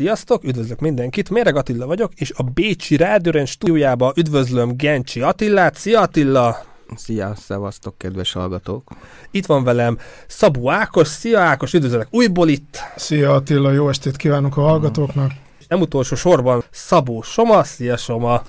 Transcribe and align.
Sziasztok, 0.00 0.44
üdvözlök 0.44 0.80
mindenkit, 0.80 1.30
Méreg 1.30 1.56
Attila 1.56 1.86
vagyok, 1.86 2.12
és 2.14 2.32
a 2.36 2.42
Bécsi 2.42 2.96
Rádióren 2.96 3.46
stúdiójába 3.46 4.12
üdvözlöm 4.16 4.76
Gencsi 4.76 5.20
Attilát. 5.20 5.74
Szia 5.74 6.00
Attila! 6.00 6.56
Szia, 6.96 7.34
szevasztok, 7.34 7.98
kedves 7.98 8.32
hallgatók! 8.32 8.88
Itt 9.30 9.46
van 9.46 9.64
velem 9.64 9.98
Szabó 10.26 10.70
Ákos. 10.70 11.08
Szia 11.08 11.40
Ákos, 11.40 11.72
üdvözlök 11.72 12.06
újból 12.10 12.48
itt! 12.48 12.78
Szia 12.96 13.34
Attila, 13.34 13.72
jó 13.72 13.88
estét 13.88 14.16
kívánok 14.16 14.56
a 14.56 14.60
hallgatóknak! 14.60 15.30
Nem 15.68 15.80
utolsó 15.80 16.16
sorban 16.16 16.64
Szabó 16.70 17.22
Soma. 17.22 17.64
Szia 17.64 17.96
Soma! 17.96 18.42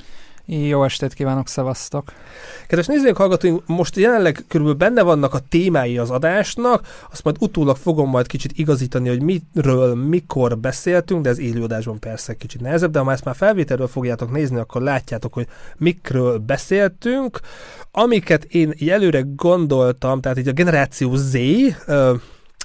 Jó 0.54 0.84
estét 0.84 1.14
kívánok, 1.14 1.48
szevasztok! 1.48 2.14
Kedves 2.68 2.88
nézőink, 2.88 3.18
hallgatóink, 3.18 3.64
most 3.66 3.96
jelenleg 3.96 4.44
körülbelül 4.48 4.80
benne 4.80 5.02
vannak 5.02 5.34
a 5.34 5.40
témái 5.50 5.98
az 5.98 6.10
adásnak, 6.10 6.88
azt 7.12 7.24
majd 7.24 7.36
utólag 7.40 7.76
fogom 7.76 8.10
majd 8.10 8.28
kicsit 8.28 8.52
igazítani, 8.56 9.10
hogy 9.10 9.22
miről, 9.22 9.96
mikor 9.96 10.58
beszéltünk, 10.58 11.22
de 11.22 11.30
ez 11.30 11.40
élőadásban 11.40 12.00
persze 12.00 12.34
kicsit 12.34 12.62
nehezebb, 12.62 12.92
de 12.92 13.00
ha 13.00 13.12
ezt 13.12 13.24
már 13.24 13.36
felvételről 13.36 13.88
fogjátok 13.88 14.32
nézni, 14.32 14.58
akkor 14.58 14.82
látjátok, 14.82 15.34
hogy 15.34 15.48
mikről 15.78 16.38
beszéltünk. 16.38 17.40
Amiket 17.92 18.44
én 18.44 18.74
előre 18.90 19.24
gondoltam, 19.36 20.22
tehát 20.22 20.38
így 20.38 20.48
a 20.48 20.52
generáció 20.52 21.16
Z, 21.16 21.38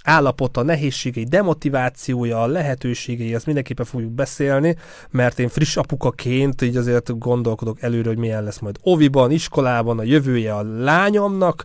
állapota, 0.07 0.63
nehézségei, 0.63 1.25
demotivációja, 1.25 2.47
lehetőségei, 2.47 3.35
ezt 3.35 3.47
mindenképpen 3.47 3.87
fogjuk 3.87 4.11
beszélni, 4.11 4.77
mert 5.11 5.39
én 5.39 5.49
friss 5.49 5.77
apukaként 5.77 6.63
így 6.63 6.77
azért 6.77 7.19
gondolkodok 7.19 7.83
előre, 7.83 8.09
hogy 8.09 8.19
milyen 8.19 8.45
lesz 8.45 8.59
majd 8.59 8.77
oviban, 8.83 9.31
iskolában, 9.31 9.99
a 9.99 10.03
jövője 10.03 10.55
a 10.55 10.63
lányomnak, 10.63 11.65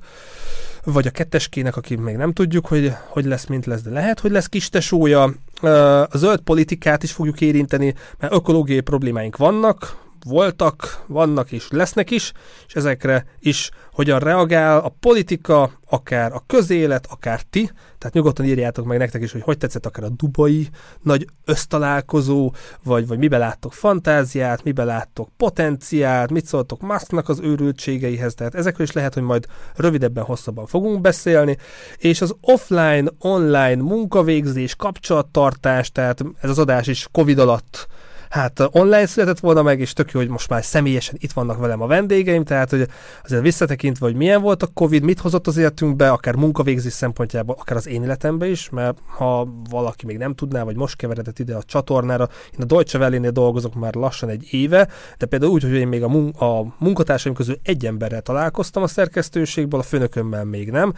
vagy 0.84 1.08
a 1.08 1.12
ketteskének, 1.12 1.78
aki 1.78 1.96
még 1.96 2.16
nem 2.16 2.34
tudjuk, 2.34 2.68
hogy, 2.68 2.94
hogy 3.08 3.26
lesz, 3.26 3.46
mint 3.46 3.66
lesz, 3.66 3.82
de 3.82 3.90
lehet, 3.90 4.20
hogy 4.20 4.32
lesz 4.32 4.48
kistesója. 4.48 5.24
A 6.10 6.18
zöld 6.18 6.40
politikát 6.40 7.04
is 7.04 7.12
fogjuk 7.12 7.42
érinteni, 7.42 7.94
mert 8.20 8.34
ökológiai 8.34 8.82
problémáink 8.82 9.38
vannak, 9.38 9.98
voltak, 10.26 11.04
vannak 11.08 11.52
és 11.52 11.68
lesznek 11.70 12.12
is, 12.12 12.32
és 12.68 12.76
ezekre 12.76 13.26
is 13.40 13.70
hogyan 13.92 14.20
reagál 14.20 14.80
a 14.80 14.94
politika, 15.00 15.72
akár 15.90 16.34
a 16.34 16.44
közélet, 16.48 17.08
akár 17.10 17.42
ti. 17.42 17.72
Tehát 17.98 18.16
nyugodtan 18.16 18.46
írjátok 18.46 18.86
meg 18.86 18.98
nektek 18.98 19.22
is, 19.22 19.32
hogy 19.32 19.42
hogy 19.42 19.58
tetszett 19.58 19.86
akár 19.86 20.04
a 20.04 20.10
dubai 20.10 20.70
nagy 21.02 21.28
össztalálkozó, 21.46 22.54
vagy, 22.84 23.08
vagy 23.08 23.18
mibe 23.18 23.38
láttok 23.38 23.74
fantáziát, 23.74 24.64
mibe 24.64 24.84
láttok 24.84 25.30
potenciált, 25.38 26.32
mit 26.32 26.46
szóltok 26.46 26.82
Musknak 26.82 27.30
az 27.30 27.40
őrültségeihez, 27.40 28.34
tehát 28.34 28.56
ezekről 28.56 28.88
is 28.88 28.94
lehet, 28.94 29.14
hogy 29.14 29.24
majd 29.24 29.46
rövidebben, 29.76 30.24
hosszabban 30.24 30.66
fogunk 30.66 31.02
beszélni, 31.02 31.58
és 31.98 32.22
az 32.22 32.36
offline, 32.42 33.12
online 33.20 33.82
munkavégzés, 33.82 34.76
kapcsolattartás, 34.76 35.92
tehát 35.92 36.24
ez 36.42 36.50
az 36.50 36.60
adás 36.60 36.88
is 36.88 37.08
Covid 37.12 37.40
alatt 37.40 37.88
hát 38.32 38.70
online 38.72 39.06
született 39.06 39.40
volna 39.40 39.62
meg, 39.62 39.80
és 39.80 39.94
tök 39.94 40.12
jó, 40.12 40.20
hogy 40.20 40.30
most 40.30 40.50
már 40.50 40.64
személyesen 40.64 41.16
itt 41.20 41.32
vannak 41.32 41.58
velem 41.58 41.82
a 41.82 41.88
vendégeim, 41.88 42.44
tehát 42.44 42.70
hogy 42.70 42.88
azért 43.24 43.42
visszatekintve, 43.42 44.06
hogy 44.06 44.16
milyen 44.16 44.42
volt 44.42 44.64
a 44.64 44.68
Covid, 44.74 45.04
mit 45.04 45.20
hozott 45.20 45.48
az 45.48 45.58
életünkbe, 45.58 46.12
akár 46.12 46.36
munkavégzés 46.36 46.94
szempontjából, 46.94 47.56
akár 47.60 47.78
az 47.78 47.88
én 47.88 48.04
életembe 48.04 48.48
is, 48.48 48.70
mert 48.70 48.98
ha 49.18 49.48
valaki 49.70 50.06
még 50.06 50.18
nem 50.18 50.36
tudná, 50.36 50.64
vagy 50.64 50.76
most 50.76 50.96
keveredett 50.96 51.40
ide 51.40 51.56
a 51.56 51.64
csatornára, 51.64 52.30
én 52.54 52.60
a 52.62 52.66
Deutsche 52.66 53.00
Welle-nél 53.00 53.32
dolgozok 53.32 53.76
már 53.76 53.94
lassan 53.94 54.30
egy 54.30 54.48
éve, 54.52 54.88
de 55.18 55.26
például 55.26 55.52
úgy, 55.52 55.64
hogy 55.64 55.72
én 55.72 55.88
még 55.88 56.04
a, 56.04 56.08
mun- 56.08 56.38
a 56.38 56.76
munkatársaim 56.78 57.36
közül 57.36 57.56
egy 57.64 57.86
emberrel 57.86 58.22
találkoztam 58.22 58.84
a 58.84 58.88
szerkesztőségből, 58.88 59.80
a 59.80 59.84
főnökömmel 59.84 60.46
még 60.46 60.72
nem, 60.72 60.94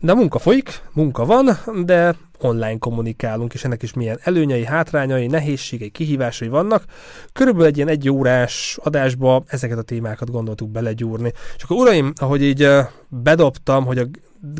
de 0.00 0.12
a 0.12 0.14
munka 0.14 0.38
folyik, 0.38 0.82
munka 0.92 1.24
van, 1.24 1.58
de 1.84 2.16
online 2.40 2.78
kommunikálunk, 2.78 3.54
és 3.54 3.64
ennek 3.64 3.82
is 3.82 3.92
milyen 3.92 4.18
előnyei, 4.22 4.64
hátrányai, 4.64 5.26
nehézségei, 5.26 5.90
kihívásai 5.90 6.48
vannak. 6.48 6.84
Körülbelül 7.32 7.68
egy 7.68 7.76
ilyen 7.76 7.88
egy 7.88 8.10
órás 8.10 8.78
adásba 8.82 9.42
ezeket 9.46 9.78
a 9.78 9.82
témákat 9.82 10.30
gondoltuk 10.30 10.70
belegyúrni. 10.70 11.32
És 11.56 11.62
akkor 11.62 11.76
uraim, 11.76 12.12
ahogy 12.16 12.42
így 12.42 12.68
bedobtam, 13.08 13.84
hogy 13.84 13.98
a 13.98 14.06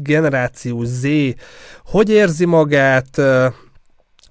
generáció 0.03 0.85
Z 0.85 1.07
hogy 1.85 2.11
érzi 2.11 2.45
magát, 2.45 3.21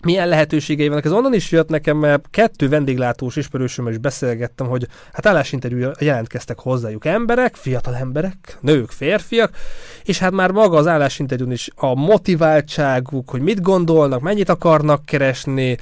milyen 0.04 0.28
lehetőségei 0.28 0.88
vannak. 0.88 1.06
Ez 1.06 1.12
onnan 1.12 1.34
is 1.34 1.52
jött 1.52 1.70
nekem, 1.70 1.98
mert 1.98 2.28
kettő 2.32 2.70
vendéglátós 2.70 3.36
ismerősömmel 3.36 3.92
is 3.92 3.98
beszélgettem, 3.98 4.68
hogy 4.68 4.88
hát 5.14 5.26
állásinterjú 5.26 5.90
jelentkeztek 6.00 6.60
hozzájuk 6.60 7.06
emberek, 7.06 7.56
fiatal 7.56 7.96
emberek, 7.96 8.58
nők, 8.62 8.90
férfiak, 8.90 9.56
és 10.04 10.20
hát 10.20 10.32
már 10.32 10.52
maga 10.52 10.78
az 10.78 10.88
állásinterjún 10.88 11.52
is 11.52 11.70
a 11.76 11.96
motiváltságuk, 11.96 13.30
hogy 13.30 13.42
mit 13.42 13.62
gondolnak, 13.62 14.22
mennyit 14.22 14.50
akarnak 14.50 15.06
keresni, 15.06 15.78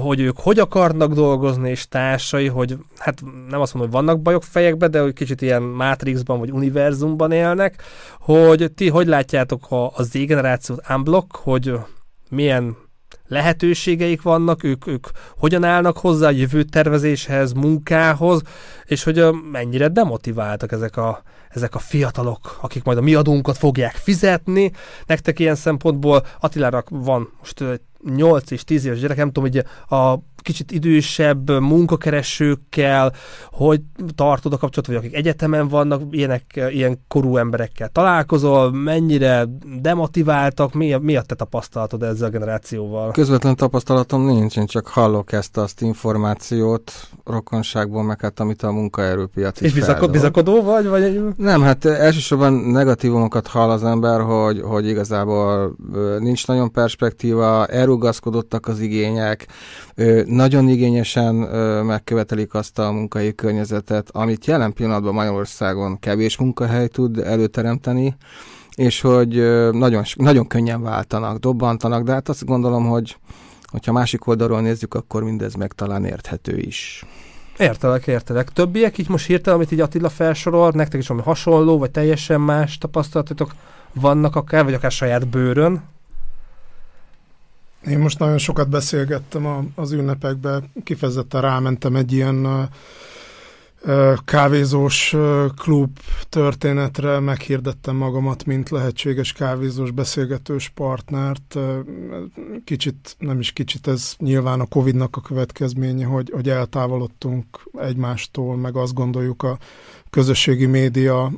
hogy 0.00 0.20
ők 0.20 0.38
hogy 0.38 0.58
akarnak 0.58 1.12
dolgozni, 1.12 1.70
és 1.70 1.88
társai, 1.88 2.48
hogy 2.48 2.76
hát 2.98 3.20
nem 3.48 3.60
azt 3.60 3.74
mondom, 3.74 3.92
hogy 3.92 4.04
vannak 4.04 4.22
bajok 4.22 4.42
fejekbe, 4.42 4.88
de 4.88 5.00
hogy 5.00 5.12
kicsit 5.12 5.42
ilyen 5.42 5.62
Matrixban 5.62 6.38
vagy 6.38 6.50
univerzumban 6.50 7.32
élnek, 7.32 7.82
hogy 8.20 8.72
ti 8.74 8.88
hogy 8.88 9.06
látjátok 9.06 9.70
a, 9.70 9.84
a 9.84 10.02
Z 10.02 10.12
generációt 10.12 10.82
unblock, 10.88 11.36
hogy 11.36 11.72
milyen 12.28 12.76
lehetőségeik 13.32 14.22
vannak, 14.22 14.64
ők, 14.64 14.86
ők 14.86 15.06
hogyan 15.38 15.64
állnak 15.64 15.98
hozzá 15.98 16.26
a 16.26 16.30
jövőtervezéshez, 16.30 17.52
munkához, 17.52 18.42
és 18.84 19.02
hogy 19.02 19.24
mennyire 19.52 19.88
demotiváltak 19.88 20.72
ezek 20.72 20.96
a, 20.96 21.22
ezek 21.48 21.74
a 21.74 21.78
fiatalok, 21.78 22.58
akik 22.60 22.84
majd 22.84 22.98
a 22.98 23.02
mi 23.02 23.14
adónkat 23.14 23.58
fogják 23.58 23.94
fizetni. 23.94 24.72
Nektek 25.06 25.38
ilyen 25.38 25.54
szempontból 25.54 26.26
Attilára 26.40 26.84
van 26.88 27.28
most 27.38 27.64
8 28.14 28.50
és 28.50 28.64
10 28.64 28.84
éves 28.84 29.00
gyerek, 29.00 29.16
nem 29.16 29.32
tudom, 29.32 29.50
hogy 29.50 29.64
a 29.98 30.18
kicsit 30.42 30.70
idősebb 30.72 31.50
munkakeresőkkel, 31.50 33.12
hogy 33.50 33.80
tartod 34.14 34.52
a 34.52 34.56
kapcsolatot, 34.56 34.86
vagy 34.86 35.04
akik 35.04 35.14
egyetemen 35.14 35.68
vannak, 35.68 36.02
ilyenek, 36.10 36.60
ilyen 36.70 37.04
korú 37.08 37.36
emberekkel 37.36 37.88
találkozol, 37.88 38.72
mennyire 38.72 39.44
demotiváltak, 39.80 40.72
mi 40.72 40.96
mi 41.00 41.16
a 41.16 41.22
te 41.22 41.34
tapasztalatod 41.34 42.02
ezzel 42.02 42.28
a 42.28 42.30
generációval? 42.30 43.10
Közvetlen 43.10 43.56
tapasztalatom 43.56 44.24
nincs, 44.24 44.56
én 44.56 44.66
csak 44.66 44.86
hallok 44.86 45.32
ezt 45.32 45.56
azt 45.56 45.80
információt 45.80 46.92
rokonságból, 47.24 48.02
meg 48.02 48.20
hát 48.20 48.40
amit 48.40 48.62
a 48.62 48.72
munkaerőpiac 48.72 49.60
És 49.60 49.72
bizakod, 49.72 50.10
bizakodó 50.10 50.62
vagy, 50.62 50.86
vagy? 50.86 51.20
Nem, 51.36 51.62
hát 51.62 51.84
elsősorban 51.84 52.52
negatívumokat 52.52 53.46
hall 53.46 53.70
az 53.70 53.84
ember, 53.84 54.20
hogy, 54.20 54.60
hogy 54.60 54.88
igazából 54.88 55.76
nincs 56.18 56.46
nagyon 56.46 56.70
perspektíva, 56.72 57.66
elrugaszkodottak 57.66 58.68
az 58.68 58.80
igények, 58.80 59.46
nagyon 60.24 60.68
igényesen 60.68 61.34
megkövetelik 61.84 62.54
azt 62.54 62.78
a 62.78 62.92
munkai 62.92 63.34
környezetet, 63.34 64.10
amit 64.10 64.46
jelen 64.46 64.72
pillanatban 64.72 65.14
Magyarországon 65.14 65.98
kevés 65.98 66.36
munkahely 66.36 66.88
tud 66.88 67.18
előteremteni, 67.18 68.16
és 68.74 69.00
hogy 69.00 69.34
nagyon, 69.72 70.02
nagyon 70.14 70.46
könnyen 70.46 70.82
váltanak, 70.82 71.38
dobbantanak, 71.38 72.04
de 72.04 72.12
hát 72.12 72.28
azt 72.28 72.44
gondolom, 72.44 72.86
hogy 72.86 73.16
hogyha 73.70 73.92
másik 73.92 74.26
oldalról 74.26 74.60
nézzük, 74.60 74.94
akkor 74.94 75.22
mindez 75.22 75.54
meg 75.54 75.72
talán 75.72 76.04
érthető 76.04 76.58
is. 76.58 77.04
Értelek, 77.58 78.06
értelek. 78.06 78.50
Többiek 78.50 78.98
így 78.98 79.08
most 79.08 79.26
hirtelen, 79.26 79.58
amit 79.58 79.72
így 79.72 79.80
Attila 79.80 80.08
felsorol, 80.08 80.70
nektek 80.74 81.00
is 81.00 81.06
valami 81.06 81.26
hasonló, 81.26 81.78
vagy 81.78 81.90
teljesen 81.90 82.40
más 82.40 82.78
tapasztalatotok 82.78 83.54
vannak 83.92 84.36
akár, 84.36 84.64
vagy 84.64 84.74
akár 84.74 84.90
saját 84.90 85.28
bőrön? 85.28 85.82
Én 87.86 87.98
most 87.98 88.18
nagyon 88.18 88.38
sokat 88.38 88.68
beszélgettem 88.68 89.46
a, 89.46 89.64
az 89.74 89.92
ünnepekbe, 89.92 90.62
kifejezetten 90.84 91.40
rámentem 91.40 91.96
egy 91.96 92.12
ilyen 92.12 92.68
kávézós 94.24 95.16
klub 95.56 95.98
történetre, 96.28 97.18
meghirdettem 97.18 97.96
magamat, 97.96 98.44
mint 98.44 98.70
lehetséges 98.70 99.32
kávézós 99.32 99.90
beszélgetős 99.90 100.68
partnert. 100.68 101.58
Kicsit, 102.64 103.16
nem 103.18 103.40
is 103.40 103.52
kicsit, 103.52 103.86
ez 103.86 104.14
nyilván 104.18 104.60
a 104.60 104.66
Covid-nak 104.66 105.16
a 105.16 105.20
következménye, 105.20 106.06
hogy, 106.06 106.30
hogy 106.34 106.48
eltávolodtunk 106.48 107.44
egymástól, 107.78 108.56
meg 108.56 108.76
azt 108.76 108.94
gondoljuk 108.94 109.42
a 109.42 109.58
közösségi 110.10 110.66
média 110.66 111.32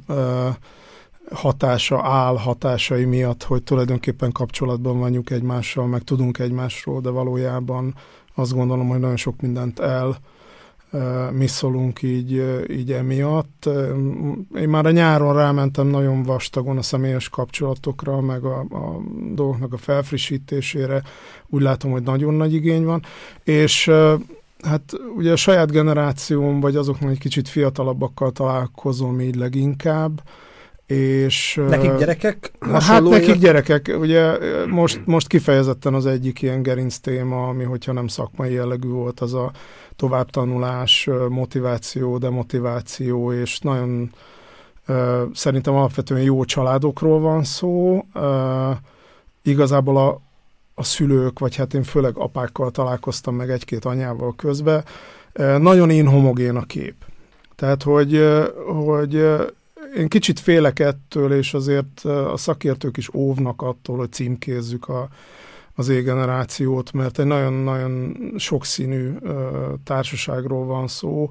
hatása, 1.32 2.02
áll 2.02 2.36
hatásai 2.36 3.04
miatt, 3.04 3.42
hogy 3.42 3.62
tulajdonképpen 3.62 4.32
kapcsolatban 4.32 4.98
vagyunk 4.98 5.30
egymással, 5.30 5.86
meg 5.86 6.02
tudunk 6.02 6.38
egymásról, 6.38 7.00
de 7.00 7.10
valójában 7.10 7.94
azt 8.34 8.54
gondolom, 8.54 8.88
hogy 8.88 8.98
nagyon 8.98 9.16
sok 9.16 9.40
mindent 9.40 9.78
el 9.78 10.18
misszolunk 11.32 12.02
így, 12.02 12.44
így 12.70 12.92
emiatt. 12.92 13.68
Én 14.56 14.68
már 14.68 14.86
a 14.86 14.90
nyáron 14.90 15.34
rámentem 15.34 15.86
nagyon 15.86 16.22
vastagon 16.22 16.78
a 16.78 16.82
személyes 16.82 17.28
kapcsolatokra, 17.28 18.20
meg 18.20 18.44
a, 18.44 18.58
a 18.58 19.00
dolgoknak 19.34 19.72
a 19.72 19.76
felfrissítésére. 19.76 21.02
Úgy 21.46 21.62
látom, 21.62 21.90
hogy 21.90 22.02
nagyon 22.02 22.34
nagy 22.34 22.54
igény 22.54 22.84
van. 22.84 23.02
És 23.44 23.90
hát 24.62 24.92
ugye 25.16 25.32
a 25.32 25.36
saját 25.36 25.70
generációm, 25.70 26.60
vagy 26.60 26.76
azoknak 26.76 27.10
egy 27.10 27.18
kicsit 27.18 27.48
fiatalabbakkal 27.48 28.30
találkozom 28.30 29.20
így 29.20 29.36
leginkább, 29.36 30.22
és... 30.86 31.60
Nekik 31.68 31.96
gyerekek? 31.96 32.52
Hát 32.60 33.02
nekik 33.02 33.38
gyerekek. 33.38 33.94
Ugye 33.98 34.38
most, 34.66 35.00
most 35.04 35.26
kifejezetten 35.26 35.94
az 35.94 36.06
egyik 36.06 36.42
ilyen 36.42 36.62
gerinc 36.62 36.96
téma, 36.96 37.48
ami 37.48 37.64
hogyha 37.64 37.92
nem 37.92 38.06
szakmai 38.06 38.52
jellegű 38.52 38.88
volt, 38.88 39.20
az 39.20 39.34
a 39.34 39.50
továbbtanulás, 39.96 41.08
motiváció, 41.28 42.18
demotiváció, 42.18 43.32
és 43.32 43.58
nagyon 43.58 44.12
szerintem 45.32 45.74
alapvetően 45.74 46.22
jó 46.22 46.44
családokról 46.44 47.20
van 47.20 47.44
szó. 47.44 48.04
Igazából 49.42 49.96
a, 49.96 50.20
a 50.74 50.84
szülők, 50.84 51.38
vagy 51.38 51.56
hát 51.56 51.74
én 51.74 51.82
főleg 51.82 52.16
apákkal 52.16 52.70
találkoztam 52.70 53.34
meg 53.34 53.50
egy-két 53.50 53.84
anyával 53.84 54.34
közben, 54.36 54.84
nagyon 55.58 55.90
inhomogén 55.90 56.56
a 56.56 56.66
kép. 56.66 56.94
Tehát, 57.56 57.82
hogy, 57.82 58.24
hogy 58.86 59.26
én 59.96 60.08
kicsit 60.08 60.40
félek 60.40 60.78
ettől, 60.78 61.32
és 61.32 61.54
azért 61.54 62.00
a 62.04 62.36
szakértők 62.36 62.96
is 62.96 63.14
óvnak 63.14 63.62
attól, 63.62 63.96
hogy 63.96 64.12
címkézzük 64.12 64.88
a, 64.88 65.08
az 65.74 65.88
égenerációt, 65.88 66.92
mert 66.92 67.18
egy 67.18 67.26
nagyon-nagyon 67.26 68.16
sokszínű 68.36 69.12
társaságról 69.84 70.66
van 70.66 70.88
szó, 70.88 71.30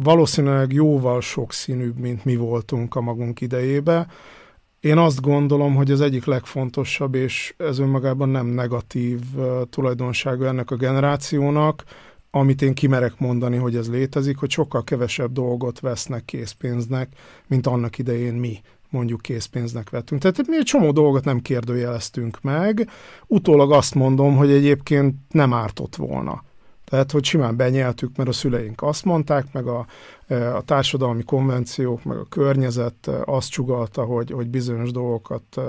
valószínűleg 0.00 0.72
jóval 0.72 1.20
sokszínűbb, 1.20 1.98
mint 1.98 2.24
mi 2.24 2.36
voltunk 2.36 2.94
a 2.94 3.00
magunk 3.00 3.40
idejébe. 3.40 4.06
Én 4.80 4.98
azt 4.98 5.20
gondolom, 5.20 5.74
hogy 5.74 5.90
az 5.90 6.00
egyik 6.00 6.24
legfontosabb, 6.24 7.14
és 7.14 7.54
ez 7.56 7.78
önmagában 7.78 8.28
nem 8.28 8.46
negatív 8.46 9.20
tulajdonsága 9.70 10.46
ennek 10.46 10.70
a 10.70 10.76
generációnak, 10.76 11.84
amit 12.36 12.62
én 12.62 12.74
kimerek 12.74 13.18
mondani, 13.18 13.56
hogy 13.56 13.76
ez 13.76 13.90
létezik, 13.90 14.36
hogy 14.36 14.50
sokkal 14.50 14.84
kevesebb 14.84 15.32
dolgot 15.32 15.80
vesznek 15.80 16.24
készpénznek, 16.24 17.08
mint 17.46 17.66
annak 17.66 17.98
idején 17.98 18.34
mi 18.34 18.60
mondjuk 18.90 19.20
készpénznek 19.20 19.90
vettünk. 19.90 20.20
Tehát 20.20 20.46
mi 20.46 20.56
egy 20.56 20.64
csomó 20.64 20.92
dolgot 20.92 21.24
nem 21.24 21.40
kérdőjeleztünk 21.40 22.40
meg, 22.40 22.88
utólag 23.26 23.72
azt 23.72 23.94
mondom, 23.94 24.36
hogy 24.36 24.50
egyébként 24.50 25.14
nem 25.30 25.52
ártott 25.52 25.96
volna. 25.96 26.42
Tehát, 26.84 27.10
hogy 27.10 27.24
simán 27.24 27.56
benyeltük, 27.56 28.16
mert 28.16 28.28
a 28.28 28.32
szüleink 28.32 28.82
azt 28.82 29.04
mondták, 29.04 29.52
meg 29.52 29.66
a, 29.66 29.86
a 30.28 30.62
társadalmi 30.64 31.22
konvenciók, 31.22 32.04
meg 32.04 32.16
a 32.16 32.24
környezet 32.28 33.10
azt 33.24 33.50
csugalta, 33.50 34.04
hogy, 34.04 34.30
hogy 34.30 34.48
bizonyos 34.48 34.90
dolgokat 34.90 35.60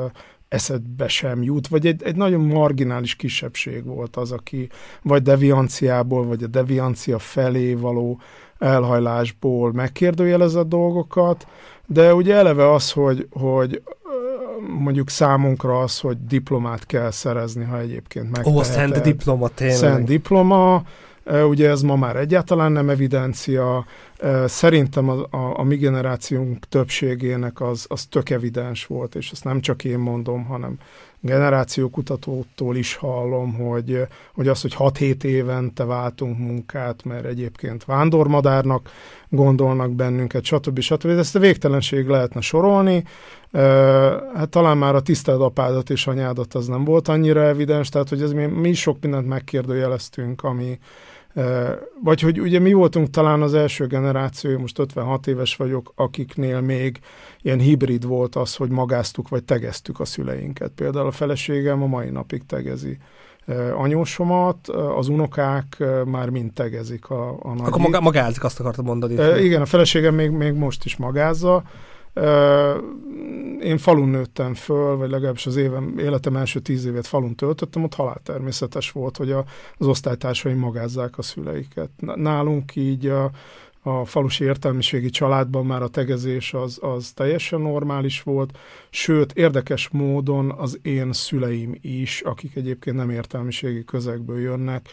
eszedbe 0.55 1.07
sem 1.07 1.43
jut, 1.43 1.67
vagy 1.67 1.85
egy, 1.85 2.03
egy 2.03 2.15
nagyon 2.15 2.41
marginális 2.41 3.15
kisebbség 3.15 3.85
volt 3.85 4.15
az, 4.15 4.31
aki 4.31 4.69
vagy 5.01 5.21
devianciából, 5.21 6.25
vagy 6.25 6.43
a 6.43 6.47
deviancia 6.47 7.19
felé 7.19 7.73
való 7.73 8.19
elhajlásból 8.59 9.71
megkérdőjelezett 9.73 10.67
dolgokat, 10.67 11.47
de 11.85 12.13
ugye 12.13 12.35
eleve 12.35 12.73
az, 12.73 12.91
hogy, 12.91 13.27
hogy 13.31 13.81
mondjuk 14.79 15.09
számunkra 15.09 15.79
az, 15.79 15.99
hogy 15.99 16.17
diplomát 16.27 16.85
kell 16.85 17.11
szerezni, 17.11 17.63
ha 17.63 17.79
egyébként 17.79 18.31
megteheted. 18.31 18.59
Ó, 18.59 18.63
szent 18.63 19.01
diploma, 19.01 19.47
tényleg. 19.47 19.77
Szent 19.77 20.05
diploma, 20.05 20.83
ugye 21.25 21.69
ez 21.69 21.81
ma 21.81 21.95
már 21.95 22.15
egyáltalán 22.15 22.71
nem 22.71 22.89
evidencia. 22.89 23.85
Szerintem 24.45 25.09
a, 25.09 25.27
a, 25.29 25.59
a 25.59 25.63
mi 25.63 25.75
generációnk 25.75 26.65
többségének 26.69 27.61
az, 27.61 27.85
az 27.89 28.05
tök 28.05 28.29
evidens 28.29 28.85
volt, 28.85 29.15
és 29.15 29.31
ezt 29.31 29.43
nem 29.43 29.61
csak 29.61 29.83
én 29.83 29.99
mondom, 29.99 30.45
hanem 30.45 30.77
generációkutatótól 31.25 32.75
is 32.75 32.95
hallom, 32.95 33.53
hogy, 33.53 34.07
hogy 34.33 34.47
az, 34.47 34.61
hogy 34.61 34.75
6-7 34.77 35.23
évente 35.23 35.83
váltunk 35.83 36.37
munkát, 36.37 37.03
mert 37.03 37.25
egyébként 37.25 37.85
vándormadárnak 37.85 38.89
gondolnak 39.29 39.91
bennünket, 39.91 40.43
stb. 40.43 40.79
stb. 40.79 41.09
Ezt 41.09 41.35
a 41.35 41.39
végtelenség 41.39 42.07
lehetne 42.07 42.41
sorolni. 42.41 43.03
Hát 44.33 44.49
talán 44.49 44.77
már 44.77 44.95
a 44.95 45.01
tisztelt 45.01 45.41
apádat 45.41 45.89
és 45.89 46.07
anyádat 46.07 46.53
az 46.53 46.67
nem 46.67 46.83
volt 46.83 47.07
annyira 47.07 47.43
evidens, 47.43 47.89
tehát 47.89 48.09
hogy 48.09 48.21
ez 48.21 48.31
mi, 48.31 48.45
mi 48.45 48.73
sok 48.73 48.97
mindent 49.01 49.27
megkérdőjeleztünk, 49.27 50.43
ami, 50.43 50.79
vagy 52.03 52.21
hogy 52.21 52.39
ugye 52.41 52.59
mi 52.59 52.73
voltunk 52.73 53.09
talán 53.09 53.41
az 53.41 53.53
első 53.53 53.87
generáció, 53.87 54.59
most 54.59 54.79
56 54.79 55.27
éves 55.27 55.55
vagyok, 55.55 55.91
akiknél 55.95 56.61
még 56.61 56.99
ilyen 57.41 57.59
hibrid 57.59 58.05
volt 58.05 58.35
az, 58.35 58.55
hogy 58.55 58.69
magáztuk 58.69 59.29
vagy 59.29 59.43
tegeztük 59.43 59.99
a 59.99 60.05
szüleinket. 60.05 60.71
Például 60.75 61.07
a 61.07 61.11
feleségem 61.11 61.83
a 61.83 61.87
mai 61.87 62.09
napig 62.09 62.45
tegezi 62.45 62.97
anyósomat, 63.75 64.67
az 64.67 65.07
unokák 65.07 65.83
már 66.05 66.29
mind 66.29 66.53
tegezik 66.53 67.09
a, 67.09 67.29
a 67.41 67.53
nagy... 67.53 67.67
Akkor 67.67 67.81
maga, 67.81 68.01
magázik, 68.01 68.43
azt 68.43 68.59
akartam 68.59 68.85
mondani. 68.85 69.17
E, 69.17 69.43
igen, 69.43 69.61
a 69.61 69.65
feleségem 69.65 70.15
még, 70.15 70.29
még 70.29 70.53
most 70.53 70.85
is 70.85 70.95
magázza. 70.95 71.63
Én 73.61 73.77
falun 73.77 74.09
nőttem 74.09 74.53
föl, 74.53 74.97
vagy 74.97 75.09
legalábbis 75.09 75.45
az 75.45 75.55
évem, 75.55 75.97
életem 75.97 76.35
első 76.35 76.59
tíz 76.59 76.85
évet 76.85 77.07
falun 77.07 77.35
töltöttem, 77.35 77.83
ott 77.83 77.93
halál 77.93 78.21
természetes 78.23 78.91
volt, 78.91 79.17
hogy 79.17 79.31
a, 79.31 79.45
az 79.77 79.87
osztálytársaim 79.87 80.57
magázzák 80.57 81.17
a 81.17 81.21
szüleiket. 81.21 81.89
Nálunk 82.15 82.75
így 82.75 83.07
a, 83.07 83.31
a 83.87 84.05
falusi 84.05 84.43
értelmiségi 84.43 85.09
családban 85.09 85.65
már 85.65 85.81
a 85.81 85.87
tegezés 85.87 86.53
az, 86.53 86.79
az 86.81 87.11
teljesen 87.11 87.61
normális 87.61 88.21
volt, 88.21 88.57
sőt, 88.89 89.31
érdekes 89.31 89.89
módon 89.89 90.51
az 90.51 90.79
én 90.81 91.13
szüleim 91.13 91.77
is, 91.81 92.21
akik 92.21 92.55
egyébként 92.55 92.95
nem 92.95 93.09
értelmiségi 93.09 93.83
közegből 93.83 94.39
jönnek, 94.39 94.89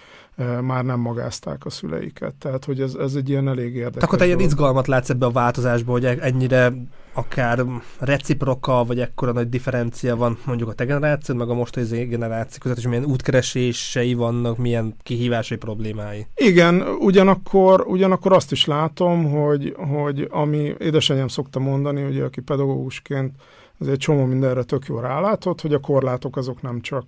már 0.61 0.85
nem 0.85 1.01
magázták 1.01 1.65
a 1.65 1.71
szüleiket. 1.71 2.35
Tehát, 2.35 2.65
hogy 2.65 2.81
ez, 2.81 2.95
ez 2.95 3.15
egy 3.15 3.29
ilyen 3.29 3.49
elég 3.49 3.75
érdekes. 3.75 4.03
akkor 4.03 4.19
te 4.19 4.27
ilyen 4.27 4.41
izgalmat 4.41 4.87
látsz 4.87 5.11
ebbe 5.11 5.27
a 5.27 5.31
változásba, 5.31 5.93
hogy 5.93 6.05
ennyire 6.05 6.73
akár 7.13 7.65
reciproka, 7.99 8.85
vagy 8.85 9.01
ekkora 9.01 9.33
nagy 9.33 9.49
differencia 9.49 10.17
van 10.17 10.39
mondjuk 10.45 10.69
a 10.69 10.73
te 10.73 10.85
generáció, 10.85 11.35
meg 11.35 11.49
a 11.49 11.55
mostani 11.55 12.05
generáció 12.05 12.59
között, 12.63 12.79
és 12.79 12.87
milyen 12.87 13.05
útkeresései 13.05 14.15
vannak, 14.15 14.59
milyen 14.59 14.95
kihívásai, 15.03 15.57
problémái. 15.59 16.27
Igen, 16.35 16.83
ugyanakkor, 16.83 17.85
ugyanakkor 17.87 18.33
azt 18.33 18.53
is 18.53 18.65
látom, 18.65 19.31
hogy, 19.31 19.75
hogy 19.91 20.29
ami 20.31 20.75
édesanyám 20.79 21.29
szokta 21.29 21.59
mondani, 21.59 22.03
hogy 22.03 22.21
aki 22.21 22.41
pedagógusként 22.41 23.35
azért 23.79 24.01
csomó 24.01 24.25
mindenre 24.25 24.63
tök 24.63 24.85
jól 24.87 25.01
rálátott, 25.01 25.61
hogy 25.61 25.75
a 25.75 25.79
korlátok 25.79 26.37
azok 26.37 26.63
nem 26.63 26.81
csak 26.81 27.07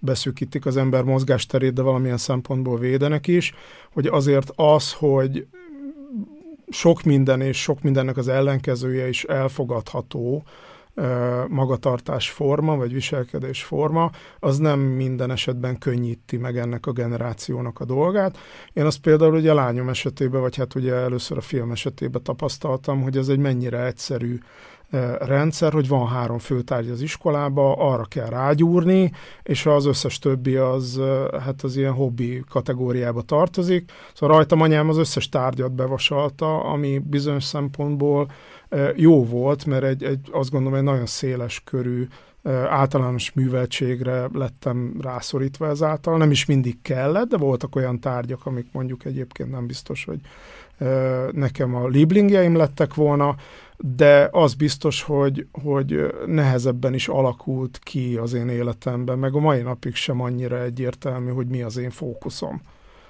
beszűkítik 0.00 0.66
az 0.66 0.76
ember 0.76 1.02
mozgásterét, 1.02 1.72
de 1.72 1.82
valamilyen 1.82 2.16
szempontból 2.16 2.78
védenek 2.78 3.26
is, 3.26 3.54
hogy 3.92 4.06
azért 4.06 4.50
az, 4.54 4.92
hogy 4.92 5.46
sok 6.68 7.02
minden 7.02 7.40
és 7.40 7.62
sok 7.62 7.82
mindennek 7.82 8.16
az 8.16 8.28
ellenkezője 8.28 9.08
is 9.08 9.24
elfogadható 9.24 10.44
magatartás 11.48 12.30
forma, 12.30 12.76
vagy 12.76 12.92
viselkedés 12.92 13.62
forma, 13.62 14.10
az 14.38 14.58
nem 14.58 14.80
minden 14.80 15.30
esetben 15.30 15.78
könnyíti 15.78 16.36
meg 16.36 16.58
ennek 16.58 16.86
a 16.86 16.92
generációnak 16.92 17.80
a 17.80 17.84
dolgát. 17.84 18.38
Én 18.72 18.84
azt 18.84 19.00
például 19.00 19.34
ugye 19.34 19.50
a 19.50 19.54
lányom 19.54 19.88
esetében, 19.88 20.40
vagy 20.40 20.56
hát 20.56 20.74
ugye 20.74 20.94
először 20.94 21.36
a 21.36 21.40
film 21.40 21.70
esetében 21.70 22.22
tapasztaltam, 22.22 23.02
hogy 23.02 23.16
ez 23.16 23.28
egy 23.28 23.38
mennyire 23.38 23.84
egyszerű 23.84 24.38
rendszer, 25.18 25.72
hogy 25.72 25.88
van 25.88 26.08
három 26.08 26.38
főtárgy 26.38 26.90
az 26.90 27.00
iskolába, 27.00 27.72
arra 27.72 28.04
kell 28.04 28.28
rágyúrni, 28.28 29.12
és 29.42 29.66
az 29.66 29.86
összes 29.86 30.18
többi 30.18 30.56
az, 30.56 31.00
hát 31.44 31.62
az 31.62 31.76
ilyen 31.76 31.92
hobbi 31.92 32.44
kategóriába 32.48 33.22
tartozik. 33.22 33.92
Szóval 34.14 34.36
rajtam 34.36 34.60
anyám 34.60 34.88
az 34.88 34.96
összes 34.96 35.28
tárgyat 35.28 35.72
bevasalta, 35.72 36.60
ami 36.60 36.98
bizonyos 36.98 37.44
szempontból 37.44 38.30
jó 38.94 39.24
volt, 39.24 39.64
mert 39.64 39.84
egy, 39.84 40.02
egy 40.02 40.28
azt 40.32 40.50
gondolom, 40.50 40.78
egy 40.78 40.84
nagyon 40.84 41.06
széles 41.06 41.62
körű 41.64 42.06
általános 42.68 43.32
műveltségre 43.32 44.28
lettem 44.32 44.94
rászorítva 45.00 45.68
ezáltal. 45.68 46.16
Nem 46.16 46.30
is 46.30 46.46
mindig 46.46 46.82
kellett, 46.82 47.28
de 47.28 47.36
voltak 47.36 47.76
olyan 47.76 48.00
tárgyak, 48.00 48.46
amik 48.46 48.66
mondjuk 48.72 49.04
egyébként 49.04 49.50
nem 49.50 49.66
biztos, 49.66 50.04
hogy 50.04 50.20
nekem 51.32 51.74
a 51.74 51.88
lieblingjeim 51.88 52.56
lettek 52.56 52.94
volna, 52.94 53.34
de 53.82 54.28
az 54.32 54.54
biztos, 54.54 55.02
hogy, 55.02 55.46
hogy 55.62 56.14
nehezebben 56.26 56.94
is 56.94 57.08
alakult 57.08 57.78
ki 57.82 58.16
az 58.16 58.32
én 58.32 58.48
életemben, 58.48 59.18
meg 59.18 59.34
a 59.34 59.38
mai 59.38 59.62
napig 59.62 59.94
sem 59.94 60.20
annyira 60.20 60.62
egyértelmű, 60.62 61.30
hogy 61.30 61.46
mi 61.46 61.62
az 61.62 61.76
én 61.76 61.90
fókuszom. 61.90 62.60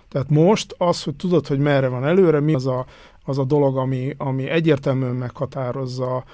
Tehát 0.09 0.31
most 0.31 0.75
az, 0.79 1.03
hogy 1.03 1.15
tudod, 1.15 1.47
hogy 1.47 1.59
merre 1.59 1.89
van 1.89 2.05
előre, 2.05 2.41
mi 2.41 2.55
az 2.55 2.67
a, 2.67 2.87
az 3.31 3.39
a 3.39 3.45
dolog, 3.45 3.77
ami, 3.77 4.15
ami 4.19 4.49
egyértelműen 4.49 5.15
meghatározza 5.15 6.25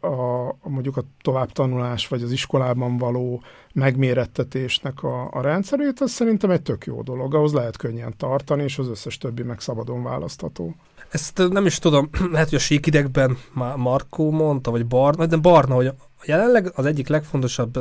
a, 0.00 0.06
a, 0.06 0.56
mondjuk 0.62 0.96
a 0.96 1.02
továbbtanulás 1.22 2.08
vagy 2.08 2.22
az 2.22 2.32
iskolában 2.32 2.98
való 2.98 3.42
megmérettetésnek 3.72 5.02
a, 5.02 5.28
a 5.32 5.40
rendszerét, 5.40 6.00
az 6.00 6.10
szerintem 6.10 6.50
egy 6.50 6.62
tök 6.62 6.84
jó 6.84 7.02
dolog. 7.02 7.34
Ahhoz 7.34 7.52
lehet 7.52 7.76
könnyen 7.76 8.14
tartani, 8.16 8.62
és 8.62 8.78
az 8.78 8.88
összes 8.88 9.18
többi 9.18 9.42
meg 9.42 9.60
szabadon 9.60 10.02
választható. 10.02 10.74
Ezt 11.10 11.48
nem 11.48 11.66
is 11.66 11.78
tudom, 11.78 12.10
lehet, 12.32 12.48
hogy 12.48 12.58
a 12.58 12.62
síkidegben 12.62 13.36
Markó 13.76 14.30
mondta, 14.30 14.70
vagy 14.70 14.86
Barna, 14.86 15.26
de 15.26 15.36
Barna, 15.36 15.74
hogy 15.74 15.92
jelenleg 16.24 16.72
az 16.74 16.84
egyik 16.84 17.08
legfontosabb 17.08 17.78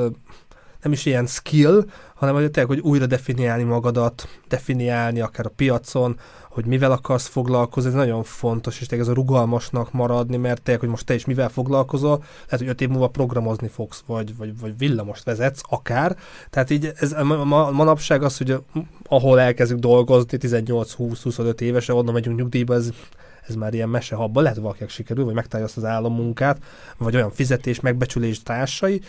nem 0.81 0.91
is 0.91 1.05
ilyen 1.05 1.25
skill, 1.25 1.86
hanem 2.15 2.36
hogy 2.36 2.51
tényleg, 2.51 2.75
hogy 2.75 2.91
újra 2.91 3.05
definiálni 3.05 3.63
magadat, 3.63 4.27
definiálni 4.48 5.19
akár 5.19 5.45
a 5.45 5.51
piacon, 5.55 6.19
hogy 6.50 6.65
mivel 6.65 6.91
akarsz 6.91 7.27
foglalkozni, 7.27 7.89
ez 7.89 7.95
nagyon 7.95 8.24
fontos, 8.24 8.79
és 8.79 8.88
tényleg 8.88 9.07
ez 9.07 9.13
a 9.13 9.15
rugalmasnak 9.15 9.91
maradni, 9.91 10.38
mert 10.38 10.62
tényleg, 10.62 10.81
hogy 10.81 10.89
most 10.89 11.05
te 11.05 11.13
is 11.13 11.25
mivel 11.25 11.50
foglalkozol, 11.50 12.17
lehet, 12.17 12.59
hogy 12.59 12.67
öt 12.67 12.81
év 12.81 12.89
múlva 12.89 13.07
programozni 13.07 13.67
fogsz, 13.67 14.03
vagy, 14.05 14.38
vagy, 14.38 14.59
vagy 14.59 14.77
villamost 14.77 15.24
vezetsz, 15.24 15.62
akár. 15.69 16.17
Tehát 16.50 16.69
így 16.69 16.91
ez 16.95 17.12
a 17.12 17.24
ma, 17.24 17.71
manapság 17.71 18.24
az, 18.24 18.38
hogy 18.38 18.63
ahol 19.03 19.39
elkezdünk 19.39 19.79
dolgozni 19.79 20.38
18-20-25 20.41 21.59
évesen, 21.59 21.95
onnan 21.95 22.13
megyünk 22.13 22.38
nyugdíjba, 22.38 22.74
ez 22.74 22.89
ez 23.48 23.55
már 23.55 23.74
ilyen 23.74 23.89
mesehabba, 23.89 24.39
lehet, 24.39 24.55
hogy 24.55 24.63
valakinek 24.63 24.91
sikerül, 24.91 25.25
vagy 25.25 25.33
megtalálja 25.33 25.67
azt 25.67 25.77
az 25.77 25.83
állammunkát, 25.83 26.57
vagy 26.98 27.15
olyan 27.15 27.31
fizetés, 27.31 27.79
megbecsülés 27.79 28.43
társai, 28.43 29.01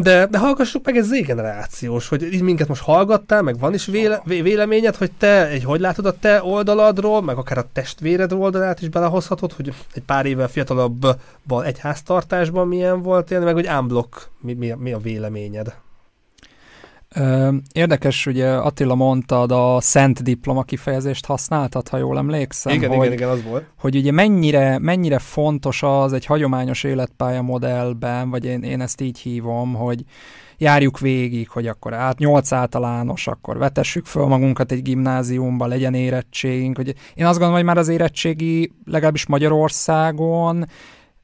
de, 0.00 0.26
de 0.26 0.38
hallgassuk 0.38 0.84
meg, 0.84 0.96
ez 0.96 1.06
z-generációs, 1.06 2.08
hogy 2.08 2.22
így 2.32 2.42
minket 2.42 2.68
most 2.68 2.82
hallgattál, 2.82 3.42
meg 3.42 3.58
van 3.58 3.74
is 3.74 3.86
véle, 3.86 4.22
véleményed, 4.24 4.96
hogy 4.96 5.12
te, 5.12 5.48
egy, 5.48 5.64
hogy 5.64 5.80
látod 5.80 6.06
a 6.06 6.18
te 6.18 6.42
oldaladról, 6.42 7.22
meg 7.22 7.36
akár 7.36 7.58
a 7.58 7.68
testvéred 7.72 8.32
oldalát 8.32 8.80
is 8.80 8.88
belehozhatod, 8.88 9.52
hogy 9.52 9.74
egy 9.94 10.02
pár 10.02 10.26
évvel 10.26 10.48
fiatalabbban 10.48 11.62
egy 11.64 11.78
háztartásban 11.78 12.68
milyen 12.68 13.02
volt 13.02 13.30
élni, 13.30 13.44
meg 13.44 13.54
hogy 13.54 13.68
unblock, 13.68 14.28
mi, 14.40 14.52
mi, 14.52 14.74
mi 14.78 14.92
a 14.92 14.98
véleményed? 14.98 15.74
Érdekes, 17.72 18.26
ugye 18.26 18.50
Attila 18.50 18.94
mondtad, 18.94 19.52
a 19.52 19.80
szent 19.80 20.22
diploma 20.22 20.62
kifejezést 20.62 21.26
használtad, 21.26 21.88
ha 21.88 21.96
jól 21.96 22.18
emlékszem. 22.18 22.72
Igen, 22.74 22.90
hogy, 22.90 22.98
igen, 22.98 23.12
igen, 23.12 23.28
az 23.28 23.42
volt. 23.42 23.64
Hogy 23.78 23.96
ugye 23.96 24.12
mennyire, 24.12 24.78
mennyire 24.78 25.18
fontos 25.18 25.82
az 25.82 26.12
egy 26.12 26.26
hagyományos 26.26 26.84
életpálya 26.84 27.42
modellben, 27.42 28.30
vagy 28.30 28.44
én, 28.44 28.62
én 28.62 28.80
ezt 28.80 29.00
így 29.00 29.18
hívom, 29.18 29.74
hogy 29.74 30.04
járjuk 30.58 30.98
végig, 30.98 31.48
hogy 31.48 31.66
akkor 31.66 31.94
át, 31.94 32.18
nyolc 32.18 32.52
általános, 32.52 33.26
akkor 33.26 33.58
vetessük 33.58 34.06
föl 34.06 34.26
magunkat 34.26 34.72
egy 34.72 34.82
gimnáziumba, 34.82 35.66
legyen 35.66 35.94
érettségünk. 35.94 36.76
Hogy 36.76 36.94
én 37.14 37.24
azt 37.24 37.38
gondolom, 37.38 37.54
hogy 37.54 37.64
már 37.64 37.78
az 37.78 37.88
érettségi, 37.88 38.72
legalábbis 38.84 39.26
Magyarországon, 39.26 40.66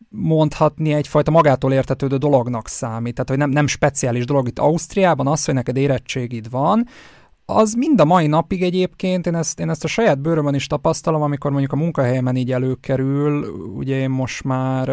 mondhatni 0.09 0.93
egyfajta 0.93 1.31
magától 1.31 1.73
értetődő 1.73 2.17
dolognak 2.17 2.69
számít. 2.69 3.15
Tehát, 3.15 3.29
hogy 3.29 3.39
nem, 3.39 3.51
nem 3.51 3.67
speciális 3.67 4.25
dolog. 4.25 4.49
Itt 4.49 4.59
Ausztriában 4.59 5.27
az, 5.27 5.45
hogy 5.45 5.55
neked 5.55 5.77
érettségid 5.77 6.51
van, 6.51 6.87
az 7.51 7.75
mind 7.75 8.01
a 8.01 8.05
mai 8.05 8.27
napig 8.27 8.63
egyébként, 8.63 9.27
én 9.27 9.35
ezt, 9.35 9.61
én 9.61 9.71
ezt 9.71 9.85
a 9.85 9.89
saját 9.89 10.21
bőrömön 10.21 10.55
is 10.55 10.67
tapasztalom, 10.67 11.23
amikor 11.23 11.51
mondjuk 11.51 11.73
a 11.73 11.77
munkahelyemen 11.77 12.37
így 12.37 12.53
előkerül, 12.53 13.45
ugye 13.77 13.99
én 13.99 14.11
most 14.11 14.45
már 14.45 14.89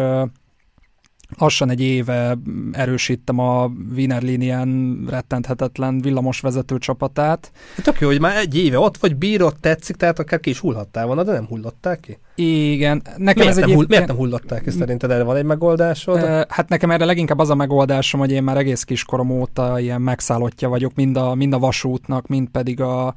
lassan 1.38 1.70
egy 1.70 1.80
éve 1.80 2.38
erősítem 2.72 3.38
a 3.38 3.70
Wiener 3.94 4.22
Linien 4.22 5.04
rettenthetetlen 5.08 6.00
villamosvezető 6.00 6.78
csapatát. 6.78 7.52
Tök 7.82 8.00
jó, 8.00 8.08
hogy 8.08 8.20
már 8.20 8.36
egy 8.36 8.56
éve 8.56 8.78
ott 8.78 8.96
vagy, 8.96 9.16
bírod, 9.16 9.54
tetszik, 9.60 9.96
tehát 9.96 10.18
akár 10.18 10.40
ki 10.40 10.50
is 10.50 10.58
hullhattál 10.58 11.06
volna, 11.06 11.22
de 11.22 11.32
nem 11.32 11.46
hullották 11.46 12.00
ki? 12.00 12.18
Igen. 12.34 13.02
Nekem 13.16 13.42
miért, 13.42 13.48
ez 13.48 13.56
nem 13.56 13.68
egy 13.68 13.74
hull, 13.74 13.84
miért 13.88 14.06
nem 14.06 14.16
hullották 14.16 14.62
ki 14.62 14.70
szerinted? 14.70 15.10
Erre 15.10 15.22
van 15.22 15.36
egy 15.36 15.44
megoldásod? 15.44 16.18
Hát 16.48 16.68
nekem 16.68 16.90
erre 16.90 17.04
leginkább 17.04 17.38
az 17.38 17.50
a 17.50 17.54
megoldásom, 17.54 18.20
hogy 18.20 18.30
én 18.30 18.42
már 18.42 18.56
egész 18.56 18.82
kiskorom 18.82 19.30
óta 19.30 19.80
ilyen 19.80 20.00
megszállottja 20.00 20.68
vagyok, 20.68 20.94
mind 20.94 21.16
a, 21.16 21.34
mind 21.34 21.52
a 21.52 21.58
vasútnak, 21.58 22.26
mind 22.26 22.48
pedig 22.48 22.80
a, 22.80 23.14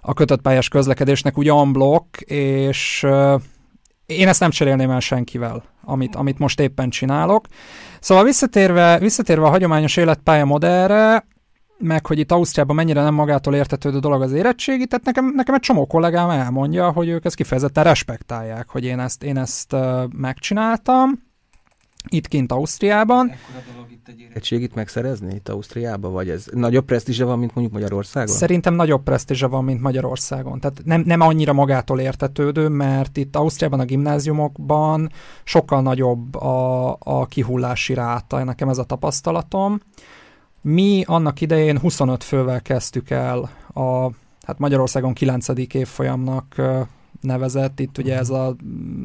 a 0.00 0.14
kötött 0.14 0.40
pályás 0.40 0.68
közlekedésnek 0.68 1.38
úgy 1.38 1.50
unblock, 1.50 2.20
és 2.20 3.06
én 4.10 4.28
ezt 4.28 4.40
nem 4.40 4.50
cserélném 4.50 4.90
el 4.90 5.00
senkivel, 5.00 5.62
amit, 5.84 6.16
amit 6.16 6.38
most 6.38 6.60
éppen 6.60 6.90
csinálok. 6.90 7.46
Szóval 8.00 8.24
visszatérve, 8.24 8.98
visszatérve 8.98 9.46
a 9.46 9.50
hagyományos 9.50 9.96
életpálya 9.96 10.44
modellre, 10.44 11.26
meg 11.78 12.06
hogy 12.06 12.18
itt 12.18 12.32
Ausztriában 12.32 12.76
mennyire 12.76 13.02
nem 13.02 13.14
magától 13.14 13.54
értetődő 13.54 13.98
dolog 13.98 14.22
az 14.22 14.32
érettségi, 14.32 14.86
tehát 14.86 15.04
nekem, 15.04 15.32
nekem 15.34 15.54
egy 15.54 15.60
csomó 15.60 15.86
kollégám 15.86 16.30
elmondja, 16.30 16.90
hogy 16.90 17.08
ők 17.08 17.24
ezt 17.24 17.34
kifejezetten 17.34 17.84
respektálják, 17.84 18.68
hogy 18.68 18.84
én 18.84 18.98
ezt, 18.98 19.22
én 19.22 19.36
ezt 19.36 19.76
megcsináltam 20.16 21.29
itt 22.08 22.28
kint 22.28 22.52
Ausztriában. 22.52 23.30
Ekkora 23.30 23.64
dolog 23.72 23.90
itt 23.90 24.08
egy 24.08 24.20
érettségit 24.20 24.74
megszerezni 24.74 25.34
itt 25.34 25.48
Ausztriában, 25.48 26.12
vagy 26.12 26.28
ez 26.28 26.46
nagyobb 26.52 26.84
presztízse 26.84 27.24
van, 27.24 27.38
mint 27.38 27.54
mondjuk 27.54 27.76
Magyarországon? 27.76 28.34
Szerintem 28.34 28.74
nagyobb 28.74 29.02
presztízse 29.02 29.46
van, 29.46 29.64
mint 29.64 29.80
Magyarországon. 29.80 30.60
Tehát 30.60 30.82
nem, 30.84 31.02
nem 31.06 31.20
annyira 31.20 31.52
magától 31.52 32.00
értetődő, 32.00 32.68
mert 32.68 33.16
itt 33.16 33.36
Ausztriában 33.36 33.80
a 33.80 33.84
gimnáziumokban 33.84 35.10
sokkal 35.44 35.82
nagyobb 35.82 36.34
a, 36.34 36.96
a 36.98 37.26
kihullási 37.26 37.94
ráta, 37.94 38.44
nekem 38.44 38.68
ez 38.68 38.78
a 38.78 38.84
tapasztalatom. 38.84 39.80
Mi 40.62 41.02
annak 41.06 41.40
idején 41.40 41.78
25 41.78 42.24
fővel 42.24 42.62
kezdtük 42.62 43.10
el 43.10 43.38
a 43.74 44.10
hát 44.42 44.58
Magyarországon 44.58 45.12
9. 45.12 45.48
évfolyamnak 45.72 46.62
nevezett, 47.20 47.80
itt 47.80 47.98
ugye 47.98 48.16
ez 48.16 48.30
a, 48.30 48.56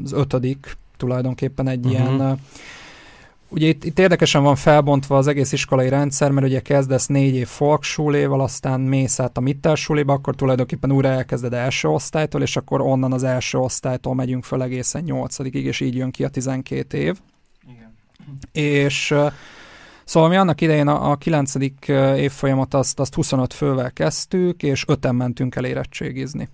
az 0.03 0.11
ötödik 0.11 0.77
tulajdonképpen 0.97 1.67
egy 1.67 1.85
uh-huh. 1.85 1.93
ilyen 1.93 2.39
Ugye 3.49 3.67
itt, 3.67 3.83
itt 3.83 3.99
érdekesen 3.99 4.43
van 4.43 4.55
felbontva 4.55 5.17
az 5.17 5.27
egész 5.27 5.51
iskolai 5.51 5.89
rendszer, 5.89 6.31
mert 6.31 6.47
ugye 6.47 6.59
kezdesz 6.59 7.07
négy 7.07 7.35
év 7.35 7.47
folksúléval, 7.47 8.41
aztán 8.41 8.81
mész 8.81 9.19
át 9.19 9.37
a 9.37 9.41
mittelsúléba, 9.41 10.13
akkor 10.13 10.35
tulajdonképpen 10.35 10.91
újra 10.91 11.07
elkezded 11.07 11.53
első 11.53 11.87
osztálytól, 11.87 12.41
és 12.41 12.55
akkor 12.55 12.81
onnan 12.81 13.13
az 13.13 13.23
első 13.23 13.57
osztálytól 13.57 14.15
megyünk 14.15 14.43
föl 14.43 14.61
egészen 14.61 15.03
nyolcadikig, 15.03 15.65
és 15.65 15.79
így 15.79 15.95
jön 15.95 16.11
ki 16.11 16.23
a 16.23 16.29
12 16.29 16.97
év. 16.97 17.19
Igen. 17.67 17.93
És 18.51 19.13
Szóval 20.05 20.29
mi 20.29 20.35
annak 20.35 20.61
idején 20.61 20.87
a, 20.87 21.11
a 21.11 21.15
9. 21.15 21.53
évfolyamat 22.17 22.73
azt, 22.73 22.99
azt 22.99 23.13
25 23.13 23.53
fővel 23.53 23.91
kezdtük, 23.91 24.63
és 24.63 24.83
öten 24.87 25.15
mentünk 25.15 25.55
el 25.55 25.65
érettségizni. 25.65 26.49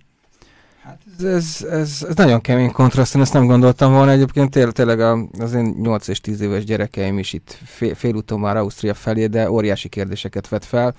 Hát 0.82 0.98
ez, 1.18 1.24
ez, 1.24 1.66
ez, 1.70 2.04
ez 2.08 2.14
nagyon 2.14 2.40
kemény 2.40 2.72
kontraszt, 2.72 3.14
én 3.14 3.20
ezt 3.20 3.32
nem 3.32 3.46
gondoltam 3.46 3.92
volna. 3.92 4.10
Egyébként 4.10 4.50
tényleg, 4.50 4.72
tényleg 4.72 5.00
az 5.38 5.52
én 5.52 5.74
8 5.82 6.08
és 6.08 6.20
10 6.20 6.40
éves 6.40 6.64
gyerekeim 6.64 7.18
is 7.18 7.32
itt 7.32 7.58
fél, 7.64 7.94
félúton 7.94 8.40
már 8.40 8.56
Ausztria 8.56 8.94
felé, 8.94 9.26
de 9.26 9.50
óriási 9.50 9.88
kérdéseket 9.88 10.48
vet 10.48 10.64
fel, 10.64 10.94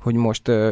hogy 0.00 0.14
most 0.14 0.48
ö, 0.48 0.70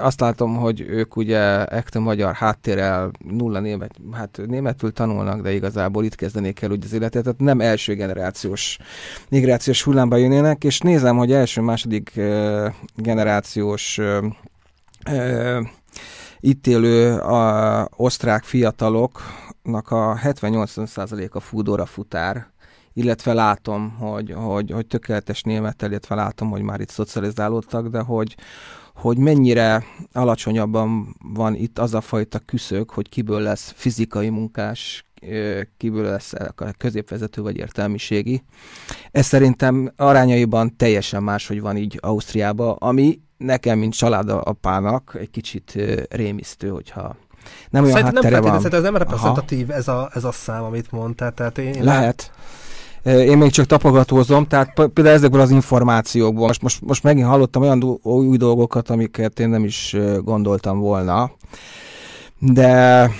azt 0.00 0.20
látom, 0.20 0.56
hogy 0.56 0.80
ők 0.80 1.16
ugye 1.16 1.64
ekte 1.64 1.98
magyar 1.98 2.34
háttérrel 2.34 3.10
nulla 3.28 3.60
német, 3.60 3.94
hát 4.12 4.40
németül 4.46 4.92
tanulnak, 4.92 5.40
de 5.40 5.52
igazából 5.52 6.04
itt 6.04 6.14
kezdenék 6.14 6.62
el 6.62 6.70
úgy 6.70 6.84
az 6.84 6.92
életet, 6.92 7.22
tehát 7.22 7.40
nem 7.40 7.60
első 7.60 7.94
generációs 7.94 8.78
migrációs 9.28 9.82
hullámba 9.82 10.16
jönnének, 10.16 10.64
és 10.64 10.78
nézem, 10.78 11.16
hogy 11.16 11.32
első-második 11.32 12.12
generációs 12.96 13.98
ö, 13.98 15.60
itt 16.44 16.66
élő 16.66 17.18
a, 17.18 17.88
osztrák 17.96 18.44
fiataloknak 18.44 19.90
a 19.90 20.18
70-80%-a 20.22 21.40
fúdóra 21.40 21.86
futár, 21.86 22.46
illetve 22.92 23.32
látom, 23.32 23.90
hogy, 23.90 24.32
hogy, 24.32 24.70
hogy 24.70 24.86
tökéletes 24.86 25.42
némettel, 25.42 25.90
illetve 25.90 26.14
látom, 26.14 26.50
hogy 26.50 26.62
már 26.62 26.80
itt 26.80 26.88
szocializálódtak, 26.88 27.88
de 27.88 28.00
hogy, 28.00 28.36
hogy 28.94 29.18
mennyire 29.18 29.84
alacsonyabban 30.12 31.16
van 31.34 31.54
itt 31.54 31.78
az 31.78 31.94
a 31.94 32.00
fajta 32.00 32.38
küszög, 32.38 32.90
hogy 32.90 33.08
kiből 33.08 33.40
lesz 33.40 33.72
fizikai 33.76 34.28
munkás, 34.28 35.04
kiből 35.76 36.04
lesz 36.04 36.32
középvezető 36.78 37.42
vagy 37.42 37.56
értelmiségi. 37.56 38.42
Ez 39.10 39.26
szerintem 39.26 39.92
arányaiban 39.96 40.76
teljesen 40.76 41.22
máshogy 41.22 41.60
van 41.60 41.76
így 41.76 41.98
Ausztriában, 42.00 42.76
ami 42.78 43.20
nekem, 43.44 43.78
mint 43.78 43.94
családapának 43.94 45.16
egy 45.20 45.30
kicsit 45.30 45.78
rémisztő, 46.10 46.68
hogyha 46.68 47.16
nem 47.70 47.84
olyan 47.84 47.96
Szerintem 47.96 48.30
nem 48.30 48.42
van. 48.42 48.52
Szerintem 48.52 48.78
ez 48.78 48.84
nem 48.84 48.96
reprezentatív 48.96 49.70
ez 49.70 49.88
a, 49.88 50.10
ez 50.14 50.24
a 50.24 50.32
szám, 50.32 50.62
amit 50.62 50.90
mondtál. 50.90 51.32
Tehát 51.32 51.58
én 51.58 51.84
Lehet. 51.84 52.30
Én 53.04 53.38
még 53.38 53.50
csak 53.50 53.66
tapogatózom, 53.66 54.46
tehát 54.46 54.72
például 54.74 55.16
ezekből 55.16 55.40
az 55.40 55.50
információkból. 55.50 56.46
Most, 56.46 56.62
most, 56.62 56.80
most 56.80 57.02
megint 57.02 57.26
hallottam 57.26 57.62
olyan 57.62 57.98
új 58.02 58.36
dolgokat, 58.36 58.90
amiket 58.90 59.40
én 59.40 59.48
nem 59.48 59.64
is 59.64 59.96
gondoltam 60.24 60.78
volna. 60.78 61.30
De 62.38 63.10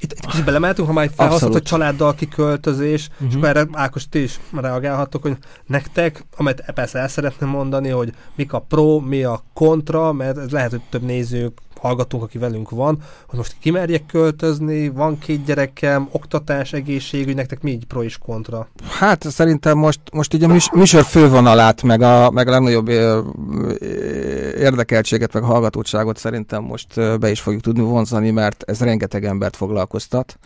itt, 0.00 0.12
itt 0.12 0.26
kicsit 0.26 0.44
belemeltünk, 0.44 0.88
ha 0.88 0.94
már 0.94 1.10
felhasznált, 1.16 1.52
hogy 1.52 1.62
családdal 1.62 2.14
kiköltözés, 2.14 3.08
uh-huh. 3.12 3.28
és 3.28 3.34
mhm. 3.34 3.44
akkor 3.44 3.56
erre 3.56 3.68
Ákos, 3.72 4.08
ti 4.08 4.22
is 4.22 4.40
reagálhattok, 4.52 5.22
hogy 5.22 5.36
nektek, 5.66 6.24
amit 6.36 6.64
persze 6.74 6.98
el 6.98 7.08
szeretném 7.08 7.48
mondani, 7.48 7.88
hogy 7.88 8.12
mik 8.34 8.52
a 8.52 8.58
pro, 8.58 8.98
mi 8.98 9.22
a 9.22 9.42
kontra, 9.52 10.12
mert 10.12 10.38
ez 10.38 10.50
lehet, 10.50 10.70
hogy 10.70 10.80
több 10.90 11.02
nézők 11.02 11.58
hallgatónk, 11.80 12.22
aki 12.22 12.38
velünk 12.38 12.70
van, 12.70 12.98
hogy 13.26 13.38
most 13.38 13.56
kimerjek 13.60 14.06
költözni, 14.06 14.88
van 14.88 15.18
két 15.18 15.44
gyerekem, 15.44 16.08
oktatás, 16.10 16.72
egészségügy, 16.72 17.34
nektek 17.34 17.62
mi 17.62 17.70
így 17.70 17.84
pro 17.84 18.02
és 18.02 18.18
kontra? 18.18 18.68
Hát 18.98 19.30
szerintem 19.30 19.78
most, 19.78 20.00
most 20.12 20.34
így 20.34 20.44
a 20.44 20.58
műsor 20.74 21.02
fővonalát, 21.02 21.82
meg 21.82 22.02
a, 22.02 22.30
meg 22.30 22.48
a 22.48 22.50
legnagyobb 22.50 22.88
érdekeltséget, 24.58 25.32
meg 25.32 25.42
a 25.42 25.46
hallgatóságot 25.46 26.16
szerintem 26.16 26.62
most 26.62 27.18
be 27.20 27.30
is 27.30 27.40
fogjuk 27.40 27.62
tudni 27.62 27.82
vonzani, 27.82 28.30
mert 28.30 28.62
ez 28.66 28.80
rengeteg 28.80 29.24
embert 29.24 29.56
foglalkoztat 29.56 30.38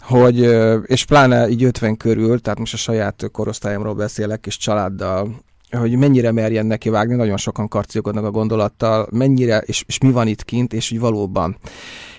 hogy, 0.00 0.38
és 0.84 1.04
pláne 1.04 1.48
így 1.48 1.64
50 1.64 1.96
körül, 1.96 2.40
tehát 2.40 2.58
most 2.58 2.74
a 2.74 2.76
saját 2.76 3.28
korosztályomról 3.32 3.94
beszélek, 3.94 4.46
és 4.46 4.56
családdal 4.56 5.42
hogy 5.70 5.96
mennyire 5.96 6.32
merjen 6.32 6.66
neki 6.66 6.88
vágni, 6.88 7.14
nagyon 7.14 7.36
sokan 7.36 7.68
karcikodnak 7.68 8.24
a 8.24 8.30
gondolattal, 8.30 9.08
mennyire, 9.10 9.58
és, 9.58 9.84
és 9.86 9.98
mi 9.98 10.10
van 10.10 10.26
itt 10.26 10.44
kint, 10.44 10.72
és 10.72 10.88
hogy 10.88 11.00
valóban. 11.00 11.56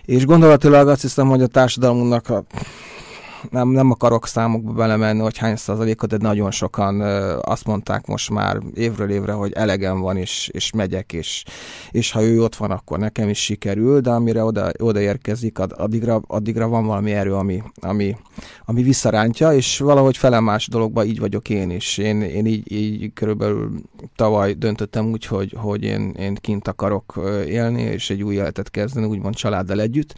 És 0.06 0.26
gondolatilag 0.26 0.88
azt 0.88 1.02
hiszem, 1.02 1.28
hogy 1.28 1.42
a 1.42 1.48
társadalmunknak 1.48 2.30
a 2.30 2.44
nem, 3.50 3.70
nem 3.70 3.92
akarok 3.92 4.28
számokba 4.28 4.72
belemenni, 4.72 5.22
hogy 5.22 5.38
hány 5.38 5.56
százalékot, 5.56 6.10
de 6.10 6.18
nagyon 6.20 6.52
sokan 6.52 7.02
azt 7.42 7.66
mondták 7.66 8.06
most 8.06 8.30
már 8.30 8.58
évről 8.74 9.10
évre, 9.10 9.32
hogy 9.32 9.52
elegem 9.54 10.00
van, 10.00 10.18
és, 10.18 10.50
és 10.54 10.72
megyek, 10.72 11.14
és, 11.14 11.44
és 11.92 12.12
ha 12.12 12.24
ő 12.24 12.42
ott 12.44 12.56
van, 12.56 12.72
akkor 12.72 13.00
nekem 13.00 13.30
is 13.30 13.44
sikerül, 13.44 14.00
de 14.00 14.10
amire 14.10 14.44
oda, 14.44 14.72
oda 14.78 15.00
érkezik, 15.00 15.60
addigra, 15.60 16.22
addigra 16.28 16.68
van 16.68 16.86
valami 16.86 17.12
erő, 17.12 17.34
ami, 17.34 17.64
ami, 17.82 18.16
ami 18.66 18.84
visszarántja, 18.84 19.54
és 19.54 19.80
valahogy 19.80 20.18
felemás 20.18 20.68
dologban 20.68 21.06
így 21.06 21.20
vagyok 21.20 21.50
én 21.50 21.70
is. 21.70 21.98
Én, 21.98 22.22
én 22.22 22.46
így, 22.46 22.72
így 22.72 23.14
körülbelül 23.14 23.72
tavaly 24.16 24.54
döntöttem 24.54 25.12
úgy, 25.12 25.26
hogy, 25.26 25.56
hogy 25.58 25.84
én, 25.84 26.14
én 26.20 26.36
kint 26.36 26.68
akarok 26.68 27.20
élni, 27.48 27.82
és 27.82 28.10
egy 28.10 28.24
új 28.24 28.36
életet 28.36 28.72
kezdeni, 28.72 29.06
úgymond 29.06 29.36
családdal 29.36 29.82
együtt. 29.82 30.16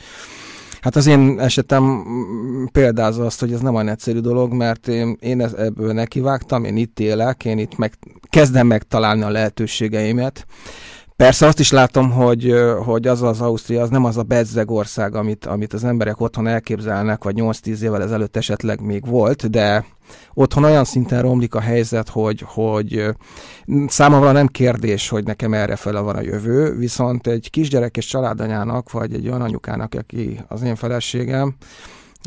Hát 0.81 0.95
az 0.95 1.07
én 1.07 1.39
esetem 1.39 2.03
példázza 2.71 3.25
azt, 3.25 3.39
hogy 3.39 3.53
ez 3.53 3.59
nem 3.59 3.75
olyan 3.75 3.87
egyszerű 3.87 4.19
dolog, 4.19 4.53
mert 4.53 4.87
én, 4.87 5.17
én 5.19 5.41
ebből 5.41 5.93
nekivágtam, 5.93 6.63
én 6.63 6.77
itt 6.77 6.99
élek, 6.99 7.45
én 7.45 7.57
itt 7.57 7.77
meg, 7.77 7.93
kezdem 8.29 8.67
megtalálni 8.67 9.21
a 9.21 9.29
lehetőségeimet. 9.29 10.45
Persze 11.21 11.45
azt 11.45 11.59
is 11.59 11.71
látom, 11.71 12.11
hogy, 12.11 12.53
hogy 12.85 13.07
az 13.07 13.21
az 13.21 13.41
Ausztria, 13.41 13.81
az 13.81 13.89
nem 13.89 14.05
az 14.05 14.17
a 14.17 14.23
bezzeg 14.23 14.71
ország, 14.71 15.15
amit, 15.15 15.45
amit 15.45 15.73
az 15.73 15.83
emberek 15.83 16.21
otthon 16.21 16.47
elképzelnek, 16.47 17.23
vagy 17.23 17.35
8-10 17.37 17.79
évvel 17.79 18.01
ezelőtt 18.01 18.35
esetleg 18.35 18.81
még 18.81 19.05
volt, 19.05 19.49
de 19.49 19.85
otthon 20.33 20.63
olyan 20.63 20.83
szinten 20.83 21.21
romlik 21.21 21.55
a 21.55 21.59
helyzet, 21.59 22.09
hogy, 22.09 22.43
hogy 22.45 23.05
számomra 23.87 24.31
nem 24.31 24.47
kérdés, 24.47 25.09
hogy 25.09 25.23
nekem 25.23 25.53
erre 25.53 25.75
fele 25.75 25.99
van 25.99 26.15
a 26.15 26.21
jövő, 26.21 26.77
viszont 26.77 27.27
egy 27.27 27.49
kisgyerekes 27.49 28.05
családanyának, 28.05 28.91
vagy 28.91 29.13
egy 29.13 29.27
olyan 29.27 29.41
anyukának, 29.41 29.93
aki 29.93 30.39
az 30.47 30.61
én 30.61 30.75
feleségem, 30.75 31.55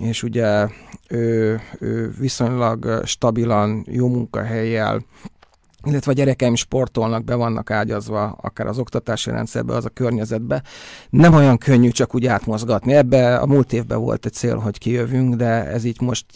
és 0.02 0.22
ugye 0.22 0.68
ő, 1.08 1.60
ő 1.78 2.14
viszonylag 2.18 3.00
stabilan, 3.04 3.84
jó 3.88 4.08
munkahelyjel, 4.08 5.04
illetve 5.84 6.10
a 6.10 6.14
gyerekeim 6.14 6.54
sportolnak, 6.54 7.24
be 7.24 7.34
vannak 7.34 7.70
ágyazva, 7.70 8.38
akár 8.40 8.66
az 8.66 8.78
oktatási 8.78 9.30
rendszerbe, 9.30 9.74
az 9.74 9.84
a 9.84 9.88
környezetbe. 9.88 10.62
Nem 11.10 11.34
olyan 11.34 11.58
könnyű 11.58 11.88
csak 11.88 12.14
úgy 12.14 12.26
átmozgatni. 12.26 12.94
Ebbe 12.94 13.36
a 13.36 13.46
múlt 13.46 13.72
évben 13.72 14.00
volt 14.00 14.26
egy 14.26 14.32
cél, 14.32 14.56
hogy 14.56 14.78
kijövünk, 14.78 15.34
de 15.34 15.66
ez 15.66 15.84
így 15.84 16.00
most 16.00 16.26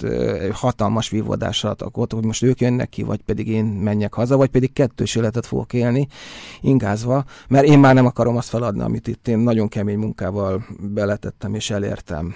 hatalmas 0.52 1.08
vívódással 1.08 1.76
adott, 1.78 2.12
hogy 2.12 2.24
most 2.24 2.42
ők 2.42 2.60
jönnek 2.60 2.88
ki, 2.88 3.02
vagy 3.02 3.20
pedig 3.20 3.48
én 3.48 3.64
menjek 3.64 4.14
haza, 4.14 4.36
vagy 4.36 4.48
pedig 4.48 4.72
kettős 4.72 5.14
életet 5.14 5.46
fogok 5.46 5.72
élni, 5.72 6.06
ingázva, 6.60 7.24
mert 7.48 7.66
én 7.66 7.78
már 7.78 7.94
nem 7.94 8.06
akarom 8.06 8.36
azt 8.36 8.48
feladni, 8.48 8.82
amit 8.82 9.08
itt 9.08 9.28
én 9.28 9.38
nagyon 9.38 9.68
kemény 9.68 9.98
munkával 9.98 10.64
beletettem 10.80 11.54
és 11.54 11.70
elértem. 11.70 12.34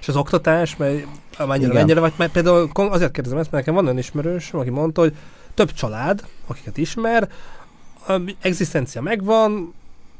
És 0.00 0.08
az 0.08 0.16
oktatás, 0.16 0.76
mert 0.76 1.06
mennyire, 1.46 1.72
mennyire 1.72 2.00
vagy, 2.00 2.12
mert 2.16 2.32
például 2.32 2.70
azért 2.74 3.12
kérdezem 3.12 3.38
ezt, 3.38 3.50
mert 3.50 3.66
nekem 3.66 3.74
van 3.74 3.84
olyan 3.84 3.98
ismerős, 3.98 4.52
aki 4.52 4.70
mondta, 4.70 5.00
hogy 5.00 5.16
több 5.58 5.72
család, 5.72 6.24
akiket 6.46 6.76
ismer, 6.76 7.28
egzisztencia 8.40 9.00
megvan, 9.02 9.74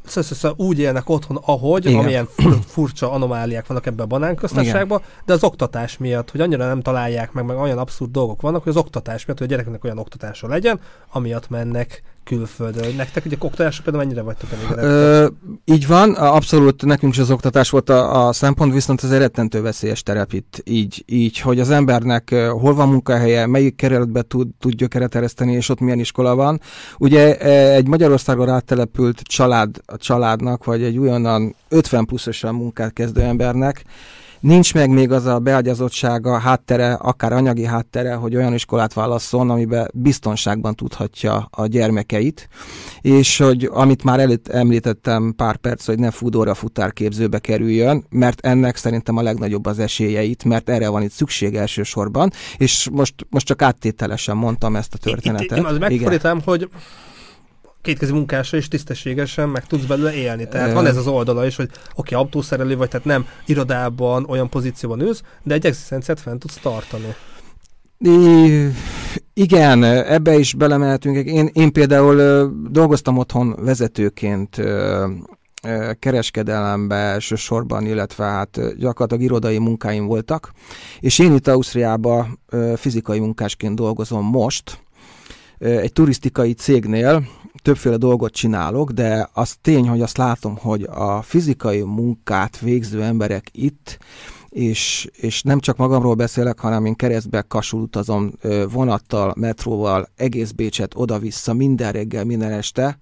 szóval 0.04 0.54
úgy 0.56 0.78
élnek 0.78 1.08
otthon, 1.08 1.36
ahogy, 1.44 1.86
Igen. 1.86 1.98
amilyen 1.98 2.28
furcsa 2.66 3.12
anomáliák 3.12 3.66
vannak 3.66 3.86
ebben 3.86 4.04
a 4.04 4.08
banánköztárságban, 4.08 5.02
de 5.24 5.32
az 5.32 5.44
oktatás 5.44 5.98
miatt, 5.98 6.30
hogy 6.30 6.40
annyira 6.40 6.66
nem 6.66 6.82
találják 6.82 7.32
meg, 7.32 7.44
meg 7.44 7.56
olyan 7.56 7.78
abszurd 7.78 8.10
dolgok 8.10 8.40
vannak, 8.40 8.62
hogy 8.62 8.72
az 8.72 8.78
oktatás 8.78 9.24
miatt, 9.24 9.38
hogy 9.38 9.46
a 9.46 9.50
gyerekeknek 9.50 9.84
olyan 9.84 9.98
oktatása 9.98 10.48
legyen, 10.48 10.80
amiatt 11.12 11.48
mennek 11.48 12.02
külföldön. 12.28 12.94
Nektek 12.94 13.24
ugye 13.24 13.36
oktatásra 13.38 13.82
például 13.82 14.04
mennyire 14.04 14.22
vagytok 14.22 14.50
elégedettek? 14.52 15.32
Így 15.64 15.86
van, 15.86 16.14
abszolút 16.14 16.84
nekünk 16.84 17.12
is 17.12 17.18
az 17.18 17.30
oktatás 17.30 17.70
volt 17.70 17.88
a, 17.88 18.26
a 18.26 18.32
szempont, 18.32 18.72
viszont 18.72 19.02
ez 19.04 19.10
egy 19.10 19.18
rettentő 19.18 19.62
veszélyes 19.62 20.02
terep 20.02 20.32
itt. 20.32 20.62
Így, 20.64 21.04
így, 21.06 21.38
hogy 21.38 21.60
az 21.60 21.70
embernek 21.70 22.34
hol 22.34 22.74
van 22.74 22.88
munkahelye, 22.88 23.46
melyik 23.46 23.76
keretbe 23.76 24.22
tud, 24.22 24.48
tud 24.58 24.74
gyökeret 24.74 25.14
ereszteni, 25.14 25.52
és 25.52 25.68
ott 25.68 25.80
milyen 25.80 25.98
iskola 25.98 26.34
van. 26.34 26.60
Ugye 26.98 27.38
egy 27.74 27.86
Magyarországon 27.86 28.48
áttelepült 28.48 29.20
család, 29.20 29.76
a 29.86 29.96
családnak, 29.96 30.64
vagy 30.64 30.82
egy 30.82 30.98
újonnan 30.98 31.54
50 31.68 32.04
pluszosan 32.04 32.54
munkát 32.54 32.92
kezdő 32.92 33.20
embernek, 33.20 33.84
nincs 34.40 34.74
meg 34.74 34.90
még 34.90 35.12
az 35.12 35.26
a 35.26 35.38
beágyazottsága, 35.38 36.38
háttere, 36.38 36.92
akár 36.92 37.32
anyagi 37.32 37.64
háttere, 37.64 38.14
hogy 38.14 38.36
olyan 38.36 38.54
iskolát 38.54 38.92
válasszon, 38.92 39.50
amiben 39.50 39.90
biztonságban 39.94 40.74
tudhatja 40.74 41.48
a 41.50 41.66
gyermekeit, 41.66 42.48
és 43.00 43.38
hogy 43.38 43.68
amit 43.72 44.04
már 44.04 44.20
előtt 44.20 44.48
említettem 44.48 45.32
pár 45.36 45.56
perc, 45.56 45.86
hogy 45.86 45.98
ne 45.98 46.10
fudóra 46.10 46.54
futárképzőbe 46.54 47.38
kerüljön, 47.38 48.04
mert 48.10 48.46
ennek 48.46 48.76
szerintem 48.76 49.16
a 49.16 49.22
legnagyobb 49.22 49.66
az 49.66 49.78
esélyeit, 49.78 50.44
mert 50.44 50.68
erre 50.68 50.88
van 50.88 51.02
itt 51.02 51.12
szükség 51.12 51.54
elsősorban, 51.54 52.30
és 52.56 52.88
most, 52.92 53.14
most 53.30 53.46
csak 53.46 53.62
áttételesen 53.62 54.36
mondtam 54.36 54.76
ezt 54.76 54.94
a 54.94 54.98
történetet. 54.98 55.50
Itt, 55.50 55.56
itt 55.56 55.64
az 55.64 55.78
megfordítom, 55.78 56.40
hogy 56.44 56.68
kétkezi 57.82 58.12
munkásra 58.12 58.58
és 58.58 58.68
tisztességesen 58.68 59.48
meg 59.48 59.66
tudsz 59.66 59.84
belőle 59.84 60.14
élni. 60.14 60.48
Tehát 60.48 60.72
van 60.72 60.86
ez 60.86 60.96
az 60.96 61.06
oldala 61.06 61.46
is, 61.46 61.56
hogy 61.56 61.68
oké, 61.70 61.80
okay, 61.94 62.18
autószerelő 62.24 62.76
vagy, 62.76 62.88
tehát 62.88 63.06
nem 63.06 63.26
irodában, 63.46 64.24
olyan 64.28 64.48
pozícióban 64.48 65.00
ülsz, 65.00 65.22
de 65.42 65.54
egy 65.54 65.66
egzisztenciát 65.66 66.20
fent 66.20 66.38
tudsz 66.38 66.58
tartani. 66.62 67.14
I, 68.00 68.68
igen, 69.34 69.84
ebbe 69.84 70.38
is 70.38 70.54
belemehetünk. 70.54 71.26
Én, 71.26 71.50
én 71.52 71.72
például 71.72 72.50
dolgoztam 72.70 73.18
otthon 73.18 73.56
vezetőként 73.64 74.60
kereskedelembe 75.98 76.94
elsősorban, 76.94 77.86
illetve 77.86 78.24
hát 78.24 78.76
gyakorlatilag 78.78 79.22
irodai 79.22 79.58
munkáim 79.58 80.06
voltak, 80.06 80.52
és 81.00 81.18
én 81.18 81.34
itt 81.34 81.48
Ausztriában 81.48 82.40
fizikai 82.76 83.18
munkásként 83.18 83.74
dolgozom 83.74 84.24
most, 84.24 84.82
egy 85.58 85.92
turisztikai 85.92 86.52
cégnél, 86.52 87.28
többféle 87.62 87.96
dolgot 87.96 88.32
csinálok, 88.32 88.90
de 88.90 89.28
az 89.32 89.56
tény, 89.60 89.88
hogy 89.88 90.00
azt 90.00 90.16
látom, 90.16 90.56
hogy 90.56 90.82
a 90.82 91.22
fizikai 91.22 91.82
munkát 91.82 92.58
végző 92.58 93.02
emberek 93.02 93.48
itt, 93.52 93.98
és, 94.48 95.08
és 95.12 95.42
nem 95.42 95.60
csak 95.60 95.76
magamról 95.76 96.14
beszélek, 96.14 96.58
hanem 96.58 96.84
én 96.84 96.94
keresztbe 96.94 97.42
kasul 97.42 97.80
utazom 97.80 98.32
vonattal, 98.72 99.34
metróval, 99.36 100.08
egész 100.16 100.50
Bécset 100.50 100.92
oda-vissza, 100.96 101.52
minden 101.52 101.92
reggel, 101.92 102.24
minden 102.24 102.52
este, 102.52 102.98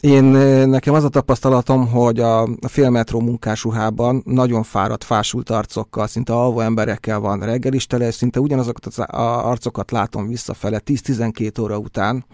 én 0.00 0.24
nekem 0.68 0.94
az 0.94 1.04
a 1.04 1.08
tapasztalatom, 1.08 1.88
hogy 1.88 2.20
a, 2.20 2.48
félmetró 2.60 3.20
munkásruhában 3.20 4.22
nagyon 4.24 4.62
fáradt, 4.62 5.04
fásult 5.04 5.50
arcokkal, 5.50 6.06
szinte 6.06 6.32
alvó 6.32 6.60
emberekkel 6.60 7.18
van 7.18 7.40
reggelistele, 7.40 8.06
és 8.06 8.14
szinte 8.14 8.40
ugyanazokat 8.40 8.86
az 8.86 8.98
arcokat 9.08 9.90
látom 9.90 10.28
visszafele, 10.28 10.80
10-12 10.86 11.60
óra 11.60 11.78
után 11.78 12.24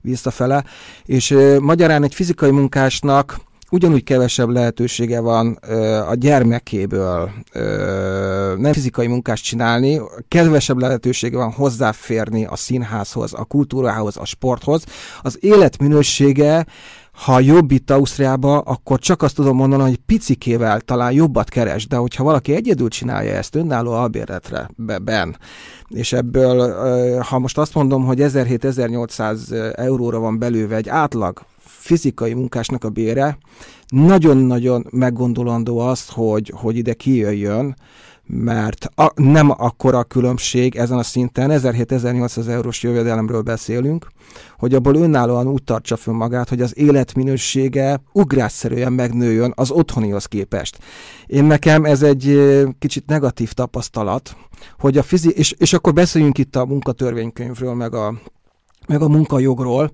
visszafele, 0.00 0.64
és 1.04 1.36
magyarán 1.60 2.02
egy 2.02 2.14
fizikai 2.14 2.50
munkásnak 2.50 3.40
ugyanúgy 3.72 4.04
kevesebb 4.04 4.48
lehetősége 4.48 5.20
van 5.20 5.58
ö, 5.68 5.98
a 6.08 6.14
gyermekéből 6.14 7.30
ö, 7.52 8.54
nem 8.58 8.72
fizikai 8.72 9.06
munkást 9.06 9.44
csinálni, 9.44 10.00
kevesebb 10.28 10.78
lehetősége 10.78 11.36
van 11.36 11.52
hozzáférni 11.52 12.44
a 12.44 12.56
színházhoz, 12.56 13.32
a 13.34 13.44
kultúrához, 13.44 14.16
a 14.16 14.24
sporthoz. 14.24 14.84
Az 15.22 15.38
életminősége 15.40 16.66
ha 17.24 17.40
jobb 17.40 17.70
itt 17.70 17.90
Ausztriába, 17.90 18.58
akkor 18.58 18.98
csak 18.98 19.22
azt 19.22 19.34
tudom 19.34 19.56
mondani, 19.56 19.82
hogy 19.82 19.96
picikével 20.06 20.80
talán 20.80 21.12
jobbat 21.12 21.48
keres, 21.48 21.86
de 21.86 21.96
hogyha 21.96 22.24
valaki 22.24 22.54
egyedül 22.54 22.88
csinálja 22.88 23.34
ezt 23.34 23.54
önálló 23.54 23.92
albérletre 23.92 24.70
ben, 25.02 25.36
és 25.88 26.12
ebből, 26.12 26.72
ha 27.20 27.38
most 27.38 27.58
azt 27.58 27.74
mondom, 27.74 28.04
hogy 28.04 28.18
1700-1800 28.20 29.76
euróra 29.76 30.18
van 30.18 30.38
belőve 30.38 30.76
egy 30.76 30.88
átlag 30.88 31.42
fizikai 31.58 32.34
munkásnak 32.34 32.84
a 32.84 32.90
bére, 32.90 33.38
nagyon-nagyon 33.88 34.86
meggondolandó 34.90 35.78
azt, 35.78 36.12
hogy, 36.12 36.52
hogy 36.56 36.76
ide 36.76 36.94
kijöjjön, 36.94 37.76
mert 38.26 38.88
a, 38.94 39.12
nem 39.14 39.50
akkora 39.50 39.98
a 39.98 40.04
különbség 40.04 40.76
ezen 40.76 40.98
a 40.98 41.02
szinten, 41.02 41.50
1700-1800 41.52 42.48
eurós 42.48 42.82
jövedelemről 42.82 43.42
beszélünk, 43.42 44.06
hogy 44.58 44.74
abból 44.74 44.94
önállóan 44.94 45.48
úgy 45.48 45.64
tartsa 45.64 45.96
föl 45.96 46.14
magát, 46.14 46.48
hogy 46.48 46.60
az 46.60 46.78
életminősége 46.78 48.02
ugrásszerűen 48.12 48.92
megnőjön 48.92 49.52
az 49.56 49.70
otthonihoz 49.70 50.26
képest. 50.26 50.78
Én 51.26 51.44
nekem 51.44 51.84
ez 51.84 52.02
egy 52.02 52.40
kicsit 52.78 53.06
negatív 53.06 53.52
tapasztalat, 53.52 54.36
hogy 54.78 54.98
a 54.98 55.02
fizi- 55.02 55.36
és, 55.36 55.54
és 55.58 55.72
akkor 55.72 55.92
beszéljünk 55.92 56.38
itt 56.38 56.56
a 56.56 56.66
munkatörvénykönyvről, 56.66 57.74
meg 57.74 57.94
a, 57.94 58.14
meg 58.86 59.02
a 59.02 59.08
munkajogról, 59.08 59.92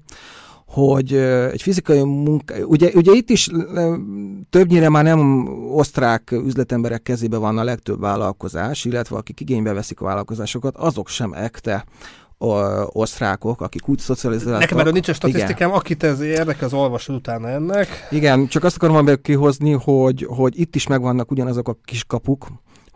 hogy 0.69 1.13
egy 1.53 1.63
fizikai 1.63 2.03
munka, 2.03 2.55
ugye, 2.65 2.91
ugye 2.95 3.13
itt 3.13 3.31
is 3.31 3.49
többnyire 4.51 4.89
már 4.89 5.05
nem 5.05 5.49
osztrák 5.73 6.31
üzletemberek 6.31 7.03
kezébe 7.03 7.37
van 7.37 7.59
a 7.59 7.65
legtöbb 7.65 8.01
vállalkozás, 8.01 8.85
illetve 8.85 9.17
akik 9.17 9.41
igénybe 9.41 9.73
veszik 9.73 10.01
a 10.01 10.05
vállalkozásokat, 10.05 10.77
azok 10.77 11.09
sem 11.09 11.33
ekte 11.33 11.85
osztrákok, 12.93 13.61
akik 13.61 13.89
úgy 13.89 13.99
szocializáltak. 13.99 14.61
Nekem 14.61 14.79
erről 14.79 14.93
nincs 14.93 15.09
a 15.09 15.13
statisztikám, 15.13 15.69
igen. 15.69 15.81
akit 15.81 16.03
ez 16.03 16.21
érdekel, 16.21 16.67
az 16.67 16.73
olvasod 16.73 17.15
utána 17.15 17.49
ennek. 17.49 18.07
Igen, 18.11 18.47
csak 18.47 18.65
azt 18.65 18.77
akarom 18.77 19.21
kihozni, 19.23 19.73
hogy, 19.73 20.27
hogy 20.29 20.61
itt 20.61 20.75
is 20.75 20.87
megvannak 20.87 21.31
ugyanazok 21.31 21.69
a 21.69 21.77
kis 21.85 22.05
kapuk, 22.05 22.47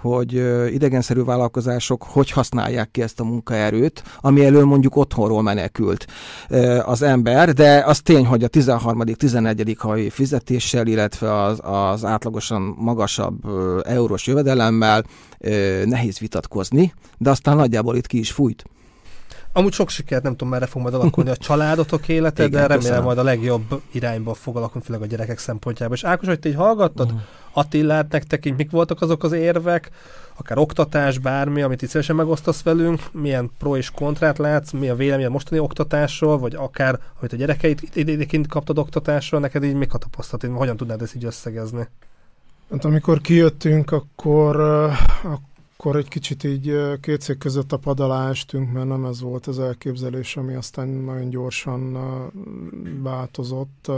hogy 0.03 0.33
idegenszerű 0.73 1.23
vállalkozások 1.23 2.03
hogy 2.03 2.31
használják 2.31 2.91
ki 2.91 3.03
ezt 3.03 3.21
a 3.21 3.25
munkaerőt, 3.25 4.03
ami 4.21 4.45
elől 4.45 4.65
mondjuk 4.65 4.97
otthonról 4.97 5.43
menekült 5.43 6.07
az 6.85 7.03
ember, 7.03 7.53
de 7.53 7.83
az 7.87 8.01
tény, 8.01 8.27
hogy 8.27 8.45
a 8.45 8.49
13. 8.49 9.05
11. 9.05 9.77
havi 9.79 10.11
fizetéssel, 10.11 10.87
illetve 10.87 11.43
az, 11.43 11.61
az 11.62 12.05
átlagosan 12.05 12.75
magasabb 12.79 13.41
eurós 13.85 14.27
jövedelemmel 14.27 15.05
nehéz 15.85 16.19
vitatkozni, 16.19 16.95
de 17.19 17.31
aztán 17.31 17.57
nagyjából 17.57 17.97
itt 17.97 18.07
ki 18.07 18.19
is 18.19 18.31
fújt. 18.31 18.65
Amúgy 19.55 19.73
sok 19.73 19.88
sikert, 19.88 20.23
nem 20.23 20.33
tudom, 20.33 20.49
merre 20.49 20.67
fog 20.67 20.83
majd 20.83 20.95
alakulni 20.95 21.31
a 21.31 21.37
családotok 21.37 22.09
élete, 22.09 22.45
Igen, 22.45 22.53
de 22.53 22.61
remélem 22.61 22.79
köszönöm. 22.79 23.05
majd 23.05 23.19
a 23.19 23.23
legjobb 23.23 23.83
irányba 23.93 24.35
fog 24.35 24.57
alakulni, 24.57 24.87
főleg 24.87 25.03
a 25.03 25.07
gyerekek 25.07 25.38
szempontjából. 25.38 25.97
És 25.97 26.05
Ákos, 26.05 26.29
hogy 26.29 26.38
te 26.38 26.49
így 26.49 26.55
hallgattad, 26.55 27.07
uh-huh. 27.07 27.23
Attilát 27.53 28.12
nektek 28.12 28.47
így 28.47 28.57
mik 28.57 28.71
voltak 28.71 29.01
azok 29.01 29.25
az 29.25 29.33
érvek, 29.33 29.91
akár 30.37 30.59
oktatás, 30.59 31.19
bármi, 31.19 31.62
amit 31.62 31.83
itt 31.83 31.88
szívesen 31.88 32.17
megosztasz 32.17 32.62
velünk, 32.62 33.01
milyen 33.12 33.51
pro 33.59 33.77
és 33.77 33.91
kontrát 33.91 34.38
látsz, 34.38 34.71
mi 34.71 34.88
a 34.88 34.95
vélemény 34.95 35.27
a 35.27 35.31
mostani 35.31 35.61
oktatásról, 35.61 36.38
vagy 36.38 36.55
akár, 36.55 37.01
amit 37.19 37.33
a 37.33 37.37
gyerekeit 37.37 37.97
idénként 37.97 38.47
kaptad 38.47 38.79
oktatásról, 38.79 39.41
neked 39.41 39.65
így 39.65 39.75
mik 39.75 39.95
a 39.95 39.99
tapasztalat, 39.99 40.57
hogyan 40.57 40.77
tudnád 40.77 41.03
ezt 41.03 41.15
így 41.15 41.25
összegezni? 41.25 41.88
Hát 42.71 42.85
amikor 42.85 43.21
kijöttünk, 43.21 43.91
akkor, 43.91 44.61
akkor 45.23 45.97
egy 45.97 46.09
kicsit 46.09 46.45
így 46.45 46.77
két 47.01 47.21
szék 47.21 47.38
között 47.38 47.73
a 47.73 47.77
pad 47.77 48.01
alá 48.01 48.29
estünk, 48.29 48.73
mert 48.73 48.88
nem 48.88 49.05
ez 49.05 49.21
volt 49.21 49.47
az 49.47 49.59
elképzelés, 49.59 50.37
ami 50.37 50.55
aztán 50.55 50.88
nagyon 50.88 51.31
gyorsan 51.31 51.99
változott. 53.03 53.91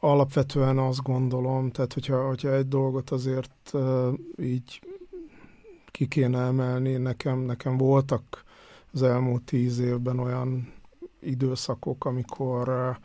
Alapvetően 0.00 0.78
azt 0.78 1.02
gondolom, 1.02 1.70
tehát 1.70 1.92
hogyha, 1.92 2.26
hogyha 2.26 2.52
egy 2.52 2.68
dolgot 2.68 3.10
azért 3.10 3.72
így 4.38 4.82
ki 5.90 6.06
kéne 6.06 6.38
emelni, 6.38 6.96
nekem, 6.96 7.38
nekem 7.38 7.76
voltak 7.76 8.44
az 8.92 9.02
elmúlt 9.02 9.42
tíz 9.42 9.78
évben 9.78 10.18
olyan 10.18 10.72
időszakok, 11.20 12.04
amikor 12.04 12.96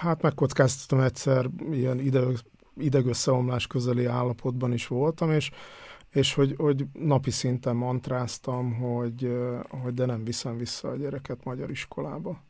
hát 0.00 0.22
megkockáztatom 0.22 1.00
egyszer 1.00 1.48
ilyen 1.70 1.98
ideg, 1.98 2.38
idegösszeomlás 2.76 3.66
közeli 3.66 4.04
állapotban 4.04 4.72
is 4.72 4.86
voltam, 4.86 5.30
és, 5.30 5.50
és 6.10 6.34
hogy, 6.34 6.54
hogy 6.56 6.86
napi 6.92 7.30
szinten 7.30 7.76
mantráztam, 7.76 8.74
hogy, 8.74 9.36
hogy 9.68 9.94
de 9.94 10.06
nem 10.06 10.24
viszem 10.24 10.56
vissza 10.56 10.88
a 10.88 10.96
gyereket 10.96 11.44
magyar 11.44 11.70
iskolába. 11.70 12.44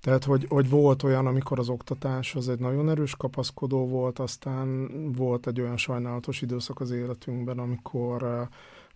Tehát, 0.00 0.24
hogy, 0.24 0.46
hogy 0.48 0.68
volt 0.68 1.02
olyan, 1.02 1.26
amikor 1.26 1.58
az 1.58 1.68
oktatás 1.68 2.34
az 2.34 2.48
egy 2.48 2.58
nagyon 2.58 2.90
erős 2.90 3.16
kapaszkodó 3.16 3.88
volt, 3.88 4.18
aztán 4.18 4.88
volt 5.12 5.46
egy 5.46 5.60
olyan 5.60 5.76
sajnálatos 5.76 6.42
időszak 6.42 6.80
az 6.80 6.90
életünkben, 6.90 7.58
amikor, 7.58 8.48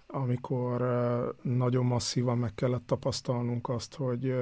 amikor 0.07 0.85
nagyon 1.43 1.85
masszívan 1.85 2.39
meg 2.39 2.55
kellett 2.55 2.87
tapasztalnunk 2.87 3.69
azt, 3.69 3.95
hogy, 3.95 4.35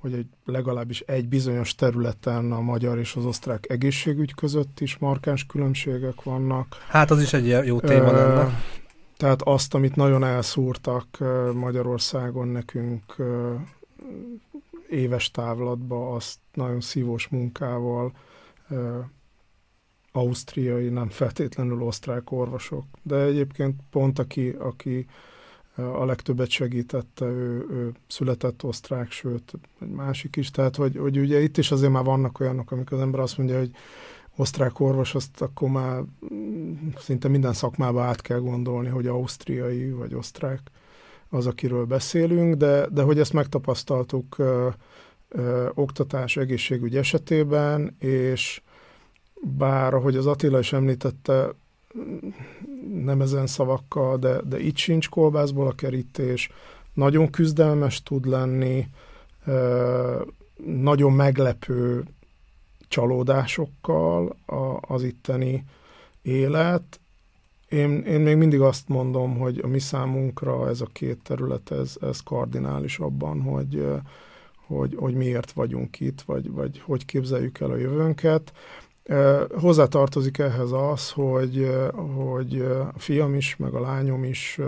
hogy 0.00 0.12
egy, 0.12 0.26
legalábbis 0.44 1.00
egy 1.00 1.28
bizonyos 1.28 1.74
területen 1.74 2.52
a 2.52 2.60
magyar 2.60 2.98
és 2.98 3.16
az 3.16 3.24
osztrák 3.24 3.70
egészségügy 3.70 4.34
között 4.34 4.80
is 4.80 4.98
markáns 4.98 5.46
különbségek 5.46 6.22
vannak. 6.22 6.76
Hát 6.88 7.10
az 7.10 7.22
is 7.22 7.32
egy 7.32 7.66
jó 7.66 7.80
téma 7.80 8.12
lenne. 8.12 8.60
Tehát 9.16 9.42
azt, 9.42 9.74
amit 9.74 9.96
nagyon 9.96 10.24
elszúrtak 10.24 11.06
Magyarországon 11.52 12.48
nekünk 12.48 13.16
éves 14.94 15.30
távlatba, 15.30 16.14
azt 16.14 16.38
nagyon 16.54 16.80
szívós 16.80 17.28
munkával 17.28 18.12
ausztriai, 20.12 20.88
nem 20.88 21.08
feltétlenül 21.08 21.82
osztrák 21.82 22.30
orvosok. 22.30 22.84
De 23.02 23.16
egyébként 23.16 23.80
pont 23.90 24.18
aki, 24.18 24.48
aki 24.48 25.06
a 25.76 26.04
legtöbbet 26.04 26.50
segítette, 26.50 27.24
ő, 27.24 27.66
ő 27.70 27.92
született 28.06 28.64
osztrák, 28.64 29.10
sőt, 29.10 29.52
egy 29.80 29.90
másik 29.90 30.36
is, 30.36 30.50
tehát 30.50 30.76
hogy, 30.76 30.96
hogy 30.96 31.18
ugye 31.18 31.40
itt 31.40 31.56
is 31.56 31.70
azért 31.70 31.92
már 31.92 32.04
vannak 32.04 32.40
olyanok, 32.40 32.70
amikor 32.70 32.96
az 32.96 33.02
ember 33.02 33.20
azt 33.20 33.38
mondja, 33.38 33.58
hogy 33.58 33.70
osztrák 34.36 34.80
orvos, 34.80 35.14
azt 35.14 35.40
akkor 35.40 35.68
már 35.68 36.02
szinte 36.96 37.28
minden 37.28 37.52
szakmába 37.52 38.02
át 38.02 38.20
kell 38.20 38.38
gondolni, 38.38 38.88
hogy 38.88 39.06
ausztriai 39.06 39.90
vagy 39.90 40.14
osztrák 40.14 40.60
az, 41.34 41.46
akiről 41.46 41.84
beszélünk, 41.84 42.54
de, 42.54 42.86
de 42.88 43.02
hogy 43.02 43.18
ezt 43.18 43.32
megtapasztaltuk 43.32 44.38
ö, 44.38 44.68
ö, 45.28 45.68
oktatás, 45.74 46.36
egészségügy 46.36 46.96
esetében, 46.96 47.96
és 47.98 48.62
bár, 49.40 49.94
ahogy 49.94 50.16
az 50.16 50.26
Attila 50.26 50.58
is 50.58 50.72
említette, 50.72 51.54
nem 53.04 53.20
ezen 53.20 53.46
szavakkal, 53.46 54.16
de, 54.16 54.40
de 54.42 54.58
itt 54.58 54.76
sincs 54.76 55.08
kolbászból 55.08 55.66
a 55.66 55.74
kerítés, 55.74 56.50
nagyon 56.94 57.30
küzdelmes 57.30 58.02
tud 58.02 58.26
lenni, 58.26 58.88
nagyon 60.64 61.12
meglepő 61.12 62.04
csalódásokkal 62.88 64.36
az 64.80 65.02
itteni 65.02 65.64
élet. 66.22 67.00
Én, 67.74 68.02
én 68.02 68.20
még 68.20 68.36
mindig 68.36 68.60
azt 68.60 68.88
mondom, 68.88 69.38
hogy 69.38 69.60
a 69.62 69.66
mi 69.66 69.78
számunkra 69.78 70.68
ez 70.68 70.80
a 70.80 70.86
két 70.92 71.18
terület, 71.22 71.70
ez, 71.70 71.96
ez 72.00 72.20
kardinális 72.20 72.98
abban, 72.98 73.42
hogy, 73.42 73.86
hogy, 74.66 74.94
hogy 74.98 75.14
miért 75.14 75.52
vagyunk 75.52 76.00
itt, 76.00 76.20
vagy, 76.20 76.50
vagy 76.50 76.80
hogy 76.84 77.04
képzeljük 77.04 77.60
el 77.60 77.70
a 77.70 77.76
jövőnket. 77.76 78.52
Hozzátartozik 79.54 80.38
ehhez 80.38 80.72
az, 80.72 81.10
hogy, 81.10 81.70
hogy 82.16 82.60
a 82.94 82.98
fiam 82.98 83.34
is, 83.34 83.56
meg 83.56 83.74
a 83.74 83.80
lányom 83.80 84.24
is 84.24 84.60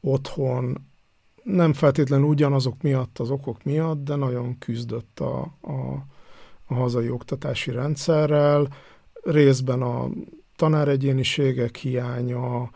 otthon 0.00 0.86
nem 1.42 1.72
feltétlenül 1.72 2.26
ugyanazok 2.26 2.82
miatt, 2.82 3.18
az 3.18 3.30
okok 3.30 3.64
miatt, 3.64 4.04
de 4.04 4.14
nagyon 4.14 4.58
küzdött 4.58 5.20
a, 5.20 5.40
a, 5.60 6.04
a 6.66 6.74
hazai 6.74 7.10
oktatási 7.10 7.70
rendszerrel, 7.70 8.68
részben 9.22 9.82
a 9.82 10.08
tanáregyéniségek 10.56 11.76
hiánya, 11.76 12.70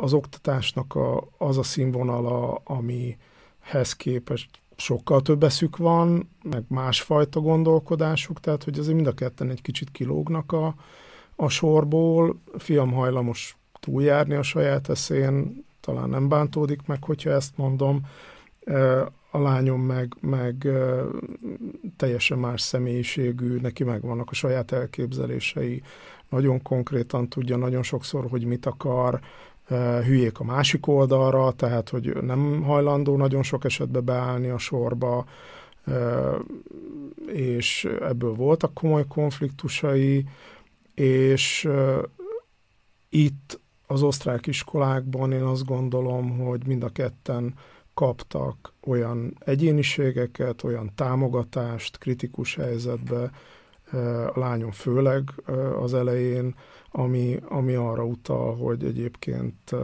az 0.00 0.12
oktatásnak 0.12 0.94
a, 0.94 1.28
az 1.38 1.58
a 1.58 1.62
színvonala, 1.62 2.60
amihez 2.64 3.92
képest 3.96 4.50
sokkal 4.76 5.22
több 5.22 5.42
eszük 5.42 5.76
van, 5.76 6.30
meg 6.42 6.64
másfajta 6.68 7.40
gondolkodásuk, 7.40 8.40
tehát 8.40 8.64
hogy 8.64 8.78
azért 8.78 8.94
mind 8.94 9.06
a 9.06 9.14
ketten 9.14 9.50
egy 9.50 9.62
kicsit 9.62 9.90
kilógnak 9.90 10.52
a, 10.52 10.74
a 11.36 11.48
sorból. 11.48 12.40
Fiam 12.58 12.92
hajlamos 12.92 13.56
túljárni 13.80 14.34
a 14.34 14.42
saját 14.42 14.88
eszén, 14.88 15.64
talán 15.80 16.08
nem 16.08 16.28
bántódik 16.28 16.86
meg, 16.86 17.04
hogyha 17.04 17.30
ezt 17.30 17.56
mondom. 17.56 18.00
A 19.30 19.38
lányom 19.38 19.80
meg, 19.80 20.16
meg 20.20 20.68
teljesen 21.96 22.38
más 22.38 22.60
személyiségű, 22.60 23.60
neki 23.60 23.84
megvannak 23.84 24.30
a 24.30 24.34
saját 24.34 24.72
elképzelései, 24.72 25.82
nagyon 26.28 26.62
konkrétan 26.62 27.28
tudja 27.28 27.56
nagyon 27.56 27.82
sokszor, 27.82 28.26
hogy 28.30 28.44
mit 28.44 28.66
akar, 28.66 29.20
hülyék 30.04 30.38
a 30.38 30.44
másik 30.44 30.86
oldalra, 30.86 31.52
tehát 31.52 31.88
hogy 31.88 32.22
nem 32.22 32.62
hajlandó 32.62 33.16
nagyon 33.16 33.42
sok 33.42 33.64
esetben 33.64 34.04
beállni 34.04 34.48
a 34.48 34.58
sorba, 34.58 35.24
és 37.26 37.88
ebből 38.00 38.34
voltak 38.34 38.74
komoly 38.74 39.04
konfliktusai, 39.08 40.24
és 40.94 41.68
itt 43.08 43.60
az 43.86 44.02
osztrák 44.02 44.46
iskolákban 44.46 45.32
én 45.32 45.42
azt 45.42 45.64
gondolom, 45.64 46.38
hogy 46.38 46.66
mind 46.66 46.82
a 46.82 46.88
ketten 46.88 47.54
kaptak 47.94 48.72
olyan 48.86 49.36
egyéniségeket, 49.38 50.62
olyan 50.62 50.90
támogatást 50.94 51.98
kritikus 51.98 52.54
helyzetbe, 52.54 53.30
a 54.34 54.38
lányom 54.38 54.70
főleg 54.70 55.30
az 55.80 55.94
elején, 55.94 56.54
ami, 56.90 57.40
ami 57.48 57.74
arra 57.74 58.04
utal, 58.04 58.56
hogy 58.56 58.84
egyébként 58.84 59.74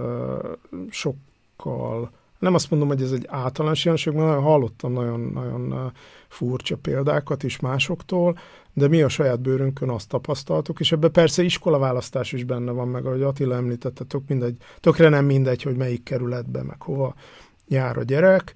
sokkal, 0.90 2.11
nem 2.38 2.55
azt 2.55 2.71
mondom, 2.71 2.88
hogy 2.88 3.03
ez 3.03 3.12
egy 3.12 3.27
általános 3.29 3.85
jelenség, 3.85 4.12
mert 4.12 4.43
hallottam 4.43 4.93
nagyon, 4.93 5.21
nagyon 5.21 5.93
furcsa 6.29 6.77
példákat 6.77 7.43
is 7.43 7.61
másoktól, 7.61 8.38
de 8.73 8.88
mi 8.88 9.03
a 9.03 9.09
saját 9.09 9.40
bőrünkön 9.40 9.88
azt 9.88 10.09
tapasztaltuk, 10.09 10.81
és 10.81 10.93
ebben 10.93 11.12
persze 11.12 11.43
iskolaválasztás 11.43 12.33
is 12.33 12.45
benne 12.45 12.71
van, 12.71 12.88
meg 12.88 13.07
ahogy 13.07 13.23
Attila 13.23 13.55
említette, 13.55 14.05
tök 14.05 14.29
mindegy, 14.29 14.57
tökre 14.81 15.09
nem 15.09 15.25
mindegy, 15.25 15.62
hogy 15.62 15.77
melyik 15.77 16.03
kerületbe, 16.03 16.62
meg 16.62 16.83
hova 16.83 17.14
jár 17.69 17.97
a 17.97 18.03
gyerek, 18.03 18.55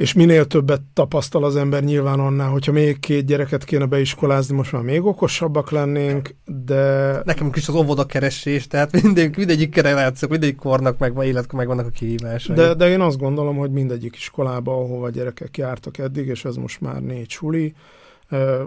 és 0.00 0.12
minél 0.12 0.46
többet 0.46 0.82
tapasztal 0.92 1.44
az 1.44 1.56
ember 1.56 1.84
nyilván 1.84 2.20
annál, 2.20 2.48
hogyha 2.48 2.72
még 2.72 2.98
két 2.98 3.24
gyereket 3.24 3.64
kéne 3.64 3.86
beiskolázni, 3.86 4.56
most 4.56 4.72
már 4.72 4.82
még 4.82 5.04
okosabbak 5.04 5.70
lennénk, 5.70 6.34
de... 6.44 7.12
Nekem 7.24 7.50
is 7.54 7.68
az 7.68 7.74
óvoda 7.74 8.04
keresés, 8.04 8.66
tehát 8.66 9.02
mindig, 9.02 9.36
mindegyik 9.36 9.74
generációk, 9.74 10.30
mindegyik 10.30 10.56
kornak 10.56 10.98
meg, 10.98 11.12
illetve 11.20 11.56
meg 11.56 11.66
vannak 11.66 11.86
a 11.86 11.90
kihívásai. 11.90 12.56
De, 12.56 12.74
de 12.74 12.88
én 12.88 13.00
azt 13.00 13.18
gondolom, 13.18 13.56
hogy 13.56 13.70
mindegyik 13.70 14.16
iskolába, 14.16 14.72
ahova 14.72 15.10
gyerekek 15.10 15.56
jártak 15.56 15.98
eddig, 15.98 16.26
és 16.26 16.44
ez 16.44 16.56
most 16.56 16.80
már 16.80 17.02
négy 17.02 17.30
suli, 17.30 17.74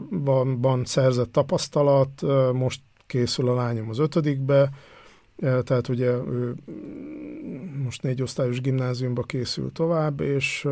van, 0.09 0.61
van 0.61 0.85
szerzett 0.85 1.31
tapasztalat, 1.31 2.21
most 2.53 2.81
készül 3.07 3.49
a 3.49 3.55
lányom 3.55 3.89
az 3.89 3.99
ötödikbe, 3.99 4.69
tehát 5.43 5.87
ugye 5.87 6.07
ő 6.07 6.55
most 7.83 8.01
négy 8.01 8.21
osztályos 8.21 8.61
gimnáziumba 8.61 9.23
készül 9.23 9.71
tovább, 9.71 10.19
és 10.19 10.67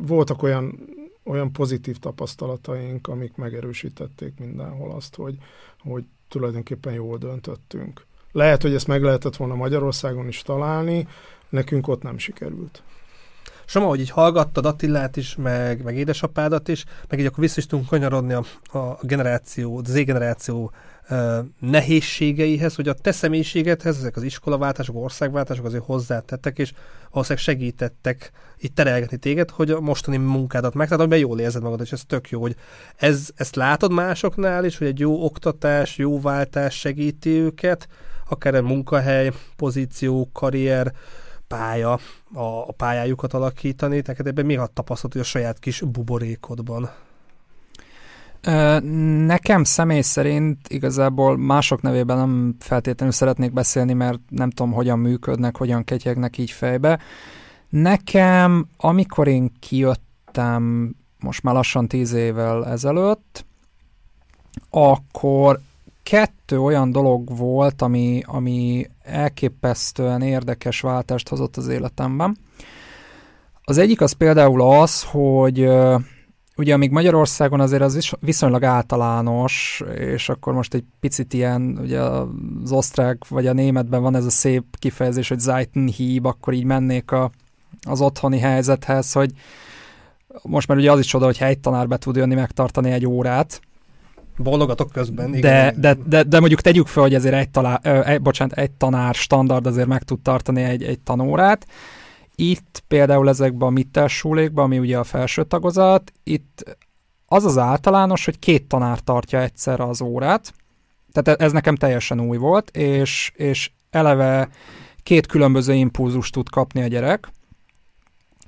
voltak 0.00 0.42
olyan, 0.42 0.78
olyan 1.24 1.52
pozitív 1.52 1.98
tapasztalataink, 1.98 3.08
amik 3.08 3.36
megerősítették 3.36 4.32
mindenhol 4.38 4.90
azt, 4.90 5.14
hogy, 5.14 5.36
hogy 5.78 6.04
tulajdonképpen 6.28 6.92
jól 6.92 7.18
döntöttünk. 7.18 8.06
Lehet, 8.32 8.62
hogy 8.62 8.74
ezt 8.74 8.86
meg 8.86 9.02
lehetett 9.02 9.36
volna 9.36 9.54
Magyarországon 9.54 10.28
is 10.28 10.42
találni, 10.42 11.08
nekünk 11.48 11.88
ott 11.88 12.02
nem 12.02 12.18
sikerült. 12.18 12.82
Soma, 13.64 13.86
hogy 13.86 14.00
így 14.00 14.10
hallgattad 14.10 14.66
Attillát 14.66 15.16
is, 15.16 15.36
meg, 15.36 15.82
meg 15.82 15.96
édesapádat 15.96 16.68
is, 16.68 16.84
meg 17.08 17.20
így 17.20 17.26
akkor 17.26 17.38
vissza 17.38 17.58
is 17.58 17.66
tudunk 17.66 17.88
kanyarodni 17.88 18.32
a, 18.32 18.44
a 18.78 18.98
generáció, 19.02 19.78
az 19.78 19.90
Z-generáció 19.90 20.72
nehézségeihez, 21.58 22.74
hogy 22.74 22.88
a 22.88 22.92
te 22.92 23.12
személyiségedhez, 23.12 23.96
ezek 23.96 24.16
az 24.16 24.22
iskolaváltások, 24.22 24.96
országváltások 24.96 25.64
azért 25.64 25.84
hozzátettek, 25.84 26.58
és 26.58 26.72
valószínűleg 27.10 27.44
segítettek 27.44 28.30
itt 28.58 28.74
terelgetni 28.74 29.16
téged, 29.16 29.50
hogy 29.50 29.70
a 29.70 29.80
mostani 29.80 30.16
munkádat 30.16 30.74
meg, 30.74 30.86
tehát 30.86 31.02
amiben 31.02 31.18
jól 31.18 31.40
érzed 31.40 31.62
magad, 31.62 31.80
és 31.80 31.92
ez 31.92 32.02
tök 32.06 32.30
jó, 32.30 32.40
hogy 32.40 32.56
ez, 32.96 33.28
ezt 33.36 33.56
látod 33.56 33.92
másoknál 33.92 34.64
is, 34.64 34.78
hogy 34.78 34.86
egy 34.86 34.98
jó 34.98 35.24
oktatás, 35.24 35.96
jó 35.96 36.20
váltás 36.20 36.78
segíti 36.78 37.30
őket, 37.30 37.88
akár 38.28 38.54
egy 38.54 38.62
munkahely, 38.62 39.32
pozíció, 39.56 40.30
karrier, 40.32 40.92
pálya, 41.46 41.92
a, 42.34 42.42
a 42.42 42.72
pályájukat 42.76 43.32
alakítani, 43.32 44.02
tehát 44.02 44.26
ebben 44.26 44.46
mi 44.46 44.56
a 44.56 44.66
tapasztalat, 44.66 45.12
hogy 45.12 45.22
a 45.22 45.24
saját 45.24 45.58
kis 45.58 45.80
buborékodban? 45.80 46.90
Nekem 49.26 49.64
személy 49.64 50.00
szerint 50.00 50.68
igazából 50.68 51.36
mások 51.36 51.82
nevében 51.82 52.16
nem 52.16 52.54
feltétlenül 52.58 53.14
szeretnék 53.14 53.52
beszélni, 53.52 53.92
mert 53.92 54.18
nem 54.28 54.50
tudom, 54.50 54.72
hogyan 54.72 54.98
működnek, 54.98 55.56
hogyan 55.56 55.84
ketyegnek 55.84 56.38
így 56.38 56.50
fejbe. 56.50 56.98
Nekem, 57.68 58.68
amikor 58.76 59.28
én 59.28 59.52
kijöttem 59.60 60.94
most 61.20 61.42
már 61.42 61.54
lassan 61.54 61.88
tíz 61.88 62.12
évvel 62.12 62.66
ezelőtt, 62.66 63.44
akkor 64.70 65.60
kettő 66.02 66.60
olyan 66.60 66.92
dolog 66.92 67.36
volt, 67.36 67.82
ami, 67.82 68.22
ami 68.26 68.86
elképesztően 69.02 70.22
érdekes 70.22 70.80
váltást 70.80 71.28
hozott 71.28 71.56
az 71.56 71.68
életemben. 71.68 72.36
Az 73.62 73.78
egyik 73.78 74.00
az 74.00 74.12
például 74.12 74.62
az, 74.62 75.02
hogy 75.02 75.68
ugye 76.58 76.74
amíg 76.74 76.90
Magyarországon 76.90 77.60
azért 77.60 77.82
az 77.82 77.96
is 77.96 78.12
viszonylag 78.20 78.64
általános, 78.64 79.82
és 79.98 80.28
akkor 80.28 80.52
most 80.52 80.74
egy 80.74 80.84
picit 81.00 81.34
ilyen, 81.34 81.78
ugye 81.82 82.00
az 82.00 82.72
osztrák 82.72 83.28
vagy 83.28 83.46
a 83.46 83.52
németben 83.52 84.02
van 84.02 84.14
ez 84.14 84.24
a 84.24 84.30
szép 84.30 84.64
kifejezés, 84.78 85.28
hogy 85.28 85.38
Zeitenhieb, 85.38 86.26
akkor 86.26 86.52
így 86.52 86.64
mennék 86.64 87.10
a, 87.10 87.30
az 87.88 88.00
otthoni 88.00 88.38
helyzethez, 88.38 89.12
hogy 89.12 89.30
most 90.42 90.68
már 90.68 90.78
ugye 90.78 90.92
az 90.92 90.98
is 90.98 91.06
csoda, 91.06 91.24
hogy 91.24 91.36
egy 91.40 91.58
tanár 91.58 91.88
be 91.88 91.96
tud 91.96 92.16
jönni 92.16 92.34
megtartani 92.34 92.90
egy 92.90 93.06
órát, 93.06 93.60
Bologatok 94.40 94.92
közben, 94.92 95.34
igen. 95.34 95.40
De, 95.40 95.74
de, 95.76 96.02
de, 96.06 96.22
de 96.22 96.38
mondjuk 96.38 96.60
tegyük 96.60 96.86
fel, 96.86 97.02
hogy 97.02 97.14
azért 97.14 97.34
egy, 97.34 97.50
talá, 97.50 97.80
ö, 97.82 98.18
bocsánat, 98.18 98.58
egy 98.58 98.70
tanár 98.70 99.14
standard 99.14 99.66
azért 99.66 99.86
meg 99.86 100.02
tud 100.02 100.20
tartani 100.20 100.62
egy, 100.62 100.82
egy 100.82 101.00
tanórát, 101.00 101.66
itt 102.40 102.82
például 102.88 103.28
ezekben 103.28 103.68
a 103.68 103.70
mittelsúlékban, 103.70 104.64
ami 104.64 104.78
ugye 104.78 104.98
a 104.98 105.04
felső 105.04 105.44
tagozat, 105.44 106.12
itt 106.22 106.78
az 107.26 107.44
az 107.44 107.58
általános, 107.58 108.24
hogy 108.24 108.38
két 108.38 108.68
tanár 108.68 109.00
tartja 109.00 109.40
egyszerre 109.40 109.84
az 109.84 110.00
órát, 110.00 110.54
tehát 111.12 111.40
ez 111.40 111.52
nekem 111.52 111.74
teljesen 111.74 112.20
új 112.20 112.36
volt, 112.36 112.70
és, 112.76 113.32
és 113.34 113.70
eleve 113.90 114.48
két 115.02 115.26
különböző 115.26 115.74
impulzust 115.74 116.32
tud 116.32 116.48
kapni 116.50 116.82
a 116.82 116.86
gyerek. 116.86 117.28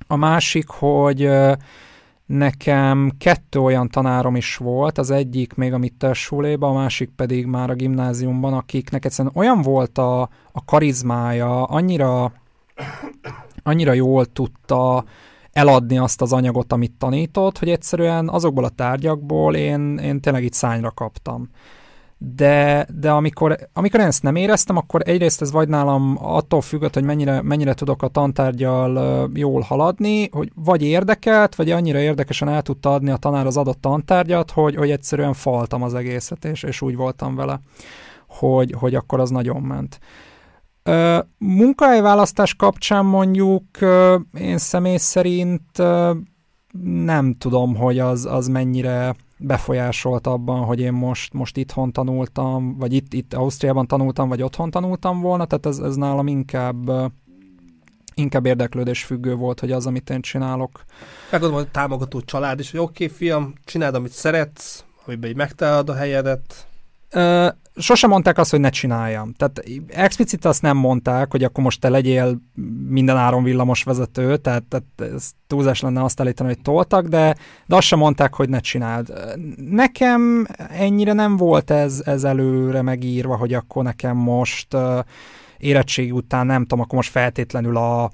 A 0.07 0.15
másik, 0.15 0.67
hogy 0.67 1.29
nekem 2.25 3.11
kettő 3.17 3.59
olyan 3.59 3.89
tanárom 3.89 4.35
is 4.35 4.55
volt, 4.55 4.97
az 4.97 5.11
egyik 5.11 5.53
még 5.53 5.73
a 5.73 5.77
mittelsúléban, 5.77 6.75
a 6.75 6.79
másik 6.79 7.09
pedig 7.15 7.45
már 7.45 7.69
a 7.69 7.75
gimnáziumban, 7.75 8.53
akiknek 8.53 9.05
egyszerűen 9.05 9.35
olyan 9.35 9.61
volt 9.61 9.97
a, 9.97 10.21
a 10.51 10.65
karizmája, 10.65 11.63
annyira 11.63 12.33
annyira 13.63 13.93
jól 13.93 14.25
tudta 14.25 15.03
eladni 15.51 15.97
azt 15.97 16.21
az 16.21 16.33
anyagot, 16.33 16.73
amit 16.73 16.93
tanított, 16.97 17.57
hogy 17.57 17.69
egyszerűen 17.69 18.29
azokból 18.29 18.63
a 18.63 18.69
tárgyakból 18.69 19.55
én, 19.55 19.97
én 19.97 20.21
tényleg 20.21 20.43
itt 20.43 20.53
szányra 20.53 20.91
kaptam. 20.91 21.49
De, 22.17 22.87
de 22.99 23.11
amikor, 23.11 23.57
amikor 23.73 23.99
én 23.99 24.05
ezt 24.05 24.23
nem 24.23 24.35
éreztem, 24.35 24.77
akkor 24.77 25.01
egyrészt 25.05 25.41
ez 25.41 25.51
vagy 25.51 25.67
nálam 25.67 26.17
attól 26.19 26.61
függött, 26.61 26.93
hogy 26.93 27.03
mennyire, 27.03 27.41
mennyire 27.41 27.73
tudok 27.73 28.03
a 28.03 28.07
tantárgyal 28.07 29.29
jól 29.33 29.61
haladni, 29.61 30.29
hogy 30.31 30.51
vagy 30.55 30.83
érdekelt, 30.83 31.55
vagy 31.55 31.71
annyira 31.71 31.99
érdekesen 31.99 32.49
el 32.49 32.61
tudta 32.61 32.93
adni 32.93 33.09
a 33.09 33.17
tanár 33.17 33.45
az 33.45 33.57
adott 33.57 33.81
tantárgyat, 33.81 34.51
hogy, 34.51 34.75
hogy 34.75 34.91
egyszerűen 34.91 35.33
faltam 35.33 35.83
az 35.83 35.93
egészet, 35.93 36.45
és, 36.45 36.63
és 36.63 36.81
úgy 36.81 36.95
voltam 36.95 37.35
vele, 37.35 37.59
hogy, 38.27 38.75
hogy 38.77 38.95
akkor 38.95 39.19
az 39.19 39.29
nagyon 39.29 39.61
ment. 39.61 39.99
Munkahelyválasztás 41.37 42.55
kapcsán 42.55 43.05
mondjuk 43.05 43.63
én 44.37 44.57
személy 44.57 44.97
szerint 44.97 45.77
nem 46.81 47.35
tudom, 47.37 47.75
hogy 47.75 47.99
az, 47.99 48.25
az 48.25 48.47
mennyire 48.47 49.15
befolyásolt 49.37 50.27
abban, 50.27 50.63
hogy 50.63 50.79
én 50.79 50.93
most, 50.93 51.33
most 51.33 51.57
itthon 51.57 51.91
tanultam, 51.91 52.77
vagy 52.77 52.93
itt, 52.93 53.13
itt 53.13 53.33
Ausztriában 53.33 53.87
tanultam, 53.87 54.29
vagy 54.29 54.41
otthon 54.41 54.71
tanultam 54.71 55.21
volna, 55.21 55.45
tehát 55.45 55.65
ez, 55.65 55.77
ez 55.77 55.95
nálam 55.95 56.27
inkább 56.27 56.91
inkább 58.15 58.45
érdeklődés 58.45 59.03
függő 59.03 59.35
volt, 59.35 59.59
hogy 59.59 59.71
az, 59.71 59.85
amit 59.85 60.09
én 60.09 60.21
csinálok. 60.21 60.83
Megadom, 61.31 61.55
hogy 61.55 61.67
támogató 61.67 62.21
család 62.21 62.59
is, 62.59 62.71
hogy 62.71 62.79
oké, 62.79 63.03
okay, 63.03 63.17
fiam, 63.17 63.53
csináld, 63.65 63.95
amit 63.95 64.11
szeretsz, 64.11 64.83
amiben 65.05 65.29
így 65.29 65.35
megtalálod 65.35 65.89
a 65.89 65.93
helyedet 65.93 66.67
sosem 67.75 68.09
mondták 68.09 68.37
azt, 68.37 68.51
hogy 68.51 68.59
ne 68.59 68.69
csináljam. 68.69 69.33
Tehát 69.33 69.63
explicit 69.87 70.45
azt 70.45 70.61
nem 70.61 70.77
mondták, 70.77 71.31
hogy 71.31 71.43
akkor 71.43 71.63
most 71.63 71.79
te 71.79 71.89
legyél 71.89 72.41
minden 72.87 73.17
áron 73.17 73.43
villamos 73.43 73.83
vezető, 73.83 74.37
tehát, 74.37 74.63
tehát 74.63 75.13
ez 75.13 75.31
túlzás 75.47 75.81
lenne 75.81 76.03
azt 76.03 76.19
állítani, 76.19 76.49
hogy 76.49 76.61
toltak, 76.61 77.07
de, 77.07 77.35
de 77.65 77.75
azt 77.75 77.87
sem 77.87 77.99
mondták, 77.99 78.33
hogy 78.33 78.49
ne 78.49 78.59
csináld. 78.59 79.13
Nekem 79.55 80.47
ennyire 80.69 81.13
nem 81.13 81.37
volt 81.37 81.71
ez, 81.71 82.01
ez 82.05 82.23
előre 82.23 82.81
megírva, 82.81 83.35
hogy 83.35 83.53
akkor 83.53 83.83
nekem 83.83 84.17
most 84.17 84.73
uh, 84.73 84.99
érettségi 85.57 86.11
után 86.11 86.45
nem 86.45 86.61
tudom, 86.61 86.79
akkor 86.79 86.95
most 86.95 87.11
feltétlenül 87.11 87.77
a 87.77 88.11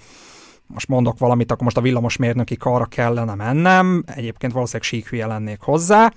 most 0.67 0.87
mondok 0.87 1.19
valamit, 1.19 1.51
akkor 1.51 1.63
most 1.63 1.77
a 1.77 1.81
villamosmérnöki 1.81 2.55
karra 2.55 2.85
kellene 2.85 3.35
mennem, 3.35 4.03
egyébként 4.05 4.53
valószínűleg 4.53 4.87
síkhülye 4.87 5.25
lennék 5.25 5.59
hozzá, 5.61 6.11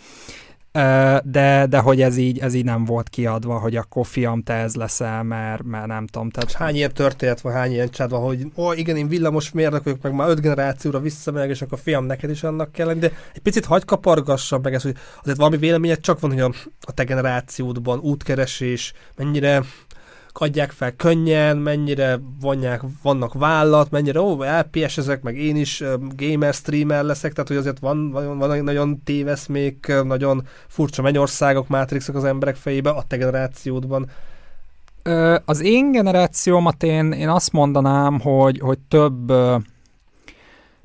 de, 0.73 1.67
de 1.69 1.79
hogy 1.79 2.03
ez 2.03 2.17
így, 2.17 2.39
ez 2.39 2.55
így 2.55 2.65
nem 2.65 2.85
volt 2.85 3.09
kiadva, 3.09 3.59
hogy 3.59 3.77
akkor 3.77 4.07
fiam, 4.07 4.43
te 4.43 4.55
ez 4.55 4.75
leszel, 4.75 5.23
mert, 5.23 5.63
mert 5.63 5.87
nem 5.87 6.07
tudom. 6.07 6.31
Tehát... 6.31 6.53
Hány 6.53 6.75
ilyen 6.75 6.93
történet 6.93 7.41
van, 7.41 7.53
hány 7.53 7.73
ilyen 7.73 7.91
csád 7.91 8.11
van, 8.11 8.21
hogy 8.21 8.47
ó, 8.57 8.73
igen, 8.73 8.97
én 8.97 9.09
villamos 9.09 9.51
mérnök 9.51 9.85
vagyok, 9.85 10.03
meg 10.03 10.15
már 10.15 10.29
öt 10.29 10.41
generációra 10.41 11.01
visszamegyek, 11.01 11.51
és 11.51 11.63
akkor 11.63 11.79
fiam, 11.79 12.05
neked 12.05 12.31
is 12.31 12.43
annak 12.43 12.73
kell 12.73 12.87
lenni, 12.87 12.99
de 12.99 13.13
egy 13.35 13.43
picit 13.43 13.65
hagy 13.65 13.85
kapargassam 13.85 14.61
meg 14.63 14.75
ezt, 14.75 14.85
hogy 14.85 14.97
azért 15.23 15.37
valami 15.37 15.57
véleményed 15.57 16.01
csak 16.01 16.21
van, 16.21 16.31
hogy 16.31 16.41
a, 16.41 16.53
a 16.81 16.93
te 16.93 17.05
generációdban 17.05 17.99
útkeresés, 17.99 18.93
mennyire 19.17 19.63
adják 20.33 20.71
fel 20.71 20.97
könnyen, 20.97 21.57
mennyire 21.57 22.21
vonják, 22.41 22.81
vannak 23.03 23.35
vállat, 23.35 23.91
mennyire, 23.91 24.21
ó, 24.21 24.43
LPS 24.43 24.99
ezek, 24.99 25.23
meg 25.23 25.37
én 25.37 25.57
is 25.57 25.85
gamer 26.17 26.55
streamer 26.55 27.05
leszek, 27.05 27.33
tehát 27.33 27.49
hogy 27.49 27.57
azért 27.57 27.79
van, 27.79 28.11
van, 28.11 28.39
van 28.39 28.65
nagyon 28.65 29.03
téveszmék, 29.05 29.93
nagyon 30.05 30.47
furcsa 30.69 31.03
mennyországok, 31.03 31.69
mátrixok 31.69 32.15
az 32.15 32.25
emberek 32.25 32.57
fejébe, 32.57 32.91
a 32.91 33.05
te 33.09 33.17
generációdban. 33.17 34.11
Az 35.45 35.61
én 35.61 35.93
generációmat 35.93 36.83
én, 36.83 37.13
én 37.13 37.29
azt 37.29 37.53
mondanám, 37.53 38.21
hogy, 38.21 38.59
hogy 38.59 38.79
több 38.89 39.33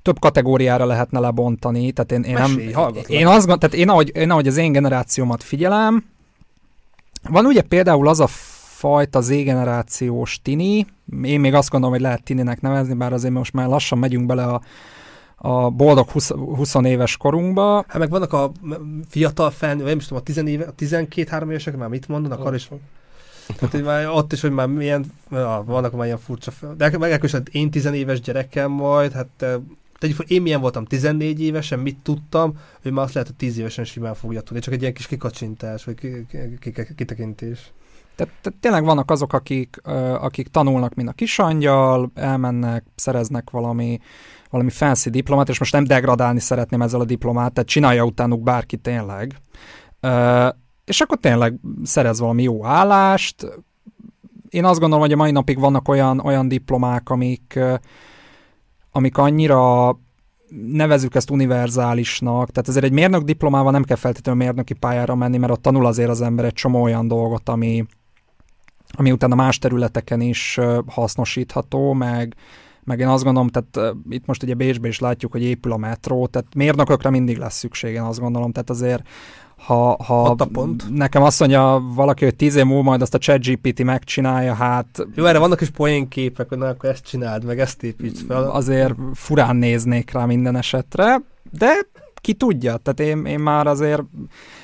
több 0.01 0.19
kategóriára 0.19 0.85
lehetne 0.85 1.19
lebontani, 1.19 1.91
tehát 1.91 2.11
én, 2.11 2.21
én 2.21 2.33
Mesélj, 2.33 2.71
nem, 2.71 2.93
én 3.07 3.27
azt 3.27 3.45
tehát 3.45 3.73
én 3.73 3.89
ahogy, 3.89 4.11
én 4.15 4.31
ahogy 4.31 4.47
az 4.47 4.57
én 4.57 4.71
generációmat 4.71 5.43
figyelem, 5.43 6.05
van 7.29 7.45
ugye 7.45 7.61
például 7.61 8.07
az 8.07 8.19
a 8.19 8.27
fajta 8.75 9.21
Z-generációs 9.21 10.41
tini, 10.41 10.85
én 11.23 11.39
még 11.39 11.53
azt 11.53 11.69
gondolom, 11.69 11.95
hogy 11.95 12.03
lehet 12.03 12.23
tininek 12.23 12.61
nevezni, 12.61 12.93
bár 12.93 13.13
azért 13.13 13.33
most 13.33 13.53
már 13.53 13.67
lassan 13.67 13.97
megyünk 13.97 14.25
bele 14.25 14.43
a, 14.43 14.61
a 15.35 15.69
boldog 15.69 16.09
20, 16.09 16.29
20 16.29 16.75
éves 16.83 17.17
korunkba. 17.17 17.85
Hát 17.87 17.97
meg 17.97 18.09
vannak 18.09 18.33
a 18.33 18.51
fiatal 19.09 19.51
felnőtt, 19.51 19.85
nem 19.85 19.97
is 19.97 20.07
tudom, 20.07 20.21
a, 20.21 20.25
10 20.25 20.37
éve, 20.37 20.65
a 20.65 20.73
12-3 20.75 21.43
évesek 21.43 21.77
már 21.77 21.89
mit 21.89 22.07
mondanak, 22.07 22.45
arra 22.45 22.55
is 22.55 22.69
tehát, 23.47 23.71
hogy 23.71 23.83
már 23.83 24.07
ott 24.07 24.33
is, 24.33 24.41
hogy 24.41 24.51
már 24.51 24.67
milyen, 24.67 25.05
ja, 25.31 25.63
vannak 25.65 25.93
már 25.93 26.05
ilyen 26.05 26.17
furcsa 26.17 26.51
fel. 26.51 26.75
De 26.75 26.97
meg 26.97 27.23
is, 27.23 27.35
én 27.51 27.71
tizenéves 27.71 28.21
gyerekem 28.21 28.71
majd, 28.71 29.11
hát 29.11 29.45
tegyük 29.99 30.19
én 30.27 30.41
milyen 30.41 30.61
voltam 30.61 30.85
14 30.85 31.41
évesen, 31.41 31.79
mit 31.79 31.97
tudtam, 32.03 32.57
hogy 32.81 32.91
már 32.91 33.03
azt 33.03 33.13
lehet, 33.13 33.29
hogy 33.29 33.37
10 33.37 33.57
évesen 33.57 33.85
simán 33.85 34.15
fogja 34.15 34.41
tudni. 34.41 34.59
Csak 34.59 34.73
egy 34.73 34.81
ilyen 34.81 34.93
kis 34.93 35.07
kikacsintás, 35.07 35.83
vagy 35.83 36.25
kitekintés. 36.95 37.71
Tehát, 38.15 38.33
tehát 38.41 38.59
tényleg 38.59 38.83
vannak 38.83 39.11
azok, 39.11 39.33
akik, 39.33 39.81
akik 40.19 40.47
tanulnak, 40.47 40.93
mint 40.93 41.09
a 41.09 41.13
kisangyal, 41.13 42.11
elmennek, 42.13 42.85
szereznek 42.95 43.49
valami, 43.49 43.99
valami 44.49 44.69
fancy 44.69 45.09
diplomát, 45.09 45.49
és 45.49 45.59
most 45.59 45.73
nem 45.73 45.83
degradálni 45.83 46.39
szeretném 46.39 46.81
ezzel 46.81 46.99
a 46.99 47.05
diplomát, 47.05 47.53
tehát 47.53 47.69
csinálja 47.69 48.03
utánuk 48.03 48.43
bárki 48.43 48.77
tényleg 48.77 49.35
és 50.85 51.01
akkor 51.01 51.17
tényleg 51.17 51.59
szerez 51.83 52.19
valami 52.19 52.43
jó 52.43 52.65
állást. 52.65 53.61
Én 54.49 54.65
azt 54.65 54.79
gondolom, 54.79 55.03
hogy 55.03 55.13
a 55.13 55.17
mai 55.17 55.31
napig 55.31 55.59
vannak 55.59 55.87
olyan, 55.87 56.19
olyan 56.19 56.47
diplomák, 56.47 57.09
amik, 57.09 57.59
amik 58.91 59.17
annyira 59.17 59.97
nevezük 60.71 61.15
ezt 61.15 61.29
univerzálisnak, 61.29 62.51
tehát 62.51 62.69
ezért 62.69 62.85
egy 62.85 62.91
mérnök 62.91 63.21
diplomával 63.21 63.71
nem 63.71 63.83
kell 63.83 63.97
feltétlenül 63.97 64.43
mérnöki 64.43 64.73
pályára 64.73 65.15
menni, 65.15 65.37
mert 65.37 65.51
ott 65.51 65.61
tanul 65.61 65.85
azért 65.85 66.09
az 66.09 66.21
ember 66.21 66.45
egy 66.45 66.53
csomó 66.53 66.81
olyan 66.81 67.07
dolgot, 67.07 67.49
ami, 67.49 67.85
ami 68.95 69.11
utána 69.11 69.35
más 69.35 69.57
területeken 69.57 70.21
is 70.21 70.59
hasznosítható, 70.87 71.93
meg, 71.93 72.35
meg 72.83 72.99
én 72.99 73.07
azt 73.07 73.23
gondolom, 73.23 73.47
tehát 73.47 73.95
itt 74.09 74.25
most 74.25 74.43
ugye 74.43 74.53
Bécsben 74.53 74.89
is 74.89 74.99
látjuk, 74.99 75.31
hogy 75.31 75.43
épül 75.43 75.71
a 75.71 75.77
metró, 75.77 76.27
tehát 76.27 76.55
mérnökökre 76.55 77.09
mindig 77.09 77.37
lesz 77.37 77.57
szükség, 77.57 77.93
én 77.93 78.01
azt 78.01 78.19
gondolom, 78.19 78.51
tehát 78.51 78.69
azért 78.69 79.03
ha, 79.57 80.03
ha 80.03 80.23
a 80.23 80.45
pont. 80.45 80.85
nekem 80.89 81.23
azt 81.23 81.39
mondja 81.39 81.83
valaki, 81.95 82.23
hogy 82.23 82.35
tíz 82.35 82.55
év 82.55 82.65
múlva 82.65 82.81
majd 82.81 83.01
azt 83.01 83.13
a 83.13 83.17
chat 83.17 83.45
GPT 83.45 83.83
megcsinálja, 83.83 84.53
hát... 84.53 85.07
Jó, 85.15 85.25
erre 85.25 85.37
vannak 85.37 85.61
is 85.61 85.69
poénképek, 85.69 86.49
hogy 86.49 86.57
na, 86.57 86.67
akkor 86.67 86.89
ezt 86.89 87.05
csináld, 87.05 87.43
meg 87.43 87.59
ezt 87.59 87.83
építs 87.83 88.19
fel. 88.27 88.49
Azért 88.49 88.93
furán 89.13 89.55
néznék 89.55 90.11
rá 90.11 90.25
minden 90.25 90.55
esetre, 90.55 91.21
de 91.51 91.71
ki 92.25 92.33
tudja, 92.33 92.77
tehát 92.77 92.99
én, 92.99 93.25
én 93.25 93.39
már 93.39 93.67
azért 93.67 94.01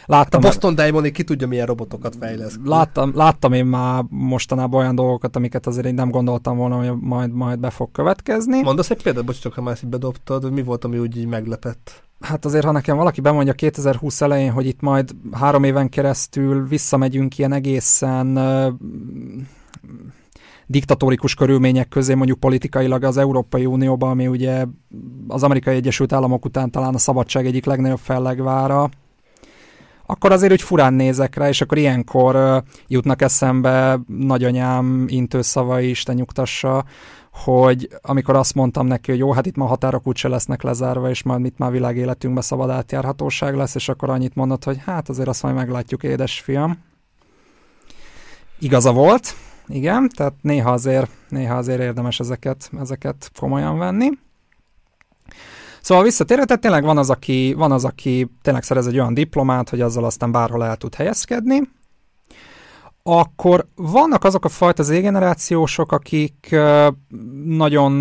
láttam... 0.05 0.43
A 0.43 0.47
Boston 0.47 0.75
Diamond 0.75 1.11
ki 1.11 1.23
tudja, 1.23 1.47
milyen 1.47 1.65
robotokat 1.65 2.15
fejlesz. 2.19 2.55
Láttam, 2.63 3.11
láttam 3.15 3.53
én 3.53 3.65
már 3.65 4.03
mostanában 4.09 4.79
olyan 4.79 4.95
dolgokat, 4.95 5.35
amiket 5.35 5.67
azért 5.67 5.85
én 5.85 5.93
nem 5.93 6.09
gondoltam 6.09 6.57
volna, 6.57 6.75
hogy 6.75 6.97
majd, 6.99 7.33
majd 7.33 7.59
be 7.59 7.69
fog 7.69 7.91
következni. 7.91 8.61
Mondasz 8.61 8.89
egy 8.89 9.03
példát, 9.03 9.25
bocs, 9.25 9.39
csak 9.39 9.53
ha 9.53 9.61
már 9.61 9.73
ezt 9.73 9.87
bedobtad, 9.87 10.51
mi 10.51 10.63
volt, 10.63 10.83
ami 10.83 10.97
úgy 10.97 11.17
így 11.17 11.25
meglepett? 11.25 12.03
Hát 12.19 12.45
azért, 12.45 12.65
ha 12.65 12.71
nekem 12.71 12.97
valaki 12.97 13.21
bemondja 13.21 13.53
2020 13.53 14.21
elején, 14.21 14.51
hogy 14.51 14.65
itt 14.65 14.81
majd 14.81 15.11
három 15.31 15.63
éven 15.63 15.89
keresztül 15.89 16.67
visszamegyünk 16.67 17.37
ilyen 17.37 17.53
egészen 17.53 18.37
diktatórikus 20.71 21.33
körülmények 21.33 21.87
közé, 21.87 22.13
mondjuk 22.13 22.39
politikailag 22.39 23.03
az 23.03 23.17
Európai 23.17 23.65
Unióban, 23.65 24.09
ami 24.09 24.27
ugye 24.27 24.65
az 25.27 25.43
Amerikai 25.43 25.75
Egyesült 25.75 26.13
Államok 26.13 26.45
után 26.45 26.71
talán 26.71 26.93
a 26.93 26.97
szabadság 26.97 27.45
egyik 27.45 27.65
legnagyobb 27.65 27.99
fellegvára, 27.99 28.89
akkor 30.05 30.31
azért 30.31 30.51
úgy 30.51 30.61
furán 30.61 30.93
nézek 30.93 31.35
rá, 31.35 31.47
és 31.47 31.61
akkor 31.61 31.77
ilyenkor 31.77 32.63
jutnak 32.87 33.21
eszembe 33.21 33.99
nagyanyám 34.07 35.05
intőszavai, 35.07 35.89
Isten 35.89 36.15
nyugtassa, 36.15 36.85
hogy 37.31 37.89
amikor 38.01 38.35
azt 38.35 38.55
mondtam 38.55 38.87
neki, 38.87 39.11
hogy 39.11 39.19
jó, 39.19 39.31
hát 39.31 39.45
itt 39.45 39.55
ma 39.55 39.65
határok 39.65 40.07
úgyse 40.07 40.27
lesznek 40.27 40.61
lezárva, 40.61 41.09
és 41.09 41.23
majd 41.23 41.41
mit 41.41 41.57
már 41.57 41.71
világéletünkben 41.71 42.43
szabad 42.43 42.69
átjárhatóság 42.69 43.55
lesz, 43.55 43.75
és 43.75 43.89
akkor 43.89 44.09
annyit 44.09 44.35
mondott, 44.35 44.63
hogy 44.63 44.77
hát 44.85 45.09
azért 45.09 45.27
azt 45.27 45.43
majd 45.43 45.55
meglátjuk, 45.55 46.03
édesfiam. 46.03 46.77
Igaza 48.59 48.91
volt, 48.91 49.35
igen, 49.71 50.09
tehát 50.15 50.33
néha 50.41 50.71
azért, 50.71 51.09
néha 51.29 51.57
azért 51.57 51.81
érdemes 51.81 52.19
ezeket, 52.19 52.69
ezeket 52.79 53.31
komolyan 53.39 53.77
venni. 53.77 54.09
Szóval 55.81 56.03
visszatérve, 56.03 56.45
tehát 56.45 56.61
tényleg 56.61 56.83
van 56.83 56.97
az, 56.97 57.09
aki, 57.09 57.53
van 57.53 57.71
az, 57.71 57.85
aki 57.85 58.27
tényleg 58.41 58.63
szerez 58.63 58.87
egy 58.87 58.99
olyan 58.99 59.13
diplomát, 59.13 59.69
hogy 59.69 59.81
azzal 59.81 60.05
aztán 60.05 60.31
bárhol 60.31 60.63
el 60.63 60.75
tud 60.75 60.95
helyezkedni, 60.95 61.61
akkor 63.03 63.65
vannak 63.75 64.23
azok 64.23 64.45
a 64.45 64.49
fajta 64.49 64.83
z-generációsok, 64.83 65.91
akik 65.91 66.55
nagyon 67.45 67.93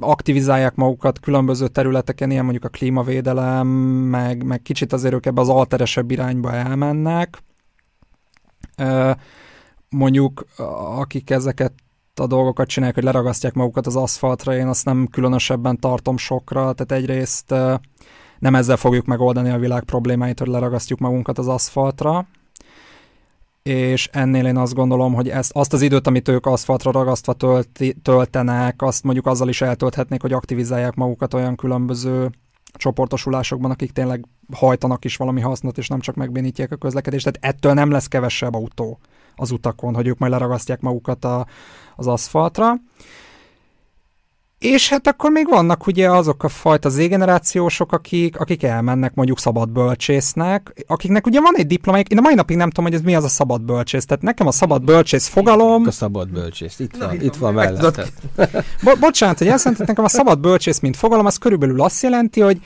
aktivizálják 0.00 0.74
magukat 0.74 1.20
különböző 1.20 1.68
területeken, 1.68 2.30
ilyen 2.30 2.42
mondjuk 2.42 2.64
a 2.64 2.68
klímavédelem, 2.68 3.66
meg, 3.66 4.44
meg 4.44 4.62
kicsit 4.62 4.92
azért 4.92 5.14
ők 5.14 5.26
ebbe 5.26 5.40
az 5.40 5.48
alteresebb 5.48 6.10
irányba 6.10 6.52
elmennek. 6.52 7.42
Mondjuk 9.88 10.46
akik 10.96 11.30
ezeket 11.30 11.72
a 12.14 12.26
dolgokat 12.26 12.68
csinálják, 12.68 12.96
hogy 12.96 13.04
leragasztják 13.04 13.54
magukat 13.54 13.86
az 13.86 13.96
aszfaltra, 13.96 14.56
én 14.56 14.66
azt 14.66 14.84
nem 14.84 15.06
különösebben 15.10 15.80
tartom 15.80 16.16
sokra, 16.16 16.72
tehát 16.72 16.92
egyrészt 16.92 17.50
nem 18.38 18.54
ezzel 18.54 18.76
fogjuk 18.76 19.06
megoldani 19.06 19.50
a 19.50 19.58
világ 19.58 19.82
problémáit, 19.84 20.38
hogy 20.38 20.48
leragasztjuk 20.48 20.98
magunkat 20.98 21.38
az 21.38 21.48
aszfaltra, 21.48 22.26
és 23.62 24.08
ennél 24.12 24.46
én 24.46 24.56
azt 24.56 24.74
gondolom, 24.74 25.14
hogy 25.14 25.28
ezt, 25.28 25.52
azt 25.54 25.72
az 25.72 25.82
időt, 25.82 26.06
amit 26.06 26.28
ők 26.28 26.46
aszfaltra 26.46 26.90
ragasztva 26.90 27.32
tölti, 27.32 27.96
töltenek, 28.02 28.82
azt 28.82 29.02
mondjuk 29.02 29.26
azzal 29.26 29.48
is 29.48 29.60
eltölthetnék, 29.60 30.20
hogy 30.20 30.32
aktivizálják 30.32 30.94
magukat 30.94 31.34
olyan 31.34 31.56
különböző 31.56 32.30
csoportosulásokban, 32.72 33.70
akik 33.70 33.92
tényleg 33.92 34.24
hajtanak 34.52 35.04
is 35.04 35.16
valami 35.16 35.40
hasznot, 35.40 35.78
és 35.78 35.88
nem 35.88 36.00
csak 36.00 36.14
megbénítják 36.14 36.72
a 36.72 36.76
közlekedést. 36.76 37.24
Tehát 37.24 37.56
ettől 37.56 37.72
nem 37.72 37.90
lesz 37.90 38.06
kevesebb 38.06 38.54
autó 38.54 38.98
az 39.36 39.50
utakon, 39.50 39.94
hogy 39.94 40.06
ők 40.06 40.18
majd 40.18 40.32
leragasztják 40.32 40.80
magukat 40.80 41.24
a, 41.24 41.46
az 41.96 42.06
aszfaltra. 42.06 42.74
És 44.58 44.88
hát 44.88 45.06
akkor 45.06 45.30
még 45.30 45.48
vannak 45.48 45.86
ugye 45.86 46.10
azok 46.10 46.44
a 46.44 46.48
fajta 46.48 46.88
z-generációsok, 46.88 47.92
akik, 47.92 48.40
akik 48.40 48.62
elmennek 48.62 49.14
mondjuk 49.14 49.38
szabad 49.38 49.68
bölcsésznek, 49.70 50.84
akiknek 50.86 51.26
ugye 51.26 51.40
van 51.40 51.56
egy 51.56 51.66
diplomájuk, 51.66 52.08
én 52.08 52.18
a 52.18 52.20
mai 52.20 52.34
napig 52.34 52.56
nem 52.56 52.68
tudom, 52.68 52.84
hogy 52.84 52.94
ez 52.94 53.00
mi 53.00 53.14
az 53.14 53.24
a 53.24 53.28
szabad 53.28 53.62
bölcsész. 53.62 54.04
Tehát 54.04 54.22
nekem 54.22 54.46
a 54.46 54.50
szabad 54.50 54.82
bölcsész 54.82 55.28
fogalom... 55.28 55.86
A 55.86 55.90
szabad 55.90 56.28
bölcsész, 56.28 56.78
itt 56.78 56.96
van, 56.96 57.16
Na, 57.16 57.22
itt 57.22 57.34
van 57.34 57.54
mellette. 57.54 58.06
Bo- 58.82 58.98
bocsánat, 58.98 59.38
hogy 59.38 59.46
ezt 59.46 59.78
nekem 59.78 60.04
a 60.04 60.08
szabad 60.08 60.38
bölcsész, 60.40 60.80
mint 60.80 60.96
fogalom, 60.96 61.26
az 61.26 61.36
körülbelül 61.36 61.80
azt 61.82 62.02
jelenti, 62.02 62.40
hogy 62.40 62.60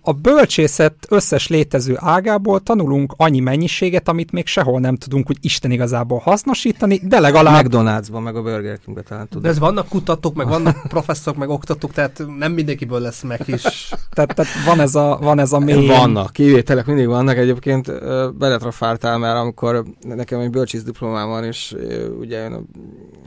a 0.00 0.12
bölcsészet 0.12 1.06
összes 1.08 1.48
létező 1.48 1.94
ágából 1.98 2.60
tanulunk 2.60 3.14
annyi 3.16 3.40
mennyiséget, 3.40 4.08
amit 4.08 4.32
még 4.32 4.46
sehol 4.46 4.80
nem 4.80 4.96
tudunk 4.96 5.30
úgy 5.30 5.38
Isten 5.40 5.70
igazából 5.70 6.18
hasznosítani, 6.18 7.00
de 7.02 7.20
legalább... 7.20 7.66
McDonald'sban, 7.66 8.22
meg 8.22 8.36
a 8.36 8.42
Burger 8.42 8.78
Kingben 8.78 9.04
talán 9.08 9.26
tudom. 9.26 9.42
De 9.42 9.48
ez 9.48 9.58
vannak 9.58 9.88
kutatók, 9.88 10.34
meg 10.34 10.48
vannak 10.48 10.82
professzorok, 10.88 11.38
meg 11.38 11.48
oktatók, 11.48 11.92
tehát 11.92 12.22
nem 12.38 12.52
mindenkiből 12.52 13.00
lesz 13.00 13.22
meg 13.22 13.40
is. 13.46 13.62
tehát, 14.10 14.34
tehát 14.34 14.52
van 14.66 14.80
ez 14.80 14.94
a, 14.94 15.18
van 15.20 15.38
ez 15.38 15.52
a 15.52 15.58
mély... 15.58 15.86
Vannak, 15.86 16.32
kivételek 16.32 16.86
mindig 16.86 17.06
vannak. 17.06 17.36
Egyébként 17.36 17.92
beletrafáltál 18.36 19.18
már, 19.18 19.36
amikor 19.36 19.84
nekem 20.00 20.40
egy 20.40 20.50
bölcsész 20.50 20.82
diplomám 20.82 21.28
van, 21.28 21.44
és 21.44 21.76
ugye 22.18 22.44
én 22.44 22.66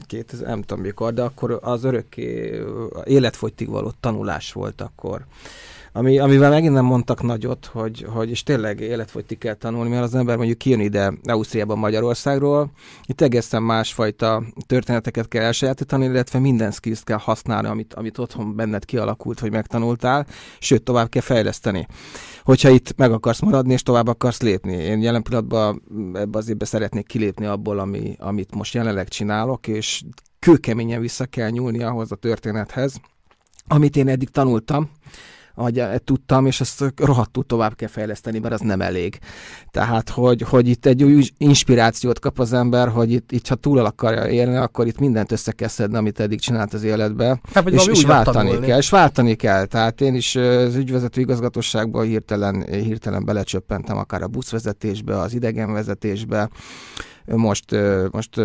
két, 0.06 0.34
nem 0.44 0.62
tudom 0.62 0.82
mikor, 0.82 1.14
de 1.14 1.22
akkor 1.22 1.58
az 1.62 1.84
örökké 1.84 2.60
életfogytig 3.04 3.68
való 3.68 3.92
tanulás 4.00 4.52
volt 4.52 4.80
akkor 4.80 5.26
ami, 5.98 6.18
amivel 6.18 6.50
megint 6.50 6.72
nem 6.72 6.84
mondtak 6.84 7.22
nagyot, 7.22 7.66
hogy, 7.66 8.06
hogy 8.08 8.30
és 8.30 8.42
tényleg 8.42 8.80
életfogytig 8.80 9.38
kell 9.38 9.54
tanulni, 9.54 9.90
mert 9.90 10.02
az 10.02 10.14
ember 10.14 10.36
mondjuk 10.36 10.58
kijön 10.58 10.80
ide 10.80 11.12
Ausztriában, 11.22 11.78
Magyarországról, 11.78 12.70
itt 13.06 13.20
egészen 13.20 13.62
másfajta 13.62 14.42
történeteket 14.66 15.28
kell 15.28 15.42
elsajátítani, 15.42 16.04
illetve 16.04 16.38
minden 16.38 16.70
skills 16.70 17.00
kell 17.04 17.18
használni, 17.18 17.68
amit, 17.68 17.94
amit 17.94 18.18
otthon 18.18 18.56
benned 18.56 18.84
kialakult, 18.84 19.38
hogy 19.38 19.50
megtanultál, 19.50 20.26
sőt, 20.58 20.82
tovább 20.82 21.08
kell 21.08 21.22
fejleszteni. 21.22 21.86
Hogyha 22.42 22.68
itt 22.68 22.96
meg 22.96 23.12
akarsz 23.12 23.40
maradni, 23.40 23.72
és 23.72 23.82
tovább 23.82 24.06
akarsz 24.06 24.40
lépni. 24.40 24.72
Én 24.72 25.02
jelen 25.02 25.22
pillanatban 25.22 25.82
ebbe 26.14 26.38
az 26.38 26.48
évbe 26.48 26.64
szeretnék 26.64 27.06
kilépni 27.06 27.46
abból, 27.46 27.78
ami, 27.78 28.16
amit 28.18 28.54
most 28.54 28.74
jelenleg 28.74 29.08
csinálok, 29.08 29.66
és 29.66 30.02
kőkeményen 30.38 31.00
vissza 31.00 31.24
kell 31.24 31.50
nyúlni 31.50 31.82
ahhoz 31.82 32.12
a 32.12 32.16
történethez, 32.16 33.00
amit 33.66 33.96
én 33.96 34.08
eddig 34.08 34.28
tanultam, 34.28 34.90
ahogy 35.58 36.02
tudtam, 36.04 36.46
és 36.46 36.60
ezt 36.60 36.84
rohadtul 36.96 37.44
tovább 37.44 37.74
kell 37.74 37.88
fejleszteni, 37.88 38.38
mert 38.38 38.54
az 38.54 38.60
nem 38.60 38.80
elég. 38.80 39.18
Tehát, 39.70 40.08
hogy, 40.08 40.42
hogy 40.42 40.68
itt 40.68 40.86
egy 40.86 41.04
új 41.04 41.24
inspirációt 41.38 42.18
kap 42.18 42.38
az 42.38 42.52
ember, 42.52 42.88
hogy 42.88 43.12
itt, 43.12 43.32
itt 43.32 43.48
ha 43.48 43.54
túl 43.54 43.78
akarja 43.78 44.28
élni, 44.28 44.56
akkor 44.56 44.86
itt 44.86 44.98
mindent 44.98 45.32
össze 45.32 45.52
kell 45.52 45.68
szedni, 45.68 45.96
amit 45.96 46.20
eddig 46.20 46.40
csinált 46.40 46.74
az 46.74 46.82
életbe, 46.82 47.40
hát, 47.52 47.68
és, 47.68 47.86
és 47.86 48.04
váltani 48.04 48.36
tanulni. 48.36 48.66
kell, 48.66 48.78
és 48.78 48.90
váltani 48.90 49.34
kell. 49.34 49.64
Tehát 49.64 50.00
én 50.00 50.14
is 50.14 50.36
az 50.36 50.74
ügyvezető 50.74 51.20
igazgatóságban 51.20 52.04
hirtelen, 52.04 52.64
hirtelen 52.70 53.24
belecsöppentem 53.24 53.96
akár 53.96 54.22
a 54.22 54.28
buszvezetésbe, 54.28 55.18
az 55.18 55.34
idegenvezetésbe, 55.34 56.48
most, 57.34 57.76
most 58.10 58.40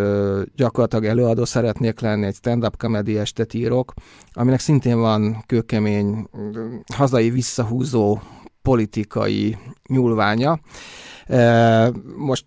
gyakorlatilag 0.56 1.06
előadó 1.06 1.46
szeretnék 1.46 2.00
lenni, 2.00 2.26
egy 2.26 2.36
stand-up 2.36 2.78
comedy 2.78 3.18
estet 3.18 3.54
írok, 3.54 3.94
aminek 4.34 4.60
szintén 4.60 5.00
van 5.00 5.44
kőkemény, 5.46 6.28
hazai 6.94 7.30
visszahúzó 7.30 8.20
politikai 8.62 9.58
nyúlványa. 9.90 10.60
Most 12.18 12.46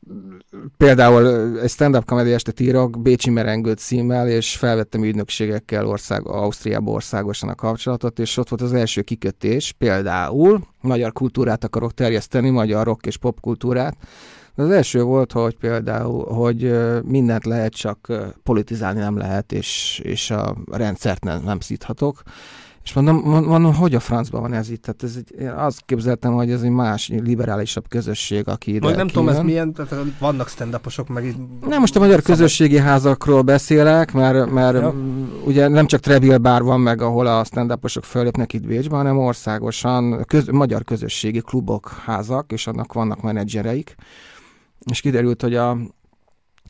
például 0.77 1.27
egy 1.61 1.71
stand-up 1.71 2.05
comedy 2.05 2.33
estet 2.33 2.61
írok 2.61 3.03
Bécsi 3.03 3.31
Merengő 3.31 3.73
címmel, 3.73 4.29
és 4.29 4.57
felvettem 4.57 5.05
ügynökségekkel 5.05 5.87
ország, 5.87 6.27
Ausztriába 6.27 6.91
országosan 6.91 7.49
a 7.49 7.55
kapcsolatot, 7.55 8.19
és 8.19 8.37
ott 8.37 8.49
volt 8.49 8.63
az 8.63 8.73
első 8.73 9.03
kikötés, 9.03 9.73
például 9.79 10.61
magyar 10.81 11.13
kultúrát 11.13 11.65
akarok 11.65 11.95
terjeszteni, 11.95 12.51
magyar 12.51 12.85
rock 12.85 13.07
és 13.07 13.17
popkultúrát, 13.17 13.97
az 14.57 14.71
első 14.71 15.03
volt, 15.03 15.33
hogy 15.33 15.57
például, 15.57 16.25
hogy 16.35 16.77
mindent 17.05 17.45
lehet, 17.45 17.73
csak 17.73 18.13
politizálni 18.43 19.01
nem 19.01 19.17
lehet, 19.17 19.53
és, 19.53 20.01
és 20.05 20.31
a 20.31 20.57
rendszert 20.71 21.25
nem, 21.25 21.43
nem 21.45 21.61
szíthatok. 21.61 22.23
És 22.87 22.93
mondom, 22.93 23.17
mondom, 23.45 23.75
hogy 23.75 23.95
a 23.95 24.01
francban 24.01 24.41
van 24.41 24.53
ez 24.53 24.71
itt? 24.71 24.83
Tehát 24.83 25.03
ez 25.03 25.15
egy, 25.17 25.41
én 25.41 25.49
azt 25.49 25.83
képzeltem, 25.87 26.33
hogy 26.33 26.51
ez 26.51 26.63
egy 26.63 26.71
más, 26.71 27.09
liberálisabb 27.09 27.89
közösség, 27.89 28.49
aki 28.49 28.71
ide 28.71 28.85
Majd 28.85 28.97
nem 28.97 29.09
tudom, 29.09 29.29
ez 29.29 29.39
milyen, 29.39 29.73
tehát 29.73 29.95
vannak 30.19 30.49
stand 30.49 30.81
meg 31.09 31.25
így... 31.25 31.37
Nem, 31.69 31.81
most 31.81 31.97
a 31.97 31.99
magyar 31.99 32.21
szabad. 32.21 32.37
közösségi 32.37 32.79
házakról 32.79 33.43
beszélek, 33.43 34.13
mert, 34.13 34.51
mert 34.51 34.81
ja. 34.81 34.95
ugye 35.45 35.69
nem 35.69 35.87
csak 35.87 36.01
Treville 36.01 36.39
Bar 36.39 36.63
van 36.63 36.81
meg, 36.81 37.03
ahol 37.03 37.27
a 37.27 37.45
stand 37.45 37.79
fölépnek 38.03 38.53
itt 38.53 38.67
Bécsben, 38.67 38.99
hanem 38.99 39.19
országosan 39.19 40.25
köz, 40.25 40.47
magyar 40.47 40.85
közösségi 40.85 41.41
klubok, 41.41 41.89
házak, 41.89 42.53
és 42.53 42.67
annak 42.67 42.93
vannak 42.93 43.23
menedzsereik. 43.23 43.95
És 44.91 45.01
kiderült, 45.01 45.43
hogy 45.43 45.55
a 45.55 45.79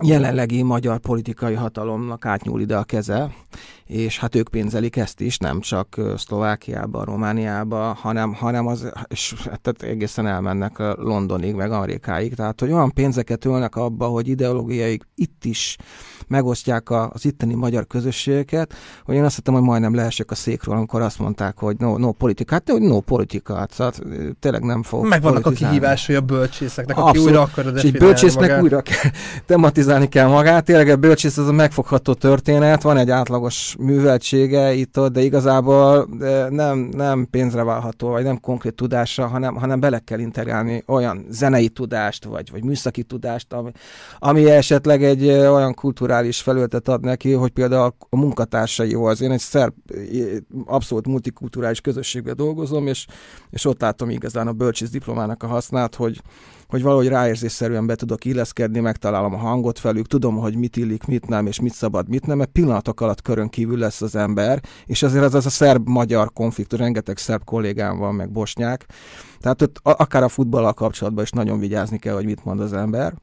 jelenlegi 0.05 0.63
magyar 0.63 0.99
politikai 0.99 1.55
hatalomnak 1.55 2.25
átnyúl 2.25 2.61
ide 2.61 2.77
a 2.77 2.85
keze, 2.85 3.35
és 3.87 4.19
hát 4.19 4.35
ők 4.35 4.49
pénzelik 4.49 4.97
ezt 4.97 5.21
is, 5.21 5.39
nem 5.39 5.61
csak 5.61 6.01
Szlovákiába, 6.17 7.05
Romániába, 7.05 7.79
hanem, 7.79 8.35
hanem 8.35 8.67
az, 8.67 8.93
és 9.09 9.35
tehát 9.63 9.83
egészen 9.83 10.27
elmennek 10.27 10.79
Londonig, 10.97 11.55
meg 11.55 11.73
Amerikáig, 11.73 12.35
tehát 12.35 12.61
hogy 12.61 12.73
olyan 12.73 12.91
pénzeket 12.91 13.45
ölnek 13.45 13.77
abba, 13.77 14.07
hogy 14.07 14.29
ideológiai 14.29 15.01
itt 15.15 15.45
is 15.45 15.77
megosztják 16.29 16.91
az 16.91 17.25
itteni 17.25 17.55
magyar 17.55 17.87
közösségeket, 17.87 18.75
hogy 19.05 19.15
én 19.15 19.25
azt 19.25 19.37
hittem, 19.37 19.55
hogy 19.55 19.63
majdnem 19.63 19.95
leesek 19.95 20.31
a 20.31 20.35
székről, 20.35 20.77
amikor 20.77 21.01
azt 21.01 21.19
mondták, 21.19 21.59
hogy 21.59 21.77
no, 21.79 21.99
no 21.99 22.13
politika. 22.13 22.55
Hát 22.55 22.71
hogy 22.71 22.81
no 22.83 23.01
politika, 23.01 23.67
tehát 23.77 24.03
tényleg 24.41 24.63
nem 24.63 24.83
fog 24.83 25.07
Megvannak 25.07 25.47
a 25.47 25.51
kihívásai 25.51 26.17
a 26.17 26.21
bölcsészeknek, 26.21 26.97
aki 26.97 27.09
Abszolút. 27.09 27.29
újra 27.29 27.43
akar 27.43 27.77
És 27.77 27.83
egy 27.83 27.99
bölcsésznek 27.99 28.49
magát. 28.49 28.63
újra 28.63 28.81
kell, 28.81 29.11
tematizálni 29.47 30.09
kell 30.09 30.29
magát. 30.29 30.65
Tényleg 30.65 30.89
a 30.89 30.97
bölcsész 30.97 31.37
az 31.37 31.49
a 31.49 31.53
megfogható 31.53 32.15
történet, 32.15 32.83
van 32.83 32.97
egy 32.97 33.11
átlagos 33.11 33.76
műveltsége 33.79 34.73
itt 34.73 35.01
de 35.01 35.21
igazából 35.21 36.09
nem, 36.51 36.79
nem 36.79 37.27
pénzre 37.31 37.63
válható, 37.65 38.09
vagy 38.09 38.25
nem 38.25 38.41
konkrét 38.41 38.75
tudásra, 38.75 39.27
hanem, 39.27 39.55
hanem 39.55 39.81
bele 39.81 39.99
kell 39.99 40.19
integrálni 40.19 40.83
olyan 40.87 41.27
zenei 41.29 41.69
tudást, 41.69 42.25
vagy, 42.25 42.51
vagy 42.51 42.65
műszaki 42.65 43.03
tudást, 43.03 43.53
ami, 43.53 43.71
ami 44.19 44.51
esetleg 44.51 45.05
egy 45.05 45.29
olyan 45.29 45.75
kulturális 45.75 46.41
felületet 46.41 46.89
ad 46.89 47.01
neki, 47.01 47.33
hogy 47.33 47.51
például 47.51 47.95
a 48.09 48.17
munkatársaival, 48.17 49.11
az 49.11 49.21
én 49.21 49.31
egy 49.31 49.41
szerb, 49.41 49.75
abszolút 50.65 51.07
multikulturális 51.07 51.81
közösségben 51.81 52.37
dolgozom, 52.37 52.87
és, 52.87 53.07
és 53.51 53.65
ott 53.65 53.81
látom 53.81 54.11
igazán 54.11 54.47
a 54.47 54.53
bölcsész 54.53 54.91
diplomának 54.91 55.43
a 55.43 55.47
hasznát, 55.47 55.95
hogy, 55.95 56.21
hogy 56.69 56.83
valahogy 56.83 57.09
ráérzésszerűen 57.09 57.87
be 57.87 57.95
tudok 57.95 58.25
illeszkedni, 58.25 58.81
megtalálom 58.81 59.35
a 59.35 59.37
hangot 59.37 59.79
felük, 59.79 60.07
tudom, 60.07 60.37
hogy 60.37 60.57
mit 60.57 60.77
illik, 60.77 61.07
mit 61.07 61.29
nem, 61.29 61.47
és 61.47 61.61
mit 61.61 61.75
szabad, 61.75 62.09
mit 62.09 62.27
nem, 62.27 62.37
mert 62.37 62.51
pillanatok 62.51 63.01
alatt 63.01 63.23
körön 63.23 63.49
kívül 63.49 63.79
lesz 63.79 64.03
az 64.03 64.17
ember, 64.17 64.61
és 64.87 65.03
azért 65.03 65.25
ez 65.25 65.35
az 65.35 65.47
a 65.47 65.51
szerb-magyar 65.51 66.33
konfliktus, 66.33 66.79
rengeteg 66.79 67.19
szerb 67.19 67.45
kollégám 67.45 67.99
van, 67.99 68.15
meg 68.15 68.31
bosnyák, 68.31 68.87
tehát 69.41 69.63
ott 69.63 69.81
akár 69.83 70.23
a 70.23 70.29
futballal 70.29 70.73
kapcsolatban 70.73 71.25
is 71.25 71.31
nagyon 71.31 71.59
vigyázni 71.59 71.99
kell, 71.99 72.15
hogy 72.15 72.25
mit 72.25 72.45
mond 72.45 72.61
az 72.61 72.73
ember. 72.73 73.15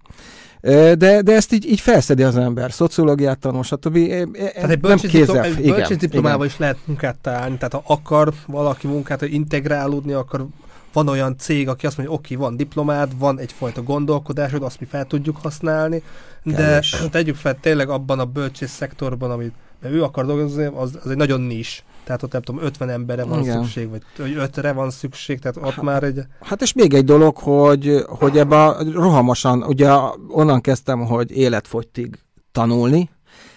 De, 0.61 1.21
de 1.21 1.33
ezt 1.33 1.53
így, 1.53 1.65
így 1.65 1.79
felszedi 1.79 2.23
az 2.23 2.37
ember, 2.37 2.71
szociológiát 2.71 3.39
tanul, 3.39 3.63
stb. 3.63 4.07
Tehát 4.33 4.69
egy 4.69 4.79
bölcsész, 4.79 5.11
diplom, 5.11 5.43
egy 5.43 5.69
bölcsész 5.69 5.97
diplomával 5.97 6.45
is 6.45 6.57
lehet 6.57 6.77
munkát 6.85 7.17
találni, 7.21 7.57
tehát 7.57 7.73
ha 7.73 7.83
akar 7.85 8.33
valaki 8.47 8.87
munkát, 8.87 9.19
hogy 9.19 9.33
integrálódni, 9.33 10.13
akkor 10.13 10.47
van 10.93 11.07
olyan 11.07 11.37
cég, 11.37 11.67
aki 11.67 11.85
azt 11.85 11.97
mondja, 11.97 12.15
oké, 12.15 12.33
okay, 12.33 12.47
van 12.47 12.57
diplomád, 12.57 13.17
van 13.17 13.39
egyfajta 13.39 13.83
gondolkodásod, 13.83 14.63
azt 14.63 14.79
mi 14.79 14.85
fel 14.85 15.05
tudjuk 15.05 15.37
használni, 15.37 16.03
de 16.43 16.55
Kevés. 16.55 17.03
tegyük 17.11 17.35
fel 17.35 17.59
tényleg 17.59 17.89
abban 17.89 18.19
a 18.19 18.25
bölcsész 18.25 18.71
szektorban, 18.71 19.31
amit 19.31 19.53
ő 19.81 20.03
akar 20.03 20.25
dolgozni, 20.25 20.65
az, 20.65 20.99
az 21.03 21.09
egy 21.09 21.17
nagyon 21.17 21.41
nis. 21.41 21.83
Tehát 22.03 22.23
ott 22.23 22.31
nem 22.31 22.41
tudom, 22.41 22.63
50 22.63 22.89
emberre 22.89 23.23
van 23.23 23.41
Igen. 23.41 23.61
szükség, 23.61 23.89
vagy 23.89 24.01
5-re 24.17 24.71
van 24.71 24.89
szükség, 24.89 25.39
tehát 25.39 25.57
ott 25.57 25.73
hát, 25.73 25.83
már 25.83 26.03
egy... 26.03 26.19
Hát 26.41 26.61
és 26.61 26.73
még 26.73 26.93
egy 26.93 27.05
dolog, 27.05 27.37
hogy, 27.37 28.03
hogy 28.07 28.37
ebben 28.37 28.91
rohamosan, 28.91 29.63
ugye 29.63 29.89
onnan 30.27 30.61
kezdtem, 30.61 31.05
hogy 31.05 31.31
életfogytig 31.31 32.19
tanulni, 32.51 33.09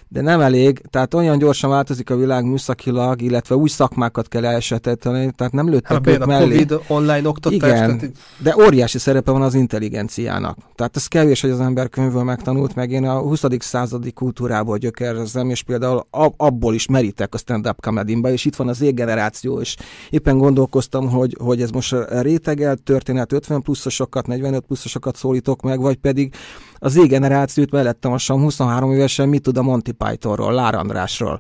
de 0.08 0.20
nem 0.20 0.40
elég, 0.40 0.82
tehát 0.90 1.14
olyan 1.14 1.38
gyorsan 1.38 1.70
változik 1.70 2.10
a 2.10 2.16
világ 2.16 2.44
műszakilag, 2.44 3.22
illetve 3.22 3.54
új 3.54 3.68
szakmákat 3.68 4.28
kell 4.28 4.44
elsetetni, 4.44 5.30
tehát 5.36 5.52
nem 5.52 5.68
lőttek 5.68 5.90
hát, 5.90 6.06
ők 6.06 6.22
a 6.22 6.26
mellé. 6.26 6.44
Covid 6.44 6.80
online 6.88 7.28
oktatás. 7.28 7.56
Igen, 7.56 7.98
tehát... 7.98 8.12
de 8.38 8.56
óriási 8.56 8.98
szerepe 8.98 9.30
van 9.30 9.42
az 9.42 9.54
intelligenciának. 9.54 10.58
Tehát 10.74 10.96
ez 10.96 11.06
kevés, 11.06 11.40
hogy 11.40 11.50
az 11.50 11.60
ember 11.60 11.88
könyvből 11.88 12.22
megtanult, 12.22 12.74
meg 12.74 12.90
én 12.90 13.04
a 13.04 13.18
20. 13.18 13.42
századi 13.58 14.12
kultúrából 14.12 14.76
gyökerezem, 14.76 15.50
és 15.50 15.62
például 15.62 16.06
abból 16.36 16.74
is 16.74 16.86
merítek 16.86 17.34
a 17.34 17.38
stand-up 17.38 17.80
comedy 17.80 18.20
és 18.22 18.44
itt 18.44 18.56
van 18.56 18.68
az 18.68 18.76
Z-generáció, 18.76 19.60
és 19.60 19.76
éppen 20.10 20.38
gondolkoztam, 20.38 21.10
hogy, 21.10 21.36
hogy 21.40 21.62
ez 21.62 21.70
most 21.70 21.92
a 21.92 22.20
rétegelt 22.20 22.82
történet 22.82 23.32
50 23.32 23.62
pluszosokat, 23.62 24.26
45 24.26 24.64
pluszosokat 24.66 25.16
szólítok 25.16 25.62
meg, 25.62 25.80
vagy 25.80 25.96
pedig 25.96 26.34
az 26.78 26.92
Z-generációt 26.92 27.70
mellettem 27.70 28.12
a 28.12 28.32
23 28.32 28.92
évesen 28.92 29.28
mit 29.28 29.42
tud 29.42 29.56
a 29.56 29.62
Monty 29.62 29.90
Pythonról, 29.90 30.52
Lár 30.52 30.74
Andrásról, 30.74 31.38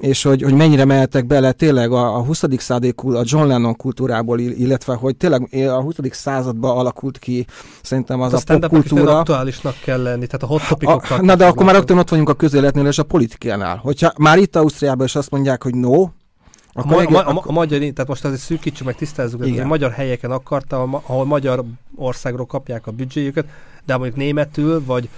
és 0.00 0.22
hogy, 0.22 0.42
hogy 0.42 0.54
mennyire 0.54 0.84
mehetek 0.84 1.26
bele 1.26 1.52
tényleg 1.52 1.92
a, 1.92 2.16
a 2.16 2.24
20. 2.24 2.44
századi 2.56 2.94
a 2.96 3.22
John 3.22 3.46
Lennon 3.46 3.76
kultúrából, 3.76 4.38
illetve 4.38 4.94
hogy 4.94 5.16
tényleg 5.16 5.48
a 5.68 5.80
20. 5.80 5.94
században 6.10 6.76
alakult 6.76 7.18
ki 7.18 7.46
szerintem 7.82 8.20
az 8.20 8.32
hát 8.32 8.50
a, 8.50 8.54
a 8.54 8.58
popkultúra. 8.58 9.18
aktuálisnak 9.18 9.74
kell 9.84 10.02
lenni, 10.02 10.26
tehát 10.26 10.42
a 10.42 10.46
hot 10.46 10.68
topicoknak. 10.68 11.20
Na 11.20 11.34
de 11.34 11.46
akkor 11.46 11.64
már 11.64 11.74
rögtön 11.74 11.98
ott 11.98 12.08
vagyunk 12.08 12.28
a 12.28 12.34
közéletnél 12.34 12.86
és 12.86 12.98
a 12.98 13.02
politikánál. 13.02 13.76
Hogyha 13.76 14.12
már 14.18 14.38
itt 14.38 14.56
Ausztriában 14.56 15.06
is 15.06 15.14
azt 15.14 15.30
mondják, 15.30 15.62
hogy 15.62 15.74
no, 15.74 16.02
a, 16.74 16.86
ma, 16.86 16.96
a, 16.96 17.28
a, 17.28 17.42
a 17.46 17.52
magyar, 17.52 17.78
tehát 17.78 18.06
most 18.06 18.24
azért 18.24 18.40
szűkítsük 18.40 18.86
meg, 18.86 18.94
tisztázzuk, 18.94 19.42
hogy 19.42 19.58
a 19.58 19.66
magyar 19.66 19.90
helyeken 19.90 20.30
akarta, 20.30 20.82
ahol 20.82 21.24
magyar 21.24 21.64
országról 21.96 22.46
kapják 22.46 22.86
a 22.86 22.90
büdzséjüket, 22.90 23.44
de 23.86 23.96
mondjuk 23.96 24.16
németül, 24.16 24.84
vagy 24.84 25.08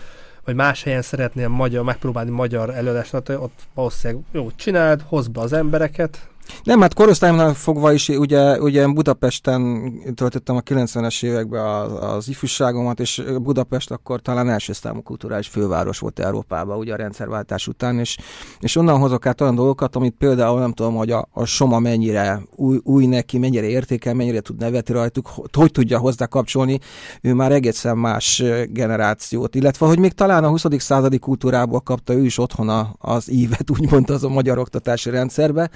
vagy 0.45 0.55
más 0.55 0.83
helyen 0.83 1.03
szeretnél 1.03 1.49
magyar, 1.49 1.85
megpróbálni 1.85 2.31
magyar 2.31 2.75
előadást, 2.75 3.15
ott 3.15 3.67
valószínűleg 3.75 4.23
jó, 4.33 4.51
csináld, 4.57 5.03
hozd 5.07 5.31
be 5.31 5.41
az 5.41 5.53
embereket, 5.53 6.29
nem, 6.65 6.81
hát 6.81 6.95
korosztályomnál 6.95 7.55
fogva 7.55 7.93
is, 7.93 8.09
ugye, 8.09 8.61
ugye 8.61 8.87
Budapesten 8.87 9.93
töltöttem 10.15 10.57
a 10.57 10.61
90-es 10.61 11.25
években 11.25 11.65
az, 11.65 12.15
az 12.15 12.29
ifjúságomat, 12.29 13.01
és 13.01 13.23
Budapest 13.43 13.91
akkor 13.91 14.21
talán 14.21 14.49
első 14.49 14.73
számú 14.73 15.03
kulturális 15.03 15.49
főváros 15.49 15.99
volt 15.99 16.19
Európában, 16.19 16.79
ugye 16.79 16.93
a 16.93 16.97
rendszerváltás 16.97 17.67
után, 17.67 17.99
és, 17.99 18.17
és 18.61 18.77
onnan 18.77 18.99
hozok 18.99 19.27
át 19.27 19.41
olyan 19.41 19.55
dolgokat, 19.55 19.97
amit 19.97 20.15
például 20.19 20.59
nem 20.59 20.73
tudom, 20.73 20.95
hogy 20.95 21.11
a, 21.11 21.29
a 21.33 21.45
Soma 21.45 21.79
mennyire 21.79 22.41
új, 22.57 22.79
új 22.83 23.07
neki, 23.07 23.39
mennyire 23.39 23.67
értékel, 23.67 24.15
mennyire 24.15 24.41
tud 24.41 24.59
nevetni 24.59 24.95
rajtuk, 24.95 25.29
hogy 25.53 25.71
tudja 25.71 25.99
hozzá 25.99 26.27
kapcsolni, 26.27 26.79
ő 27.21 27.35
már 27.35 27.53
egészen 27.53 27.99
más 27.99 28.43
generációt, 28.69 29.55
illetve 29.55 29.87
hogy 29.87 29.99
még 29.99 30.13
talán 30.13 30.45
a 30.45 30.49
20. 30.49 30.65
századi 30.79 31.19
kultúrából 31.19 31.81
kapta 31.81 32.13
ő 32.13 32.25
is 32.25 32.39
otthon 32.39 32.97
az 32.99 33.31
ívet, 33.31 33.71
úgymond 33.71 34.11
az 34.11 34.25
a 34.25 34.29
magyar 34.29 34.59
oktatási 34.59 35.11
rendszerbe, 35.11 35.71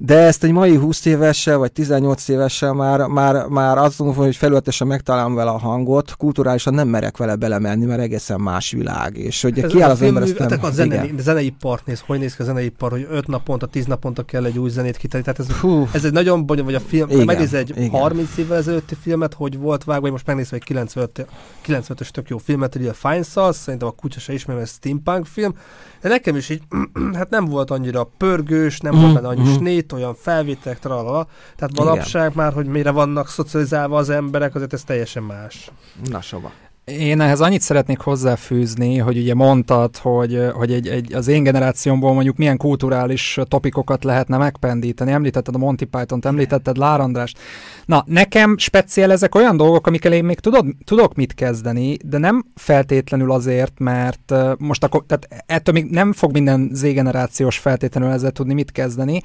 de 0.00 0.16
ezt 0.16 0.44
egy 0.44 0.52
mai 0.52 0.76
20 0.76 1.04
évessel, 1.04 1.58
vagy 1.58 1.72
18 1.72 2.28
évessel 2.28 2.72
már, 2.72 3.06
már, 3.06 3.46
már 3.46 3.78
azt 3.78 3.98
mondom, 3.98 4.16
hogy 4.16 4.36
felületesen 4.36 4.86
megtalálom 4.86 5.34
vele 5.34 5.50
a 5.50 5.58
hangot, 5.58 6.16
kulturálisan 6.16 6.74
nem 6.74 6.88
merek 6.88 7.16
vele 7.16 7.36
belemenni, 7.36 7.84
mert 7.84 8.00
egészen 8.00 8.40
más 8.40 8.70
világ. 8.70 9.16
És 9.16 9.42
hogy 9.42 9.58
Ez 9.58 9.70
kiáll 9.70 9.90
az 9.90 10.02
ember 10.02 10.22
ezt 10.22 10.38
nem... 10.38 10.58
A 10.62 10.70
zenei, 10.70 11.14
zenei 11.18 11.50
part 11.60 11.86
néz, 11.86 12.02
hogy 12.06 12.18
néz 12.18 12.36
ki 12.36 12.42
a 12.42 12.44
zenei 12.44 12.68
part, 12.68 12.92
hogy 12.92 13.06
5 13.10 13.26
naponta, 13.26 13.66
10 13.66 13.86
naponta 13.86 14.22
kell 14.22 14.44
egy 14.44 14.58
új 14.58 14.70
zenét 14.70 14.96
kitenni. 14.96 15.24
Tehát 15.24 15.38
ez, 15.38 15.50
Hú. 15.50 15.88
ez 15.92 16.04
egy 16.04 16.12
nagyon 16.12 16.46
bonyolult, 16.46 16.74
vagy 16.74 16.82
a 16.84 16.88
film, 16.88 17.10
igen, 17.10 17.24
megnéz 17.24 17.54
egy 17.54 17.70
igen. 17.70 17.90
30 17.90 18.36
évvel 18.36 18.56
ezelőtti 18.56 18.94
filmet, 19.00 19.34
hogy 19.34 19.58
volt 19.58 19.84
vágva, 19.84 20.02
vagy 20.02 20.10
most 20.10 20.26
megnézve 20.26 20.56
egy 20.56 20.64
95, 20.64 21.26
95-ös 21.66 22.08
tök 22.08 22.28
jó 22.28 22.38
filmet, 22.38 22.72
hogy 22.72 22.86
a 22.86 22.94
Fine 22.94 23.22
Sauce, 23.22 23.58
szerintem 23.58 23.88
a 23.88 23.92
kutya 23.92 24.20
se 24.20 24.32
ismerem, 24.32 24.62
ez 24.62 24.70
steampunk 24.70 25.26
film, 25.26 25.54
de 26.00 26.08
nekem 26.08 26.36
is 26.36 26.48
így, 26.48 26.62
hát 27.18 27.30
nem 27.30 27.44
volt 27.44 27.70
annyira 27.70 28.04
pörgős, 28.16 28.80
nem 28.80 29.00
volt 29.00 29.14
benne 29.14 29.28
annyi 29.28 29.50
mm. 29.50 29.54
snét, 29.54 29.92
olyan 29.92 30.14
felvételek, 30.14 30.78
tralala. 30.78 31.26
Tehát 31.56 31.78
manapság 31.78 32.34
már, 32.34 32.52
hogy 32.52 32.66
mire 32.66 32.90
vannak 32.90 33.28
szocializálva 33.28 33.96
az 33.96 34.10
emberek, 34.10 34.54
azért 34.54 34.72
ez 34.72 34.84
teljesen 34.84 35.22
más. 35.22 35.70
Na, 36.10 36.20
sova. 36.20 36.52
Én 36.90 37.20
ehhez 37.20 37.40
annyit 37.40 37.60
szeretnék 37.60 37.98
hozzáfűzni, 37.98 38.98
hogy 38.98 39.18
ugye 39.18 39.34
mondtad, 39.34 39.96
hogy, 39.96 40.50
hogy 40.52 40.72
egy, 40.72 40.88
egy, 40.88 41.14
az 41.14 41.28
én 41.28 41.42
generációmból 41.42 42.12
mondjuk 42.12 42.36
milyen 42.36 42.56
kulturális 42.56 43.38
topikokat 43.48 44.04
lehetne 44.04 44.36
megpendíteni. 44.36 45.12
Említetted 45.12 45.54
a 45.54 45.58
Monty 45.58 45.84
Python-t, 45.84 46.24
említetted 46.24 46.76
Lár 46.76 47.00
Andrást. 47.00 47.38
Na, 47.84 48.04
nekem 48.06 48.58
speciál 48.58 49.10
ezek 49.10 49.34
olyan 49.34 49.56
dolgok, 49.56 49.86
amikkel 49.86 50.12
én 50.12 50.24
még 50.24 50.38
tudod, 50.40 50.66
tudok 50.84 51.14
mit 51.14 51.34
kezdeni, 51.34 51.96
de 52.04 52.18
nem 52.18 52.44
feltétlenül 52.54 53.32
azért, 53.32 53.78
mert 53.78 54.34
most 54.58 54.84
akkor, 54.84 55.04
tehát 55.06 55.44
ettől 55.46 55.74
még 55.74 55.90
nem 55.90 56.12
fog 56.12 56.32
minden 56.32 56.70
Z-generációs 56.72 57.58
feltétlenül 57.58 58.10
ezzel 58.10 58.30
tudni 58.30 58.54
mit 58.54 58.72
kezdeni, 58.72 59.22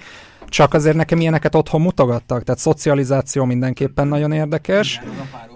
csak 0.48 0.74
azért 0.74 0.96
nekem 0.96 1.20
ilyeneket 1.20 1.56
otthon 1.56 1.82
mutogattak, 1.82 2.44
tehát 2.44 2.60
szocializáció 2.60 3.46
mindenképpen 3.46 4.08
nagyon 4.08 4.32
érdekes. 4.32 5.00
Igen. 5.04 5.52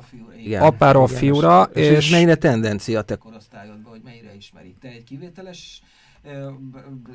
Apáról 0.55 1.07
fiúra. 1.07 1.69
És, 1.73 1.87
és 1.87 2.09
mennyire 2.09 2.35
tendencia 2.35 3.01
te 3.01 3.15
korosztályodban, 3.15 3.91
hogy 3.91 4.01
mennyire 4.03 4.35
ismerik? 4.37 4.75
Te 4.81 4.87
egy 4.87 5.03
kivételes 5.03 5.81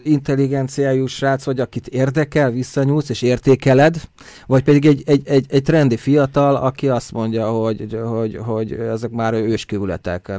intelligenciájú 0.02 1.06
srác 1.06 1.44
vagy, 1.44 1.60
akit 1.60 1.86
érdekel, 1.86 2.50
visszanyúlsz 2.50 3.08
és 3.08 3.22
értékeled, 3.22 4.00
vagy 4.46 4.62
pedig 4.62 4.86
egy, 4.86 5.02
egy, 5.06 5.28
egy, 5.28 5.46
egy 5.48 5.62
trendi 5.62 5.96
fiatal, 5.96 6.56
aki 6.56 6.88
azt 6.88 7.12
mondja, 7.12 7.50
hogy, 7.50 7.98
hogy, 8.04 8.36
hogy 8.36 8.72
ezek 8.72 9.10
már 9.10 9.34
őskövületek. 9.34 10.32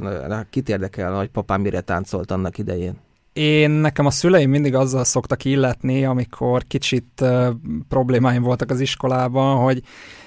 Kit 0.50 0.70
érdekel, 0.70 1.14
hogy 1.14 1.28
papám 1.28 1.62
mire 1.62 1.82
táncolt 1.82 2.32
annak 2.32 2.58
idején? 2.58 2.96
Én 3.34 3.70
nekem 3.70 4.06
a 4.06 4.12
szüleim 4.12 4.50
mindig 4.50 4.76
azzal 4.76 5.04
szoktak 5.04 5.46
illetni, 5.46 6.06
amikor 6.06 6.64
kicsit 6.68 7.22
uh, 7.22 7.48
problémáim 7.89 8.41
voltak 8.41 8.70
az 8.70 8.80
iskolában, 8.80 9.64
hogy 9.64 9.82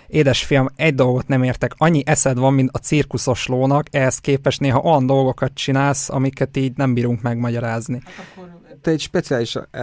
édesfiam, 0.07 0.69
egy 0.77 0.95
dolgot 0.95 1.29
nem 1.29 1.43
értek, 1.43 1.75
annyi 1.77 2.03
eszed 2.07 2.39
van, 2.39 2.55
mint 2.55 2.71
a 2.73 2.79
cirkuszos 2.79 3.47
lónak, 3.47 3.87
ehhez 3.91 4.19
képest 4.19 4.61
néha 4.61 4.81
olyan 4.81 5.07
dolgokat 5.07 5.55
csinálsz, 5.55 6.11
amiket 6.11 6.57
így 6.57 6.73
nem 6.77 6.95
bírunk 6.95 7.23
megmagyarázni. 7.23 8.01
Hát 8.05 8.27
akkor 8.33 8.57
te 8.87 8.91
egy 8.91 9.01
speciális 9.01 9.57
e, 9.71 9.83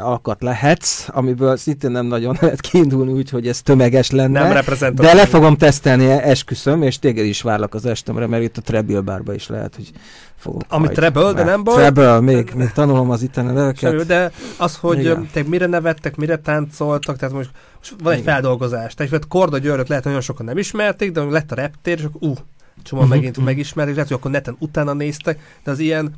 alkat 0.00 0.42
lehetsz, 0.42 1.08
amiből 1.08 1.56
szintén 1.56 1.90
nem 1.90 2.06
nagyon 2.06 2.36
lehet 2.40 2.60
kiindulni 2.60 3.12
úgy, 3.12 3.30
hogy 3.30 3.48
ez 3.48 3.62
tömeges 3.62 4.10
lenne. 4.10 4.40
Nem 4.40 4.52
reprezentatív. 4.52 5.10
De 5.10 5.16
le 5.16 5.26
fogom 5.26 5.56
tesztelni, 5.56 6.06
esküszöm, 6.06 6.82
és 6.82 6.98
téged 6.98 7.24
is 7.24 7.42
várlak 7.42 7.74
az 7.74 7.86
estemre, 7.86 8.26
mert 8.26 8.42
itt 8.42 8.56
a 8.56 8.60
Treble 8.60 9.00
bárba 9.00 9.34
is 9.34 9.48
lehet, 9.48 9.76
hogy 9.76 9.90
fogok 10.36 10.62
Ami 10.68 10.88
Treble, 10.88 11.32
de 11.32 11.44
nem 11.44 11.64
baj. 11.64 11.74
Treble, 11.74 12.20
még, 12.20 12.52
még 12.54 12.70
tanulom 12.70 13.10
az 13.10 13.22
itteni 13.22 13.52
neveket. 13.52 14.06
De 14.06 14.32
az, 14.56 14.76
hogy 14.76 14.98
Igen. 14.98 15.28
te 15.32 15.42
mire 15.46 15.66
nevettek, 15.66 16.16
mire 16.16 16.36
táncoltak, 16.36 17.16
tehát 17.16 17.34
most, 17.34 17.50
most 17.90 18.02
van 18.02 18.12
egy 18.12 18.18
Igen. 18.18 18.32
feldolgozás. 18.32 18.94
Tehát 18.94 19.28
Korda 19.28 19.58
Györgyöt 19.58 19.88
lehet, 19.88 20.04
nagyon 20.04 20.20
sokan 20.20 20.46
nem 20.46 20.58
ismerték, 20.58 21.12
de 21.12 21.22
lett 21.22 21.52
a 21.52 21.54
reptér, 21.54 21.98
és 21.98 22.04
akkor 22.04 22.28
uh, 22.28 22.36
csomóan 22.82 23.06
uh-huh. 23.06 23.22
megint 23.22 23.44
megismerik, 23.44 23.94
lehet, 23.94 24.08
hogy 24.08 24.18
akkor 24.18 24.30
neten 24.30 24.56
utána 24.58 24.92
néztek, 24.92 25.58
de 25.64 25.70
az 25.70 25.78
ilyen 25.78 26.14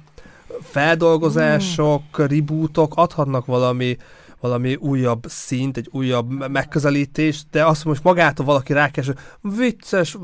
feldolgozások, 0.62 2.02
mm. 2.22 2.24
rebootok 2.24 2.92
adhatnak 2.96 3.46
valami 3.46 3.96
valami 4.44 4.74
újabb 4.74 5.24
szint, 5.28 5.76
egy 5.76 5.88
újabb 5.92 6.50
megközelítés, 6.50 7.44
de 7.50 7.64
azt 7.64 7.84
most 7.84 8.02
magától 8.02 8.46
valaki 8.46 8.72
rákeres, 8.72 9.10
vicces, 9.40 10.16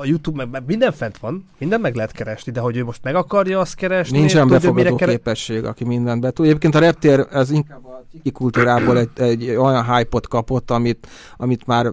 a 0.00 0.04
YouTube, 0.04 0.44
meg 0.44 0.62
minden 0.66 0.92
fent 0.92 1.18
van, 1.18 1.48
minden 1.58 1.80
meg 1.80 1.94
lehet 1.94 2.12
keresni, 2.12 2.52
de 2.52 2.60
hogy 2.60 2.76
ő 2.76 2.84
most 2.84 3.02
meg 3.02 3.14
akarja 3.14 3.60
azt 3.60 3.74
keresni. 3.74 4.18
Nincsen 4.18 4.48
befogadó 4.48 4.96
kere... 4.96 5.12
képesség, 5.12 5.64
aki 5.64 5.84
mindent 5.84 6.20
be 6.20 6.30
tud. 6.30 6.46
Egyébként 6.46 6.74
a 6.74 6.78
reptér, 6.78 7.26
ez 7.30 7.50
inkább 7.50 7.84
a 7.84 8.04
ciki 8.12 8.30
kultúrából 8.30 8.98
egy, 8.98 9.10
egy 9.14 9.50
olyan 9.50 9.94
hype-ot 9.94 10.28
kapott, 10.28 10.70
amit, 10.70 11.06
amit 11.36 11.66
már 11.66 11.92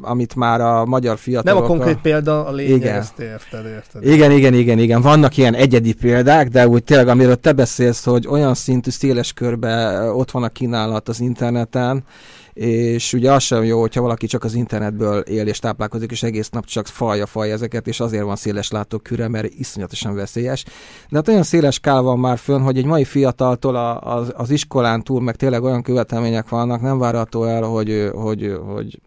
amit 0.00 0.34
már 0.34 0.60
a 0.60 0.84
magyar 0.84 1.18
fiatalok... 1.18 1.60
Nem 1.60 1.70
a 1.70 1.74
konkrét 1.74 1.96
a... 1.96 2.00
példa, 2.02 2.46
a 2.46 2.52
lényeg, 2.52 2.76
igen. 2.76 2.94
ezt 2.94 3.18
érted, 3.18 3.66
érted. 3.66 4.06
Igen, 4.06 4.30
igen, 4.30 4.54
igen, 4.54 4.78
igen. 4.78 5.02
Vannak 5.02 5.36
ilyen 5.36 5.54
egyedi 5.54 5.92
példák, 5.92 6.48
de 6.48 6.68
úgy 6.68 6.84
tényleg, 6.84 7.08
amiről 7.08 7.36
te 7.36 7.52
beszélsz, 7.52 8.04
hogy 8.04 8.26
olyan 8.26 8.54
szintű 8.54 8.90
széles 8.90 9.32
körbe 9.32 10.00
ott 10.12 10.30
van 10.30 10.42
a 10.42 10.48
kínálat 10.48 11.08
az 11.08 11.20
interneten, 11.20 12.04
és 12.52 13.12
ugye 13.12 13.32
az 13.32 13.42
sem 13.42 13.64
jó, 13.64 13.80
hogyha 13.80 14.00
valaki 14.00 14.26
csak 14.26 14.44
az 14.44 14.54
internetből 14.54 15.18
él 15.18 15.46
és 15.46 15.58
táplálkozik, 15.58 16.10
és 16.10 16.22
egész 16.22 16.48
nap 16.48 16.64
csak 16.64 16.86
falja 16.86 17.26
falja 17.26 17.52
ezeket, 17.52 17.86
és 17.86 18.00
azért 18.00 18.24
van 18.24 18.36
széles 18.36 18.70
látóküre, 18.70 19.28
mert 19.28 19.52
iszonyatosan 19.58 20.14
veszélyes. 20.14 20.64
De 21.08 21.16
hát 21.16 21.28
olyan 21.28 21.42
széles 21.42 21.78
kál 21.78 22.02
van 22.02 22.18
már 22.18 22.38
fönn, 22.38 22.60
hogy 22.60 22.78
egy 22.78 22.84
mai 22.84 23.04
fiataltól 23.04 23.76
a, 23.76 24.00
az, 24.16 24.32
az 24.36 24.50
iskolán 24.50 25.02
túl, 25.02 25.20
meg 25.20 25.36
tényleg 25.36 25.62
olyan 25.62 25.82
követelmények 25.82 26.48
vannak, 26.48 26.80
nem 26.80 26.98
várható 26.98 27.44
el, 27.44 27.62
hogy, 27.62 28.10
hogy, 28.14 28.56
hogy 28.74 28.80
hogy 28.90 29.00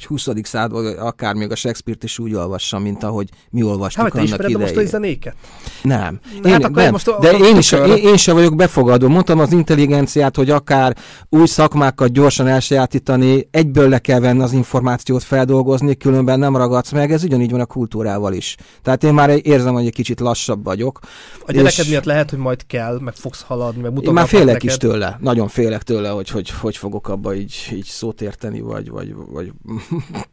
20. 0.00 0.28
század, 0.42 0.98
akár 0.98 1.34
még 1.34 1.50
a 1.50 1.54
Shakespeare-t 1.54 2.04
is 2.04 2.18
úgy 2.18 2.34
olvassa, 2.34 2.78
mint 2.78 3.02
ahogy 3.02 3.28
mi 3.50 3.62
olvastuk 3.62 4.02
hát, 4.02 4.14
annak 4.14 4.38
idején. 4.38 4.58
most 4.58 4.76
a 4.76 4.84
zenéket? 4.84 5.34
Nem. 5.82 6.20
Én, 6.44 6.52
hát 6.52 6.64
akkor 6.64 6.82
nem. 6.82 6.90
Most 6.90 7.08
a, 7.08 7.18
De 7.20 7.28
a, 7.28 7.32
én, 7.32 7.56
is, 7.56 7.72
én, 7.72 7.96
én 7.96 8.16
sem 8.16 8.34
vagyok 8.34 8.56
befogadó. 8.56 9.08
Mondtam 9.08 9.38
az 9.38 9.52
intelligenciát, 9.52 10.36
hogy 10.36 10.50
akár 10.50 10.96
új 11.28 11.46
szakmákat 11.46 12.12
gyorsan 12.12 12.46
elsajátítani, 12.46 13.48
egyből 13.50 13.88
le 13.88 13.98
kell 13.98 14.20
venni 14.20 14.42
az 14.42 14.52
információt, 14.52 15.22
feldolgozni, 15.22 15.96
különben 15.96 16.38
nem 16.38 16.56
ragadsz 16.56 16.90
meg. 16.90 17.12
Ez 17.12 17.24
ugyanígy 17.24 17.50
van 17.50 17.60
a 17.60 17.66
kultúrával 17.66 18.32
is. 18.32 18.56
Tehát 18.82 19.04
én 19.04 19.14
már 19.14 19.30
érzem, 19.42 19.74
hogy 19.74 19.86
egy 19.86 19.94
kicsit 19.94 20.20
lassabb 20.20 20.64
vagyok. 20.64 20.98
A 21.46 21.52
gyereked 21.52 21.88
miatt 21.88 22.04
lehet, 22.04 22.30
hogy 22.30 22.38
majd 22.38 22.66
kell, 22.66 22.98
meg 23.00 23.14
fogsz 23.14 23.42
haladni, 23.42 23.82
meg 23.82 23.92
Én 24.00 24.12
már 24.12 24.26
félek 24.26 24.46
neked. 24.46 24.70
is 24.70 24.76
tőle. 24.76 25.18
Nagyon 25.20 25.48
félek 25.48 25.82
tőle, 25.82 26.08
hogy 26.08 26.30
hogy, 26.30 26.50
hogy 26.50 26.76
fogok 26.76 27.08
abba 27.08 27.34
így, 27.34 27.54
így 27.72 27.84
szót 27.84 28.22
érteni, 28.22 28.60
vagy, 28.60 28.90
vagy, 28.90 29.14
vagy 29.30 29.52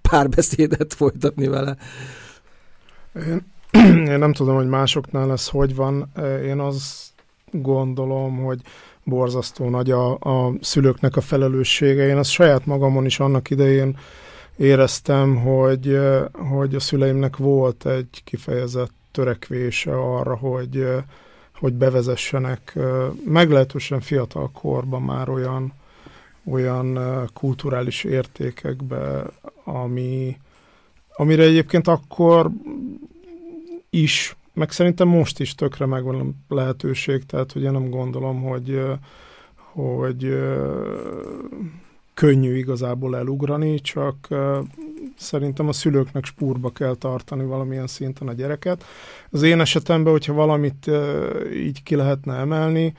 párbeszédet 0.09 0.93
folytatni 0.93 1.47
vele. 1.47 1.77
Én, 3.15 3.45
én 4.11 4.19
nem 4.19 4.33
tudom, 4.33 4.55
hogy 4.55 4.67
másoknál 4.67 5.31
ez 5.31 5.47
hogy 5.47 5.75
van. 5.75 6.11
Én 6.43 6.59
azt 6.59 7.09
gondolom, 7.51 8.37
hogy 8.37 8.61
borzasztó 9.03 9.69
nagy 9.69 9.91
a, 9.91 10.11
a 10.11 10.53
szülőknek 10.61 11.15
a 11.15 11.21
felelőssége. 11.21 12.07
Én 12.07 12.17
azt 12.17 12.29
saját 12.29 12.65
magamon 12.65 13.05
is 13.05 13.19
annak 13.19 13.49
idején 13.49 13.97
éreztem, 14.57 15.35
hogy, 15.35 15.99
hogy 16.49 16.75
a 16.75 16.79
szüleimnek 16.79 17.37
volt 17.37 17.85
egy 17.85 18.21
kifejezett 18.23 18.93
törekvése 19.11 19.91
arra, 19.91 20.35
hogy, 20.35 20.87
hogy 21.59 21.73
bevezessenek 21.73 22.77
meglehetősen 23.25 23.99
fiatal 23.99 24.51
korban 24.51 25.01
már 25.01 25.29
olyan 25.29 25.73
olyan 26.51 26.99
kulturális 27.33 28.03
értékekbe, 28.03 29.25
ami, 29.63 30.37
amire 31.15 31.43
egyébként 31.43 31.87
akkor 31.87 32.49
is, 33.89 34.35
meg 34.53 34.71
szerintem 34.71 35.07
most 35.07 35.39
is 35.39 35.55
tökre 35.55 35.85
megvan 35.85 36.35
a 36.47 36.53
lehetőség, 36.53 37.25
tehát 37.25 37.51
hogy 37.51 37.61
nem 37.61 37.89
gondolom, 37.89 38.41
hogy, 38.41 38.81
hogy 39.55 40.37
könnyű 42.13 42.57
igazából 42.57 43.17
elugrani, 43.17 43.79
csak 43.79 44.27
szerintem 45.17 45.67
a 45.67 45.73
szülőknek 45.73 46.25
spúrba 46.25 46.69
kell 46.69 46.95
tartani 46.95 47.43
valamilyen 47.43 47.87
szinten 47.87 48.27
a 48.27 48.33
gyereket. 48.33 48.83
Az 49.29 49.41
én 49.41 49.59
esetemben, 49.59 50.11
hogyha 50.11 50.33
valamit 50.33 50.91
így 51.53 51.83
ki 51.83 51.95
lehetne 51.95 52.35
emelni, 52.35 52.93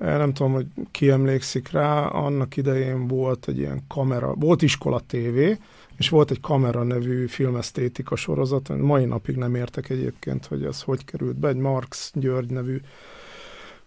nem 0.00 0.32
tudom, 0.32 0.52
hogy 0.52 0.66
ki 0.90 1.10
emlékszik 1.10 1.70
rá, 1.70 2.06
annak 2.06 2.56
idején 2.56 3.06
volt 3.06 3.48
egy 3.48 3.58
ilyen 3.58 3.84
kamera, 3.88 4.34
volt 4.34 4.62
iskola 4.62 5.00
tévé, 5.00 5.58
és 5.96 6.08
volt 6.08 6.30
egy 6.30 6.40
kamera 6.40 6.82
nevű 6.82 7.26
filmesztétika 7.26 8.16
sorozat, 8.16 8.78
mai 8.78 9.04
napig 9.04 9.36
nem 9.36 9.54
értek 9.54 9.90
egyébként, 9.90 10.46
hogy 10.46 10.64
ez 10.64 10.82
hogy 10.82 11.04
került 11.04 11.36
be, 11.36 11.48
egy 11.48 11.56
Marx 11.56 12.12
György 12.14 12.50
nevű 12.50 12.80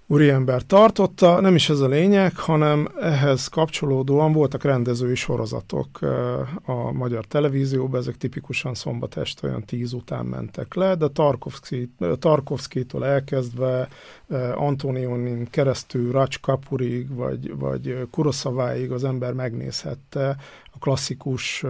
úriember 0.07 0.61
tartotta, 0.61 1.39
nem 1.39 1.55
is 1.55 1.69
ez 1.69 1.79
a 1.79 1.87
lényeg, 1.87 2.37
hanem 2.37 2.87
ehhez 2.99 3.47
kapcsolódóan 3.47 4.31
voltak 4.31 4.63
rendezői 4.63 5.15
sorozatok 5.15 5.87
eh, 6.01 6.69
a 6.69 6.91
magyar 6.91 7.25
televízióban, 7.25 7.99
ezek 7.99 8.17
tipikusan 8.17 8.73
szombat 8.73 9.17
este 9.17 9.47
olyan 9.47 9.63
tíz 9.63 9.93
után 9.93 10.25
mentek 10.25 10.73
le, 10.73 10.95
de 10.95 11.07
Tarkovsky, 12.19 12.85
elkezdve 13.01 13.79
eh, 13.79 13.87
Antonionin 14.55 15.47
keresztül 15.49 16.11
Racs 16.11 16.39
Kapurig, 16.39 17.15
vagy, 17.15 17.57
vagy 17.57 18.07
Kurosaváig 18.11 18.91
az 18.91 19.03
ember 19.03 19.33
megnézhette 19.33 20.35
a 20.71 20.77
klasszikus, 20.79 21.63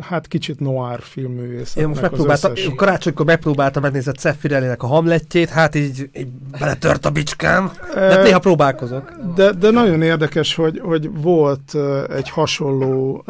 hát 0.00 0.26
kicsit 0.26 0.60
noir 0.60 1.00
filmművészetnek 1.00 1.82
Én 1.82 1.88
most 1.88 2.00
megpróbáltam, 2.00 2.50
összes... 2.50 2.72
karácsonykor 2.76 3.26
megpróbáltam 3.26 3.82
megnézni 3.82 4.12
Ceffirellinek 4.12 4.82
a 4.82 4.86
Hamletjét, 4.86 5.48
hát 5.48 5.74
így, 5.74 6.10
így 6.16 6.28
beletört 6.58 7.06
a 7.06 7.10
bicskám, 7.10 7.72
de 7.94 8.00
hát 8.00 8.22
néha 8.22 8.38
próbálkozok. 8.38 9.12
De, 9.34 9.52
de 9.52 9.70
nagyon 9.70 10.02
érdekes, 10.02 10.54
hogy, 10.54 10.80
hogy 10.84 11.10
volt 11.20 11.76
egy 12.10 12.28
hasonló 12.28 13.24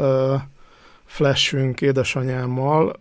flashünk 1.13 1.81
édesanyámmal, 1.81 3.01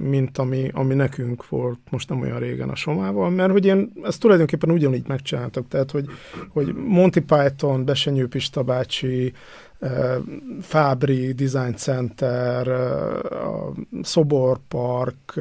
mint 0.00 0.38
ami, 0.38 0.70
ami 0.72 0.94
nekünk 0.94 1.48
volt 1.48 1.78
most 1.90 2.08
nem 2.08 2.20
olyan 2.20 2.38
régen 2.38 2.68
a 2.68 2.74
Somával, 2.74 3.30
mert 3.30 3.50
hogy 3.50 3.66
én 3.66 3.92
ezt 4.02 4.20
tulajdonképpen 4.20 4.70
ugyanígy 4.70 5.08
megcsináltak, 5.08 5.68
tehát 5.68 5.90
hogy, 5.90 6.06
hogy 6.48 6.74
Monty 6.74 7.18
Python, 7.18 7.84
Besenyő 7.84 8.28
Pista 8.28 8.62
bácsi, 8.62 9.32
Fábri 10.60 11.32
Design 11.32 11.76
Center, 11.76 12.68
a 12.68 13.72
Szoborpark, 14.02 15.40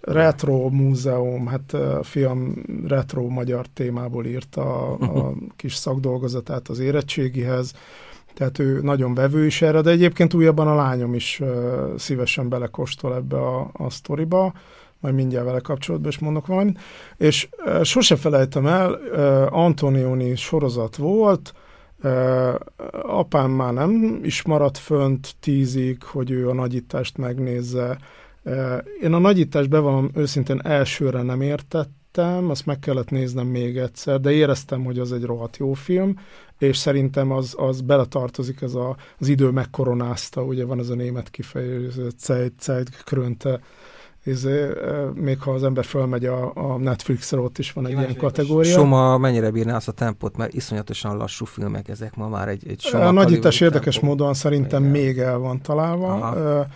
Retro 0.00 0.68
Múzeum, 0.68 1.46
hát 1.46 1.72
a 1.72 2.02
fiam 2.02 2.64
retro 2.86 3.28
magyar 3.28 3.66
témából 3.66 4.26
írta 4.26 4.92
a, 4.92 5.18
a 5.18 5.34
kis 5.56 5.74
szakdolgozatát 5.74 6.68
az 6.68 6.78
érettségihez, 6.78 7.74
tehát 8.38 8.58
ő 8.58 8.80
nagyon 8.82 9.14
vevő 9.14 9.46
is 9.46 9.62
erre, 9.62 9.80
de 9.80 9.90
egyébként 9.90 10.34
újabban 10.34 10.68
a 10.68 10.74
lányom 10.74 11.14
is 11.14 11.42
szívesen 11.96 12.48
belekóstol 12.48 13.14
ebbe 13.14 13.36
a, 13.36 13.70
a 13.72 13.90
sztoriba, 13.90 14.52
majd 15.00 15.14
mindjárt 15.14 15.44
vele 15.44 15.58
kapcsolatban 15.58 16.10
is 16.10 16.18
mondok 16.18 16.46
valamit, 16.46 16.78
és 17.16 17.48
sose 17.82 18.16
felejtem 18.16 18.66
el, 18.66 18.92
Antonioni 19.50 20.36
sorozat 20.36 20.96
volt, 20.96 21.52
uh, 22.02 22.54
apám 23.02 23.50
már 23.50 23.72
nem 23.72 24.20
is 24.22 24.42
maradt 24.42 24.78
fönt 24.78 25.34
tízig, 25.40 26.02
hogy 26.02 26.30
ő 26.30 26.48
a 26.48 26.54
nagyítást 26.54 27.16
megnézze, 27.16 27.98
uh, 28.42 28.76
én 29.02 29.12
a 29.12 29.18
nagyítást 29.18 29.68
bevallom 29.68 30.10
őszintén 30.14 30.60
elsőre 30.62 31.22
nem 31.22 31.40
értettem, 31.40 31.97
azt 32.22 32.66
meg 32.66 32.78
kellett 32.78 33.10
néznem 33.10 33.46
még 33.46 33.76
egyszer, 33.76 34.20
de 34.20 34.30
éreztem, 34.30 34.84
hogy 34.84 34.98
az 34.98 35.12
egy 35.12 35.24
rohadt 35.24 35.56
jó 35.56 35.72
film, 35.72 36.18
és 36.58 36.76
szerintem 36.76 37.30
az, 37.30 37.54
az 37.56 37.80
beletartozik, 37.80 38.60
ez 38.60 38.74
a, 38.74 38.96
az 39.18 39.28
idő 39.28 39.50
megkoronázta, 39.50 40.42
ugye 40.42 40.64
van 40.64 40.78
ez 40.78 40.88
a 40.88 40.94
német 40.94 41.30
kifejező, 41.30 42.08
Zeit, 42.18 42.52
Zeit 42.58 43.04
Krönte, 43.04 43.60
ez, 44.24 44.46
még 45.14 45.40
ha 45.40 45.50
az 45.50 45.64
ember 45.64 45.84
fölmegy 45.84 46.26
a, 46.26 46.52
a 46.54 46.78
Netflixre, 46.78 47.38
ott 47.38 47.58
is 47.58 47.72
van 47.72 47.86
egy 47.86 47.92
ilyen 47.92 48.16
kategória. 48.16 48.72
Soma, 48.72 49.18
mennyire 49.18 49.50
bírná 49.50 49.76
azt 49.76 49.88
a 49.88 49.92
tempót, 49.92 50.36
mert 50.36 50.54
iszonyatosan 50.54 51.16
lassú 51.16 51.44
filmek 51.44 51.88
ezek 51.88 52.16
ma 52.16 52.28
már 52.28 52.48
egy, 52.48 52.68
egy 52.68 52.80
Soma 52.80 53.06
A 53.06 53.10
nagyítás 53.10 53.60
érdekes 53.60 53.94
tempó. 53.94 54.08
módon 54.08 54.34
szerintem 54.34 54.80
Igen. 54.84 54.92
még 55.02 55.18
el 55.18 55.38
van 55.38 55.62
találva. 55.62 56.12
Aha 56.12 56.66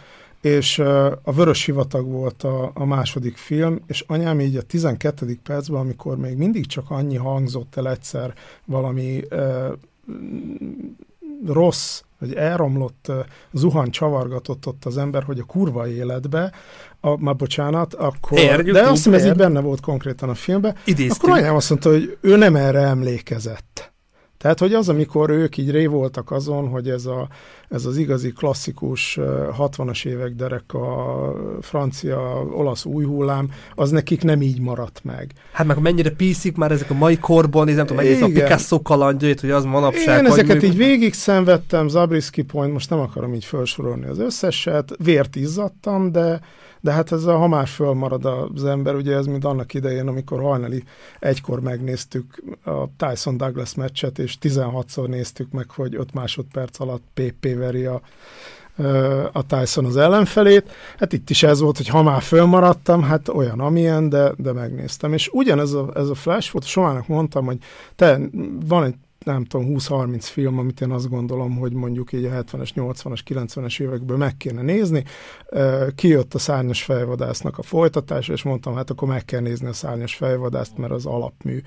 és 0.42 0.78
a 1.22 1.32
Vörös 1.34 1.58
Sivatag 1.58 2.10
volt 2.10 2.42
a, 2.42 2.70
a 2.74 2.84
második 2.84 3.36
film, 3.36 3.80
és 3.86 4.04
anyám 4.06 4.40
így 4.40 4.56
a 4.56 4.62
12. 4.62 5.38
percben, 5.42 5.80
amikor 5.80 6.16
még 6.16 6.36
mindig 6.36 6.66
csak 6.66 6.90
annyi 6.90 7.16
hangzott 7.16 7.76
el 7.76 7.88
egyszer 7.88 8.34
valami 8.64 9.22
uh, 9.30 9.72
rossz, 11.46 12.02
vagy 12.18 12.34
elromlott 12.34 13.06
uh, 13.08 13.16
zuhan 13.52 13.90
csavargatott 13.90 14.66
ott 14.66 14.84
az 14.84 14.98
ember, 14.98 15.22
hogy 15.22 15.38
a 15.38 15.44
kurva 15.44 15.88
életbe, 15.88 16.52
a, 17.00 17.22
már 17.22 17.36
bocsánat, 17.36 17.94
akkor, 17.94 18.38
Érjük, 18.38 18.74
de 18.74 18.82
azt 18.82 18.92
hiszem 18.92 19.14
ez 19.14 19.24
így 19.24 19.36
benne 19.36 19.60
volt 19.60 19.80
konkrétan 19.80 20.28
a 20.28 20.34
filmben, 20.34 20.76
Idéztünk. 20.84 21.22
akkor 21.22 21.38
anyám 21.38 21.54
azt 21.54 21.70
mondta, 21.70 21.90
hogy 21.90 22.18
ő 22.20 22.36
nem 22.36 22.56
erre 22.56 22.80
emlékezett. 22.80 23.91
Tehát, 24.42 24.58
hogy 24.58 24.74
az, 24.74 24.88
amikor 24.88 25.30
ők 25.30 25.56
így 25.56 25.70
ré 25.70 25.86
voltak 25.86 26.30
azon, 26.30 26.68
hogy 26.68 26.88
ez, 26.88 27.06
a, 27.06 27.28
ez 27.68 27.84
az 27.84 27.96
igazi 27.96 28.32
klasszikus 28.32 29.18
60-as 29.58 30.06
évek 30.06 30.34
derek 30.34 30.74
a 30.74 31.34
francia, 31.60 32.44
olasz 32.52 32.84
új 32.84 33.04
hullám, 33.04 33.50
az 33.74 33.90
nekik 33.90 34.22
nem 34.22 34.42
így 34.42 34.60
maradt 34.60 35.00
meg. 35.04 35.32
Hát 35.52 35.66
meg 35.66 35.78
mennyire 35.80 36.10
píszik 36.10 36.56
már 36.56 36.72
ezek 36.72 36.90
a 36.90 36.94
mai 36.94 37.18
korban, 37.18 37.64
nem 37.64 37.86
tudom, 37.86 37.96
megnézni 37.96 38.24
a 38.24 38.42
Picasso 38.42 38.82
kalandjait, 38.82 39.40
hogy 39.40 39.50
az 39.50 39.64
manapság. 39.64 40.18
Én 40.18 40.30
ezeket 40.30 40.62
így 40.62 40.76
végig 40.76 41.14
szenvedtem, 41.14 41.88
Zabriskie 41.88 42.44
Point, 42.44 42.72
most 42.72 42.90
nem 42.90 43.00
akarom 43.00 43.34
így 43.34 43.44
felsorolni 43.44 44.06
az 44.06 44.18
összeset, 44.18 44.92
vért 44.98 45.36
izzadtam, 45.36 46.12
de 46.12 46.40
de 46.82 46.92
hát 46.92 47.12
ez 47.12 47.24
a, 47.24 47.36
ha 47.36 47.46
már 47.46 47.66
fölmarad 47.66 48.24
az 48.24 48.64
ember, 48.64 48.94
ugye 48.94 49.16
ez 49.16 49.26
mint 49.26 49.44
annak 49.44 49.74
idején, 49.74 50.06
amikor 50.06 50.40
hajnali 50.40 50.82
egykor 51.18 51.60
megnéztük 51.60 52.42
a 52.64 52.86
Tyson 52.96 53.36
Douglas 53.36 53.74
meccset, 53.74 54.18
és 54.18 54.36
16-szor 54.42 55.08
néztük 55.08 55.50
meg, 55.50 55.70
hogy 55.70 55.94
5 55.94 56.14
másodperc 56.14 56.80
alatt 56.80 57.02
PP 57.14 57.54
veri 57.56 57.84
a, 57.84 58.00
a 59.32 59.46
Tyson 59.46 59.84
az 59.84 59.96
ellenfelét. 59.96 60.70
Hát 60.98 61.12
itt 61.12 61.30
is 61.30 61.42
ez 61.42 61.60
volt, 61.60 61.76
hogy 61.76 61.88
ha 61.88 62.02
már 62.02 62.22
fölmaradtam, 62.22 63.02
hát 63.02 63.28
olyan 63.28 63.60
amilyen, 63.60 64.08
de, 64.08 64.32
de 64.36 64.52
megnéztem. 64.52 65.12
És 65.12 65.28
ugyanez 65.32 65.72
a, 65.72 65.90
ez 65.94 66.08
a 66.08 66.14
flash 66.14 66.52
volt, 66.52 66.64
Somának 66.64 67.06
mondtam, 67.06 67.44
hogy 67.44 67.58
te, 67.96 68.20
van 68.66 68.84
egy 68.84 68.94
nem 69.24 69.44
tudom, 69.44 69.74
20-30 69.78 70.18
film, 70.20 70.58
amit 70.58 70.80
én 70.80 70.90
azt 70.90 71.08
gondolom, 71.08 71.56
hogy 71.56 71.72
mondjuk 71.72 72.12
így 72.12 72.24
a 72.24 72.30
70-es, 72.30 72.68
80-as, 72.74 73.20
90-es 73.28 73.80
évekből 73.80 74.16
meg 74.16 74.36
kéne 74.36 74.62
nézni. 74.62 75.04
Kijött 75.94 76.34
a 76.34 76.38
Szárnyas 76.38 76.82
fejvadásznak 76.82 77.58
a 77.58 77.62
folytatás, 77.62 78.28
és 78.28 78.42
mondtam, 78.42 78.74
hát 78.74 78.90
akkor 78.90 79.08
meg 79.08 79.24
kell 79.24 79.40
nézni 79.40 79.66
a 79.66 79.72
Szárnyas 79.72 80.14
fejvadászt, 80.14 80.76
mert 80.76 80.92
az 80.92 81.06
alapmű. 81.06 81.60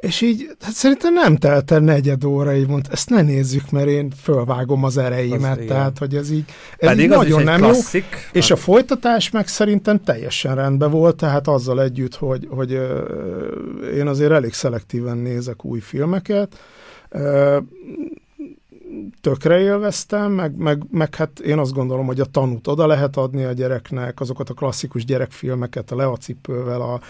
És 0.00 0.20
így, 0.20 0.46
hát 0.60 0.72
szerintem 0.72 1.12
nem 1.12 1.36
telt 1.36 1.70
el 1.70 1.80
negyed 1.80 2.24
óra, 2.24 2.54
így 2.54 2.68
mondta, 2.68 2.90
ezt 2.92 3.10
ne 3.10 3.22
nézzük, 3.22 3.70
mert 3.70 3.88
én 3.88 4.10
fölvágom 4.22 4.84
az 4.84 4.96
ereimet, 4.96 5.58
az 5.58 5.64
tehát, 5.66 5.98
hogy 5.98 6.14
ez 6.14 6.30
így, 6.30 6.44
ez 6.76 6.88
Pedig 6.88 7.04
így 7.04 7.10
nagyon 7.10 7.42
nem 7.42 7.60
klasszik. 7.60 8.04
jó. 8.10 8.38
És 8.40 8.50
a 8.50 8.56
folytatás 8.56 9.30
meg 9.30 9.48
szerintem 9.48 10.02
teljesen 10.02 10.54
rendben 10.54 10.90
volt, 10.90 11.16
tehát 11.16 11.48
azzal 11.48 11.82
együtt, 11.82 12.14
hogy, 12.14 12.48
hogy 12.50 12.70
én 13.94 14.06
azért 14.06 14.32
elég 14.32 14.52
szelektíven 14.52 15.16
nézek 15.16 15.64
új 15.64 15.80
filmeket, 15.80 16.58
tökre 19.20 19.58
élveztem, 19.58 20.32
meg, 20.32 20.56
meg, 20.56 20.82
meg 20.90 21.14
hát 21.14 21.38
én 21.38 21.58
azt 21.58 21.72
gondolom, 21.72 22.06
hogy 22.06 22.20
a 22.20 22.24
tanút 22.24 22.66
oda 22.66 22.86
lehet 22.86 23.16
adni 23.16 23.44
a 23.44 23.52
gyereknek, 23.52 24.20
azokat 24.20 24.50
a 24.50 24.54
klasszikus 24.54 25.04
gyerekfilmeket, 25.04 25.90
a 25.90 25.96
Leacipővel, 25.96 26.80
a, 26.80 27.00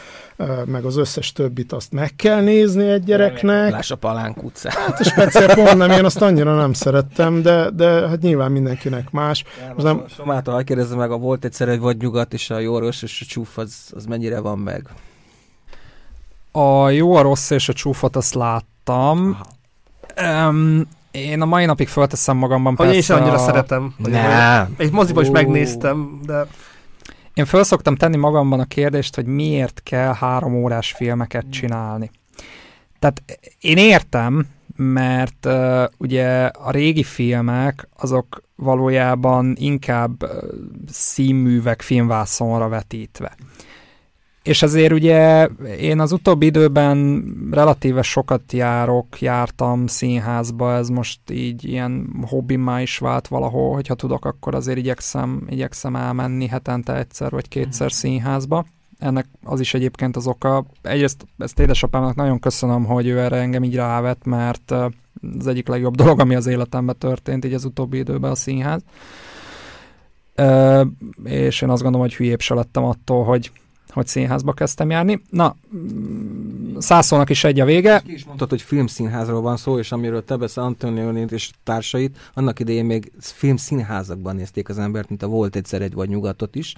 meg 0.65 0.85
az 0.85 0.97
összes 0.97 1.33
többit, 1.33 1.73
azt 1.73 1.93
meg 1.93 2.17
kell 2.17 2.43
nézni 2.43 2.89
egy 2.89 3.05
gyereknek. 3.05 3.71
Láss 3.71 3.91
a 3.91 3.97
Palánk 3.97 4.43
utcát. 4.43 4.73
Hát 4.73 5.01
a 5.01 5.05
speciál 5.05 5.55
pont 5.55 5.77
nem, 5.77 5.91
én 5.91 6.05
azt 6.05 6.23
annyira 6.23 6.55
nem 6.55 6.73
szerettem, 6.73 7.43
de, 7.43 7.71
de 7.71 8.09
hát 8.09 8.21
nyilván 8.21 8.53
mindenkinek 8.53 9.11
más. 9.11 9.45
Ja, 9.77 9.83
nem... 9.83 10.05
Somától, 10.09 10.55
ha 10.55 10.63
kérdezze 10.63 10.97
meg, 10.97 11.11
a 11.11 11.17
volt 11.17 11.45
egyszer 11.45 11.69
egy 11.69 11.81
vagy 11.81 11.97
nyugat, 11.97 12.33
és 12.33 12.51
a 12.51 12.59
jó, 12.59 12.79
rossz 12.79 13.03
és 13.03 13.21
a 13.21 13.25
csúf, 13.29 13.59
az, 13.59 13.75
az 13.91 14.05
mennyire 14.05 14.41
van 14.41 14.59
meg? 14.59 14.89
A 16.53 16.91
jó, 16.91 17.15
a 17.15 17.23
rossz 17.23 17.51
és 17.51 17.69
a 17.69 17.73
csúfot 17.73 18.17
azt 18.17 18.35
láttam. 18.35 19.31
Aha. 19.31 19.55
Um, 20.23 20.83
én 21.11 21.41
a 21.41 21.45
mai 21.45 21.65
napig 21.65 21.89
felteszem 21.89 22.37
magamban 22.37 22.77
hogy 22.77 22.87
persze 22.87 22.97
én 22.97 23.03
sem 23.03 23.17
annyira 23.17 23.35
a... 23.35 23.45
szeretem. 23.45 23.95
Nem. 23.97 24.75
Egy 24.77 24.93
moziban 24.93 25.23
is 25.25 25.31
megnéztem, 25.31 26.21
de... 26.27 26.47
Én 27.35 27.45
föl 27.45 27.65
szoktam 27.65 27.97
tenni 27.97 28.17
magamban 28.17 28.61
a 28.61 28.65
kérdést, 28.65 29.15
hogy 29.15 29.27
miért 29.27 29.81
kell 29.85 30.15
három 30.15 30.55
órás 30.55 30.93
filmeket 30.93 31.45
csinálni. 31.51 32.11
Tehát 32.99 33.23
én 33.61 33.77
értem, 33.77 34.47
mert 34.77 35.47
uh, 35.47 35.85
ugye 35.99 36.47
a 36.47 36.71
régi 36.71 37.03
filmek 37.03 37.89
azok 37.97 38.43
valójában 38.55 39.55
inkább 39.59 40.23
uh, 40.23 40.31
színművek 40.91 41.83
filmvászonra 41.83 42.69
vetítve. 42.69 43.35
És 44.47 44.63
ezért 44.63 44.93
ugye 44.93 45.49
én 45.81 46.01
az 46.01 46.13
utóbbi 46.13 46.47
időben 46.47 47.25
relatíve 47.51 48.03
sokat 48.03 48.53
járok, 48.53 49.21
jártam 49.21 49.87
színházba, 49.87 50.75
ez 50.75 50.89
most 50.89 51.21
így 51.31 51.65
ilyen 51.65 52.09
hobbimá 52.29 52.81
is 52.81 52.99
vált 52.99 53.29
valahol, 53.29 53.75
hogyha 53.75 53.95
tudok, 53.95 54.25
akkor 54.25 54.55
azért 54.55 54.79
igyekszem, 54.79 55.47
igyekszem 55.49 55.97
elmenni 55.97 56.47
hetente 56.47 56.97
egyszer 56.97 57.31
vagy 57.31 57.49
kétszer 57.49 57.87
mhm. 57.87 57.97
színházba. 57.97 58.67
Ennek 58.99 59.27
az 59.45 59.61
is 59.61 59.75
egyébként 59.75 60.17
az 60.17 60.27
oka. 60.27 60.65
Egyrészt 60.83 61.27
ezt 61.39 61.59
édesapámnak 61.59 62.15
nagyon 62.15 62.39
köszönöm, 62.39 62.85
hogy 62.85 63.07
ő 63.07 63.19
erre 63.19 63.37
engem 63.37 63.65
így 63.65 63.75
rávett, 63.75 64.25
mert 64.25 64.71
az 65.39 65.47
egyik 65.47 65.69
legjobb 65.69 65.95
dolog, 66.03 66.21
ami 66.21 66.35
az 66.35 66.47
életemben 66.47 66.99
történt 66.99 67.45
így 67.45 67.55
az 67.55 67.65
utóbbi 67.65 67.99
időben 67.99 68.31
a 68.31 68.35
színház. 68.35 68.83
és 71.25 71.63
én 71.63 71.71
azt 71.71 71.83
gondolom, 71.83 72.07
hogy 72.07 72.17
hülyébb 72.17 72.41
se 72.41 72.55
lettem 72.55 72.85
attól, 72.85 73.25
hogy 73.25 73.51
hogy 73.97 74.07
színházba 74.07 74.53
kezdtem 74.53 74.91
járni. 74.91 75.23
Na, 75.31 75.57
százszónak 76.79 77.31
is 77.31 77.45
egy 77.45 77.61
a 77.61 77.65
vége. 77.65 78.01
Ki 78.01 78.13
is 78.13 78.25
mondtad, 78.25 78.49
hogy 78.49 78.63
filmszínházról 78.63 79.41
van 79.41 79.57
szó, 79.57 79.79
és 79.79 79.93
amiről 79.93 80.25
te 80.25 80.37
beszél 80.37 80.63
Antonio 80.63 81.25
és 81.27 81.51
társait, 81.63 82.31
annak 82.35 82.61
idején 82.61 82.85
még 82.85 83.13
filmszínházakban 83.21 84.37
nézték 84.37 84.69
az 84.69 84.79
embert, 84.79 85.09
mint 85.09 85.23
a 85.23 85.27
volt 85.27 85.57
egyszer 85.57 85.83
egy 85.83 85.95
vagy 85.95 86.09
nyugatot 86.09 86.55
is 86.55 86.75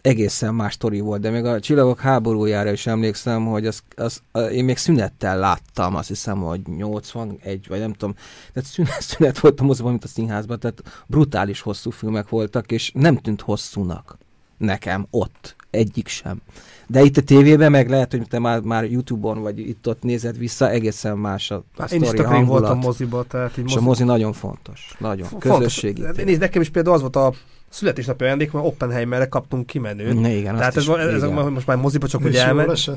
egészen 0.00 0.54
más 0.54 0.74
sztori 0.74 1.00
volt, 1.00 1.20
de 1.20 1.30
még 1.30 1.44
a 1.44 1.60
Csillagok 1.60 2.00
háborújára 2.00 2.72
is 2.72 2.86
emlékszem, 2.86 3.46
hogy 3.46 3.66
az, 3.66 3.82
az, 3.96 4.22
én 4.52 4.64
még 4.64 4.76
szünettel 4.76 5.38
láttam, 5.38 5.94
azt 5.94 6.08
hiszem, 6.08 6.38
hogy 6.38 6.60
81, 6.76 7.66
vagy 7.68 7.78
nem 7.78 7.92
tudom, 7.92 8.14
tehát 8.52 8.68
szünet, 8.68 9.02
szünet 9.10 9.38
volt 9.38 9.60
a 9.60 9.64
moziban, 9.64 9.90
mint 9.90 10.04
a 10.04 10.08
színházban, 10.08 10.58
tehát 10.58 11.04
brutális 11.06 11.60
hosszú 11.60 11.90
filmek 11.90 12.28
voltak, 12.28 12.70
és 12.70 12.92
nem 12.94 13.16
tűnt 13.16 13.40
hosszúnak 13.40 14.18
nekem 14.58 15.06
ott 15.10 15.56
egyik 15.78 16.08
sem. 16.08 16.40
De 16.86 17.02
itt 17.02 17.16
a 17.16 17.22
tévében 17.22 17.70
meg 17.70 17.88
lehet, 17.88 18.10
hogy 18.10 18.22
te 18.28 18.38
már, 18.38 18.60
már 18.60 18.84
Youtube-on 18.84 19.42
vagy 19.42 19.58
itt-ott 19.58 20.02
nézed 20.02 20.38
vissza, 20.38 20.70
egészen 20.70 21.18
más 21.18 21.50
a, 21.50 21.54
a 21.54 21.80
hát 21.80 21.92
Én 21.92 22.02
is 22.02 22.08
hangulat. 22.08 22.46
voltam 22.46 22.78
moziba, 22.78 23.24
tehát 23.28 23.50
így 23.50 23.64
mozi... 23.64 23.74
És 23.74 23.80
a 23.80 23.84
mozi 23.84 24.04
nagyon 24.04 24.32
fontos. 24.32 24.94
Nagyon. 24.98 25.26
Fontos. 25.26 25.50
Közösségi. 25.50 26.02
Nézd, 26.24 26.40
nekem 26.40 26.60
is 26.60 26.68
például 26.68 26.94
az 26.94 27.00
volt 27.00 27.16
a 27.16 27.32
születésnapi 27.68 28.24
ajándék, 28.24 28.52
mert 28.52 28.66
Oppenheimerre 28.66 29.26
kaptunk 29.26 29.66
kimenőt. 29.66 30.20
Ne, 30.20 30.32
igen, 30.32 30.56
tehát 30.56 30.76
ez, 30.76 30.82
is, 30.82 30.88
ez, 30.88 31.22
ez 31.22 31.30
most 31.30 31.66
már 31.66 31.76
moziba 31.76 32.08
csak 32.08 32.22
hogy 32.22 32.34
elment. 32.34 32.90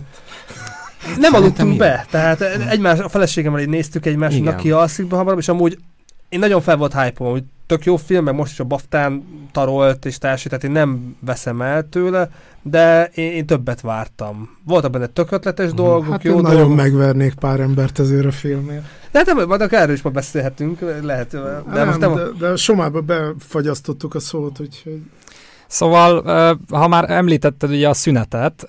Nem 1.19 1.33
aludtunk 1.33 1.77
be, 1.77 2.05
tehát 2.09 2.41
egymás, 2.41 2.99
a 2.99 3.09
feleségemmel 3.09 3.61
így 3.61 3.69
néztük 3.69 4.05
egymásnak, 4.05 4.57
ki 4.57 4.71
alszik 4.71 5.07
be 5.07 5.15
hamarabb, 5.15 5.39
és 5.39 5.47
amúgy 5.47 5.77
én 6.31 6.39
nagyon 6.39 6.61
fel 6.61 6.77
volt 6.77 6.93
hype 6.93 7.23
hogy 7.23 7.43
tök 7.65 7.85
jó 7.85 7.95
film, 7.95 8.23
meg 8.23 8.35
most 8.35 8.51
is 8.51 8.59
a 8.59 8.63
Baftán 8.63 9.23
tarolt 9.51 10.05
és 10.05 10.17
társai, 10.17 10.47
tehát 10.47 10.63
én 10.63 10.71
nem 10.71 11.15
veszem 11.19 11.61
el 11.61 11.89
tőle, 11.89 12.29
de 12.61 13.09
én, 13.15 13.31
én 13.31 13.45
többet 13.45 13.81
vártam. 13.81 14.57
Voltak 14.65 14.91
benne 14.91 15.05
tök 15.07 15.31
ötletes 15.31 15.67
Mhm. 15.67 15.75
dolgok, 15.75 16.11
Hát 16.11 16.23
jó 16.23 16.35
én 16.35 16.41
nagyon 16.41 16.57
dolgok. 16.59 16.75
megvernék 16.75 17.33
pár 17.33 17.59
embert 17.59 17.99
ezért 17.99 18.25
a 18.25 18.31
filmért. 18.31 18.83
De 19.11 19.17
hát 19.17 19.27
nem, 19.35 19.47
majd 19.47 19.73
erről 19.73 19.95
is 19.95 20.01
ma 20.01 20.09
beszélhetünk, 20.09 20.79
lehet. 21.01 21.31
De, 21.31 21.63
de 21.73 21.83
most 21.83 21.99
nem, 21.99 22.15
de, 22.15 22.23
de 22.39 22.55
somába 22.55 23.01
befagyasztottuk 23.01 24.15
a 24.15 24.19
szót, 24.19 24.59
úgyhogy 24.59 25.01
Szóval, 25.67 26.21
ha 26.69 26.87
már 26.87 27.09
említetted 27.11 27.69
ugye 27.69 27.89
a 27.89 27.93
szünetet, 27.93 28.65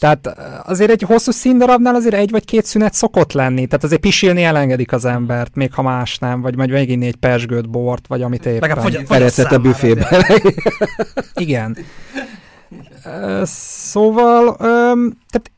tehát 0.00 0.38
azért 0.66 0.90
egy 0.90 1.02
hosszú 1.02 1.30
színdarabnál 1.30 1.94
azért 1.94 2.14
egy 2.14 2.30
vagy 2.30 2.44
két 2.44 2.64
szünet 2.64 2.94
szokott 2.94 3.32
lenni, 3.32 3.66
tehát 3.66 3.84
azért 3.84 4.00
pisilni 4.00 4.42
elengedik 4.42 4.92
az 4.92 5.04
embert, 5.04 5.54
még 5.54 5.74
ha 5.74 5.82
más 5.82 6.18
nem, 6.18 6.40
vagy 6.40 6.56
majd 6.56 6.70
meginni 6.70 7.06
egy 7.06 7.16
pesgőt, 7.16 7.70
bort, 7.70 8.06
vagy 8.06 8.22
amit 8.22 8.46
éppen. 8.46 8.60
Legalább 8.60 9.06
fogy- 9.06 9.52
a 9.52 9.58
büfébe. 9.58 10.26
Igen. 11.34 11.76
Szóval, 13.42 14.56
tehát 14.56 15.50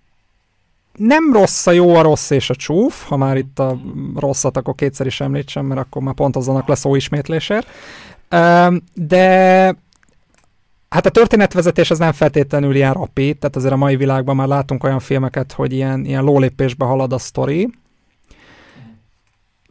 nem 0.93 1.32
rossz 1.32 1.66
a 1.66 1.70
jó, 1.70 1.95
a 1.95 2.03
rossz 2.03 2.30
és 2.30 2.51
a 2.51 2.55
csúf, 2.55 3.07
ha 3.09 3.16
már 3.16 3.36
itt 3.36 3.59
a 3.59 3.78
rosszat, 4.16 4.57
akkor 4.57 4.74
kétszer 4.74 5.07
is 5.07 5.20
említsem, 5.20 5.66
mert 5.66 5.80
akkor 5.80 6.03
már 6.03 6.14
pont 6.14 6.36
azonnak 6.36 6.68
lesz 6.68 6.80
szó 6.80 6.95
ismétlésért. 6.95 7.66
De 8.95 9.76
hát 10.93 11.07
a 11.07 11.11
történetvezetés 11.11 11.90
az 11.90 11.99
nem 11.99 12.12
feltétlenül 12.12 12.74
ilyen 12.74 12.93
rapid, 12.93 13.38
tehát 13.38 13.57
azért 13.57 13.72
a 13.72 13.76
mai 13.76 13.97
világban 13.97 14.36
már 14.36 14.49
látunk 14.49 14.84
olyan 14.84 15.01
filmeket, 15.01 15.53
hogy 15.53 15.72
ilyen, 15.72 16.05
ilyen 16.05 16.24
lólépésbe 16.24 16.84
halad 16.84 17.12
a 17.12 17.18
sztori. 17.18 17.70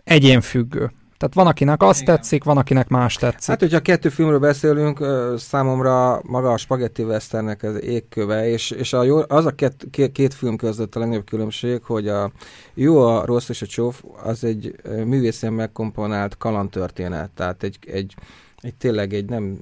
Egyénfüggő. 0.03 0.91
Tehát 1.17 1.35
van, 1.35 1.47
akinek 1.47 1.83
azt 1.83 2.01
Igen. 2.01 2.15
tetszik, 2.15 2.43
van, 2.43 2.57
akinek 2.57 2.87
más 2.87 3.15
tetszik. 3.15 3.49
Hát, 3.49 3.59
hogyha 3.59 3.79
kettő 3.79 4.09
filmről 4.09 4.39
beszélünk, 4.39 5.05
számomra 5.37 6.21
maga 6.23 6.51
a 6.51 6.57
Spaghetti 6.57 7.03
Westernnek 7.03 7.63
az 7.63 7.83
égköve, 7.83 8.49
és, 8.49 8.71
és 8.71 8.93
a 8.93 9.03
jó, 9.03 9.19
az 9.27 9.45
a 9.45 9.51
két, 9.51 10.11
két, 10.11 10.33
film 10.33 10.55
között 10.55 10.95
a 10.95 10.99
legnagyobb 10.99 11.25
különbség, 11.25 11.83
hogy 11.83 12.07
a 12.07 12.31
jó, 12.73 13.05
a 13.05 13.25
rossz 13.25 13.49
és 13.49 13.61
a 13.61 13.65
csóf, 13.65 14.03
az 14.23 14.43
egy 14.43 14.75
művészen 15.05 15.53
megkomponált 15.53 16.37
kalandtörténet, 16.37 17.29
tehát 17.29 17.63
egy, 17.63 17.77
egy 17.85 18.15
egy 18.61 18.75
tényleg 18.75 19.13
egy 19.13 19.29
nem, 19.29 19.57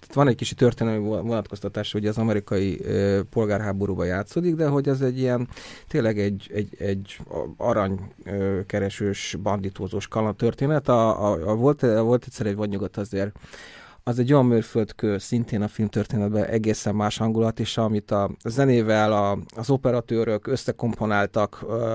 tehát 0.00 0.14
van 0.14 0.28
egy 0.28 0.34
kicsi 0.34 0.54
történelmi 0.54 1.06
vonatkoztatás, 1.06 1.92
hogy 1.92 2.06
az 2.06 2.18
amerikai 2.18 2.80
ö, 2.84 3.20
polgárháborúban 3.30 4.06
játszódik, 4.06 4.54
de 4.54 4.66
hogy 4.66 4.88
ez 4.88 5.00
egy 5.00 5.18
ilyen, 5.18 5.48
tényleg 5.88 6.18
egy, 6.18 6.50
egy, 6.54 6.74
egy 6.78 7.18
aranykeresős, 7.56 9.36
banditózós 9.42 10.08
kalandtörténet. 10.08 10.88
A, 10.88 11.32
a, 11.32 11.50
a 11.50 11.54
volt, 11.54 11.80
volt 11.80 12.24
egyszer 12.24 12.46
egy 12.46 12.56
vadnyugat 12.56 12.96
azért, 12.96 13.38
az 14.02 14.18
egy 14.18 14.32
olyan 14.32 14.46
mérföldkő, 14.46 15.18
szintén 15.18 15.62
a 15.62 15.68
filmtörténetben 15.68 16.44
egészen 16.44 16.94
más 16.94 17.16
hangulat, 17.16 17.60
és 17.60 17.76
amit 17.76 18.10
a 18.10 18.30
zenével 18.44 19.12
a, 19.12 19.38
az 19.56 19.70
operatőrök 19.70 20.46
összekomponáltak 20.46 21.64
ö, 21.68 21.94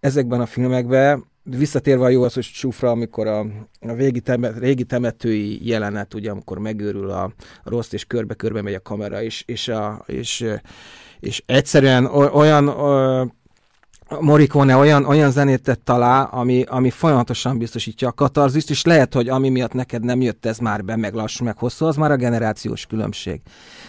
ezekben 0.00 0.40
a 0.40 0.46
filmekben, 0.46 1.24
visszatérve 1.42 2.04
a 2.04 2.08
jó 2.08 2.22
az, 2.22 2.34
hogy 2.34 2.50
csúfra, 2.54 2.90
amikor 2.90 3.26
a, 3.26 3.40
a 3.80 3.92
végi 3.94 4.20
temet, 4.20 4.58
régi 4.58 4.84
temetői 4.84 5.68
jelenet, 5.68 6.14
ugye, 6.14 6.30
amikor 6.30 6.58
megőrül 6.58 7.10
a 7.10 7.32
rossz, 7.64 7.92
és 7.92 8.04
körbe-körbe 8.04 8.62
megy 8.62 8.74
a 8.74 8.80
kamera, 8.80 9.22
és, 9.22 9.42
és, 9.46 9.68
a, 9.68 10.04
és, 10.06 10.44
és 11.20 11.42
egyszerűen 11.46 12.04
o- 12.04 12.34
olyan 12.34 12.68
ö, 14.10 14.16
Morricone 14.20 14.76
olyan, 14.76 15.04
olyan 15.04 15.30
zenét 15.30 15.62
tett 15.62 15.90
alá, 15.90 16.22
ami, 16.22 16.62
ami 16.62 16.90
folyamatosan 16.90 17.58
biztosítja 17.58 18.08
a 18.08 18.12
katarzist, 18.12 18.70
és 18.70 18.84
lehet, 18.84 19.14
hogy 19.14 19.28
ami 19.28 19.48
miatt 19.48 19.72
neked 19.72 20.04
nem 20.04 20.20
jött 20.20 20.46
ez 20.46 20.58
már 20.58 20.84
be, 20.84 20.96
meg 20.96 21.14
lassú, 21.14 21.44
meg 21.44 21.58
hosszú, 21.58 21.86
az 21.86 21.96
már 21.96 22.10
a 22.10 22.16
generációs 22.16 22.86
különbség. 22.86 23.40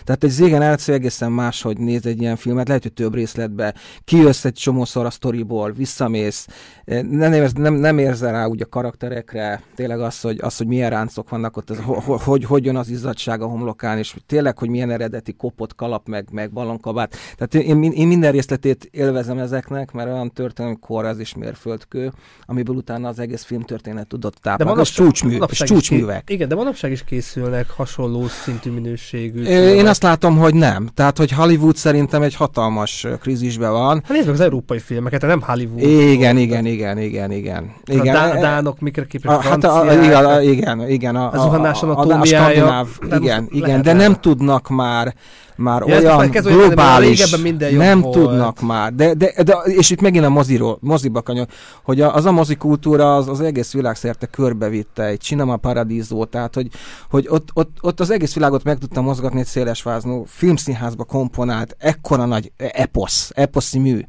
Tehát 0.04 0.24
egy 0.24 0.30
Z 0.30 0.40
generáció 0.40 0.94
egészen 0.94 1.32
más, 1.32 1.62
hogy 1.62 1.78
néz 1.78 2.06
egy 2.06 2.22
ilyen 2.22 2.36
filmet, 2.36 2.68
lehet, 2.68 2.84
hogy 2.84 2.94
több 2.94 3.14
részletbe, 3.14 3.74
kijössz 4.04 4.46
egy 4.46 4.54
csomószor 4.54 5.06
a 5.06 5.10
sztoriból, 5.10 5.72
visszamész, 5.72 6.48
eh, 6.86 7.02
nem, 7.02 7.34
érz, 7.34 7.54
nem, 7.54 7.74
nem 7.74 7.98
érzel 7.98 8.32
rá 8.32 8.46
úgy 8.46 8.62
a 8.62 8.66
karakterekre, 8.66 9.62
tényleg 9.76 10.00
az, 10.00 10.22
hogy, 10.22 10.40
az, 10.42 10.58
hogy 10.58 10.68
milyen 10.68 10.90
ráncok 10.90 11.30
vannak 11.30 11.58
ott, 11.58 11.70
az, 11.70 11.78
hogy, 11.86 12.22
hogy, 12.24 12.44
hogy 12.44 12.66
jön 12.66 12.76
az 12.76 12.90
izzadság 12.90 13.42
a 13.42 13.46
homlokán, 13.46 13.98
és 13.98 14.16
tényleg, 14.26 14.58
hogy 14.58 14.70
milyen 14.70 14.90
eredeti 14.92 15.34
kopott 15.34 15.76
kalap, 15.76 16.08
meg, 16.08 16.28
meg 16.32 16.52
ballonkabát. 16.52 17.16
Tehát 17.38 17.68
én, 17.68 17.84
én 17.84 18.08
minden 18.08 18.32
részletét 18.32 18.88
élvezem 18.92 19.38
ezeknek, 19.38 19.92
mert 19.92 20.10
olyan 20.12 20.32
történelmi 20.34 20.78
kor 20.82 21.06
az 21.06 21.20
is 21.20 21.36
mérföldkő, 21.36 22.12
amiből 22.46 22.76
utána 22.76 23.08
az 23.08 23.20
egész 23.20 23.44
filmtörténet 23.44 24.08
tudott 24.08 24.36
táplálkozni. 24.42 24.82
És 24.82 24.92
csúcsmű, 24.92 25.30
és 25.32 25.38
manapság 25.38 25.68
is 25.68 25.74
csúcsművek. 25.76 26.24
Ké... 26.24 26.34
Igen, 26.34 26.48
de 26.48 26.56
manapság 26.56 26.92
is 26.92 27.04
készülnek 27.04 27.70
hasonló 27.70 28.28
szintű 28.28 28.72
minőségű. 28.72 29.44
Én 29.44 29.64
filmek. 29.64 29.88
azt 29.88 30.04
látom, 30.04 30.38
hogy 30.38 30.54
nem. 30.54 30.90
Tehát, 30.94 31.18
hogy 31.18 31.32
Hollywood 31.32 31.76
szerintem 31.76 32.22
egy 32.22 32.36
hatalmas 32.36 33.08
krízisben 33.22 33.72
van. 33.72 34.02
Hát 34.04 34.12
nézd 34.12 34.26
meg 34.26 34.36
az 34.36 34.42
európai 34.42 34.80
filmeket, 34.80 35.22
nem 35.22 35.42
Hollywood. 35.42 35.82
Igen, 35.82 36.38
igen, 36.38 36.66
igen, 36.66 36.98
igen, 36.98 37.32
igen. 37.32 37.74
A 37.86 37.92
igen. 37.92 38.14
dá- 38.14 38.40
dánok 38.40 38.80
mikre 38.80 39.06
képes, 39.06 39.36
A, 39.36 39.42
hát 39.42 39.64
a, 39.64 39.80
a, 39.82 39.94
igen, 39.94 40.26
a, 40.26 40.42
igen, 40.42 40.90
igen. 40.90 41.16
A, 41.16 41.32
A 41.32 41.36
a, 41.36 41.62
a, 41.62 41.68
a, 41.90 42.20
a 42.20 42.26
skandináv, 42.26 42.88
de 43.08 43.16
igen, 43.16 43.48
igen, 43.52 43.82
de 43.82 43.94
nem 43.94 44.16
tudnak 44.20 44.70
már 44.70 45.14
már 45.62 45.84
Ja, 45.88 45.96
olyan 45.96 46.18
mert 46.18 46.42
globális, 46.44 47.38
minden 47.38 47.74
nem 47.74 48.02
volt. 48.02 48.18
tudnak 48.18 48.62
már, 48.62 48.94
de, 48.94 49.14
de, 49.14 49.34
de, 49.44 49.54
és 49.66 49.90
itt 49.90 50.01
megint 50.02 50.26
a 50.26 50.30
moziról, 50.30 50.78
moziba 50.82 51.22
kanyar, 51.22 51.48
hogy 51.84 52.02
az 52.02 52.26
a 52.26 52.32
mozikultúra 52.32 53.16
az, 53.16 53.28
az 53.28 53.42
egész 53.42 53.74
világszerte 53.74 54.26
körbevitte 54.26 55.04
egy 55.04 55.20
Cinema 55.20 55.58
Paradiso, 55.58 56.26
tehát 56.26 56.56
hogy, 56.56 56.68
hogy 57.10 57.26
ott, 57.30 57.50
ott, 57.54 57.78
ott, 57.82 58.00
az 58.00 58.10
egész 58.10 58.34
világot 58.34 58.64
meg 58.64 58.78
tudta 58.78 59.02
mozgatni 59.02 59.40
egy 59.40 59.46
szélesváznú 59.46 60.24
filmszínházba 60.28 61.04
komponált, 61.04 61.76
ekkora 61.80 62.26
nagy 62.26 62.52
eposz, 62.58 63.32
eposzi 63.34 63.80
mű. 63.80 64.00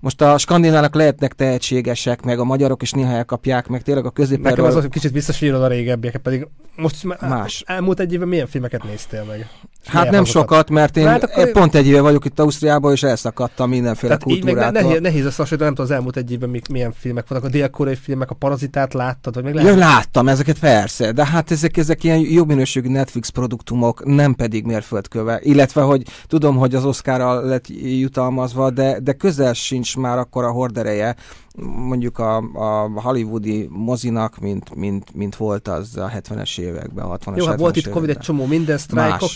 Most 0.00 0.20
a 0.20 0.38
skandinávok 0.38 0.94
lehetnek 0.94 1.32
tehetségesek, 1.32 2.22
meg 2.22 2.38
a 2.38 2.44
magyarok 2.44 2.82
is 2.82 2.90
néha 2.90 3.12
elkapják, 3.12 3.68
meg 3.68 3.82
tényleg 3.82 4.04
a 4.04 4.08
Nekem 4.08 4.24
középerről 4.24 4.66
az, 4.66 4.74
hogy 4.74 4.88
kicsit 4.88 5.12
visszasírod 5.12 5.62
a 5.62 5.68
régebbieket, 5.68 6.20
pedig 6.20 6.46
most 6.76 7.04
már 7.04 7.18
Más. 7.20 7.62
elmúlt 7.66 8.00
egy 8.00 8.12
évben 8.12 8.28
milyen 8.28 8.46
filmeket 8.46 8.84
néztél 8.84 9.24
meg? 9.24 9.48
Hát 9.86 10.10
nem 10.10 10.24
sokat, 10.24 10.70
mert 10.70 10.96
én 10.96 11.06
Hát 11.06 11.22
akkor- 11.22 11.50
pont 11.50 11.74
egy 11.74 11.86
éve 11.86 12.00
vagyok 12.00 12.24
itt 12.24 12.38
Ausztriában, 12.38 12.92
és 12.92 13.02
elszakadtam 13.02 13.68
mindenféle 13.68 14.16
Tehát 14.16 14.36
így 14.36 14.44
meg 14.44 14.54
ne- 14.54 14.60
kultúrától. 14.62 14.88
nehéz, 14.90 15.00
nehéz 15.02 15.24
összehasonlítani, 15.24 15.64
nem 15.64 15.74
tudom, 15.74 15.86
az 15.90 15.90
elmúlt 15.96 16.16
egy 16.16 16.32
évben 16.32 16.48
mi, 16.48 16.60
milyen 16.70 16.92
filmek 16.98 17.28
vannak. 17.28 17.44
A 17.44 17.48
dél-koreai 17.48 17.96
filmek, 17.96 18.30
a 18.30 18.34
parazitát 18.34 18.94
láttad, 18.94 19.34
vagy 19.34 19.44
meg 19.54 19.64
Ja, 19.64 19.76
láttam 19.76 20.28
ezeket 20.28 20.58
persze, 20.58 21.12
de 21.12 21.26
hát 21.26 21.50
ezek, 21.50 21.76
ezek 21.76 22.04
ilyen 22.04 22.18
jó 22.18 22.44
minőségű 22.44 22.88
Netflix 22.88 23.28
produktumok, 23.28 24.04
nem 24.04 24.34
pedig 24.34 24.64
mérföldköve. 24.64 25.38
Illetve, 25.42 25.80
hogy 25.80 26.02
tudom, 26.26 26.56
hogy 26.56 26.74
az 26.74 26.84
Oscarral 26.84 27.44
lett 27.44 27.64
jutalmazva, 27.82 28.70
de, 28.70 28.98
de 29.00 29.12
közel 29.12 29.52
sincs 29.52 29.96
már 29.96 30.18
akkor 30.18 30.44
a 30.44 30.50
hordereje 30.50 31.16
mondjuk 31.62 32.18
a, 32.18 32.36
a 32.36 33.00
hollywoodi 33.00 33.68
mozinak, 33.70 34.38
mint, 34.38 34.74
mint, 34.74 35.14
mint 35.14 35.36
volt 35.36 35.68
az 35.68 35.96
a 35.96 36.10
70-es 36.16 36.58
években, 36.58 37.04
a 37.04 37.18
60-as, 37.18 37.36
Jó, 37.36 37.46
hát 37.46 37.58
volt 37.58 37.74
70-es 37.74 37.78
itt 37.78 37.90
Covid, 37.90 38.08
egy 38.08 38.18
csomó 38.18 38.46
minden 38.46 38.78
sztrájkok. 38.78 39.30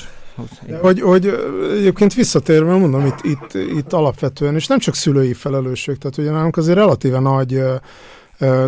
Hogy, 0.80 1.00
hogy 1.00 1.26
egyébként 1.76 2.14
visszatérve 2.14 2.76
mondom, 2.76 3.06
itt, 3.06 3.20
itt, 3.22 3.54
itt 3.54 3.92
alapvetően, 3.92 4.54
és 4.54 4.66
nem 4.66 4.78
csak 4.78 4.94
szülői 4.94 5.34
felelősség, 5.34 5.98
tehát 5.98 6.18
ugye 6.18 6.30
nálunk 6.30 6.56
azért 6.56 6.76
relatíve 6.76 7.18
nagy, 7.18 7.62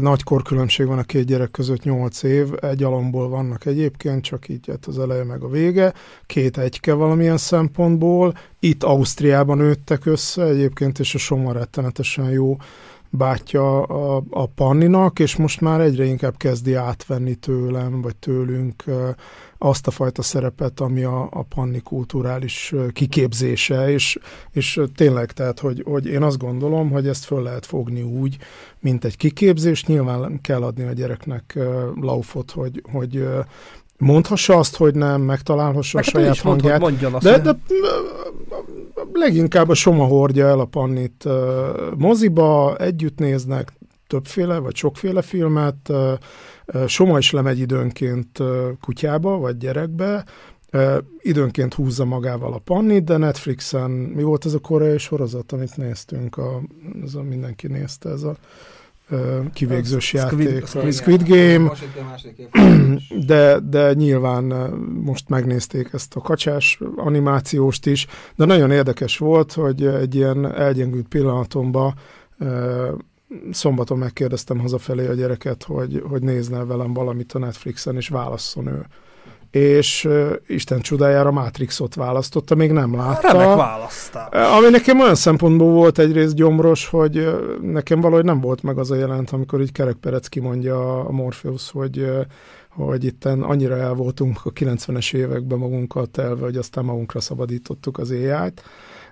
nagy 0.00 0.22
korkülönbség 0.22 0.86
van 0.86 0.98
a 0.98 1.02
két 1.02 1.24
gyerek 1.24 1.50
között, 1.50 1.82
8 1.82 2.22
év, 2.22 2.48
egy 2.60 2.82
alomból 2.82 3.28
vannak 3.28 3.66
egyébként, 3.66 4.24
csak 4.24 4.48
így 4.48 4.66
hát 4.66 4.86
az 4.86 4.98
eleje 4.98 5.24
meg 5.24 5.42
a 5.42 5.48
vége, 5.48 5.92
két 6.26 6.58
egyke 6.58 6.92
valamilyen 6.92 7.36
szempontból, 7.36 8.34
itt 8.60 8.82
Ausztriában 8.82 9.56
nőttek 9.56 10.06
össze 10.06 10.42
egyébként, 10.42 10.98
és 10.98 11.14
a 11.14 11.18
Soma 11.18 11.52
rettenetesen 11.52 12.30
jó 12.30 12.56
bátyja 13.14 13.82
a, 13.82 14.22
a 14.30 14.46
Panninak, 14.46 15.18
és 15.18 15.36
most 15.36 15.60
már 15.60 15.80
egyre 15.80 16.04
inkább 16.04 16.36
kezdi 16.36 16.74
átvenni 16.74 17.34
tőlem, 17.34 18.00
vagy 18.00 18.16
tőlünk 18.16 18.84
azt 19.58 19.86
a 19.86 19.90
fajta 19.90 20.22
szerepet, 20.22 20.80
ami 20.80 21.02
a, 21.02 21.28
a 21.30 21.42
panni 21.42 21.80
kulturális 21.80 22.74
kiképzése, 22.92 23.90
és, 23.90 24.18
és 24.50 24.80
tényleg, 24.94 25.32
tehát, 25.32 25.60
hogy, 25.60 25.82
hogy 25.86 26.06
én 26.06 26.22
azt 26.22 26.38
gondolom, 26.38 26.90
hogy 26.90 27.08
ezt 27.08 27.24
föl 27.24 27.42
lehet 27.42 27.66
fogni 27.66 28.02
úgy, 28.02 28.36
mint 28.80 29.04
egy 29.04 29.16
kiképzés, 29.16 29.84
nyilván 29.84 30.40
kell 30.40 30.62
adni 30.62 30.84
a 30.84 30.92
gyereknek 30.92 31.58
laufot, 32.00 32.50
hogy, 32.50 32.82
hogy 32.92 33.28
mondhassa 33.98 34.58
azt, 34.58 34.76
hogy 34.76 34.94
nem, 34.94 35.20
megtalálhassa 35.20 35.96
Meg 35.96 36.06
a 36.06 36.10
hát 36.10 36.20
ő 36.20 36.22
saját 36.22 36.38
hangját, 36.38 36.80
mondjon 36.80 37.14
azt. 37.14 37.24
de, 37.24 37.38
de 37.38 37.56
leginkább 39.14 39.68
a 39.68 39.74
Soma 39.74 40.04
hordja 40.04 40.46
el 40.46 40.60
a 40.60 40.64
Pannit 40.64 41.24
moziba, 41.96 42.76
együtt 42.76 43.18
néznek 43.18 43.72
többféle 44.06 44.58
vagy 44.58 44.76
sokféle 44.76 45.22
filmet, 45.22 45.92
Soma 46.86 47.18
is 47.18 47.30
lemegy 47.30 47.58
időnként 47.58 48.38
kutyába 48.80 49.38
vagy 49.38 49.56
gyerekbe, 49.56 50.24
időnként 51.18 51.74
húzza 51.74 52.04
magával 52.04 52.52
a 52.52 52.58
Pannit, 52.58 53.04
de 53.04 53.16
Netflixen, 53.16 53.90
mi 53.90 54.22
volt 54.22 54.44
ez 54.44 54.54
a 54.54 54.58
koreai 54.58 54.98
sorozat, 54.98 55.52
amit 55.52 55.76
néztünk, 55.76 56.36
a, 56.36 56.60
ez 57.04 57.14
a 57.14 57.22
mindenki 57.22 57.66
nézte, 57.66 58.08
ez 58.08 58.22
a 58.22 58.36
kivégzős 59.52 60.12
játék, 60.12 60.66
Squid, 60.66 60.92
Squid 60.92 61.28
Game, 61.28 61.72
de, 63.26 63.58
de 63.60 63.92
nyilván 63.92 64.44
most 65.04 65.28
megnézték 65.28 65.92
ezt 65.92 66.16
a 66.16 66.20
kacsás 66.20 66.80
animációst 66.96 67.86
is, 67.86 68.06
de 68.36 68.44
nagyon 68.44 68.70
érdekes 68.70 69.18
volt, 69.18 69.52
hogy 69.52 69.84
egy 69.84 70.14
ilyen 70.14 70.54
elgyengült 70.54 71.08
pillanatomban 71.08 71.94
szombaton 73.50 73.98
megkérdeztem 73.98 74.58
hazafelé 74.58 75.06
a 75.06 75.14
gyereket, 75.14 75.62
hogy, 75.62 76.02
hogy 76.08 76.22
nézne 76.22 76.64
velem 76.64 76.92
valamit 76.92 77.32
a 77.32 77.38
Netflixen, 77.38 77.96
és 77.96 78.08
válasszon 78.08 78.66
ő 78.66 78.86
és 79.52 80.04
uh, 80.04 80.32
Isten 80.46 80.80
csodájára 80.80 81.30
Matrixot 81.30 81.94
választotta, 81.94 82.54
még 82.54 82.72
nem 82.72 82.96
látta. 82.96 83.32
Remek 83.32 83.56
választás. 83.56 84.28
Ami 84.56 84.68
nekem 84.70 85.00
olyan 85.00 85.14
szempontból 85.14 85.72
volt 85.72 85.98
egyrészt 85.98 86.34
gyomros, 86.34 86.86
hogy 86.86 87.18
uh, 87.18 87.58
nekem 87.60 88.00
valahogy 88.00 88.24
nem 88.24 88.40
volt 88.40 88.62
meg 88.62 88.78
az 88.78 88.90
a 88.90 88.94
jelent, 88.94 89.30
amikor 89.30 89.60
így 89.60 89.72
Kerek 89.72 89.96
kimondja 90.28 91.04
a 91.04 91.10
Morpheus, 91.10 91.70
hogy 91.70 91.98
uh, 91.98 92.20
hogy 92.68 93.04
itten 93.04 93.42
annyira 93.42 93.76
el 93.76 93.94
voltunk 93.94 94.40
a 94.44 94.52
90-es 94.52 95.14
években 95.14 95.58
magunkat 95.58 96.10
telve, 96.10 96.44
hogy 96.44 96.56
aztán 96.56 96.84
magunkra 96.84 97.20
szabadítottuk 97.20 97.98
az 97.98 98.10
AI-t 98.10 98.62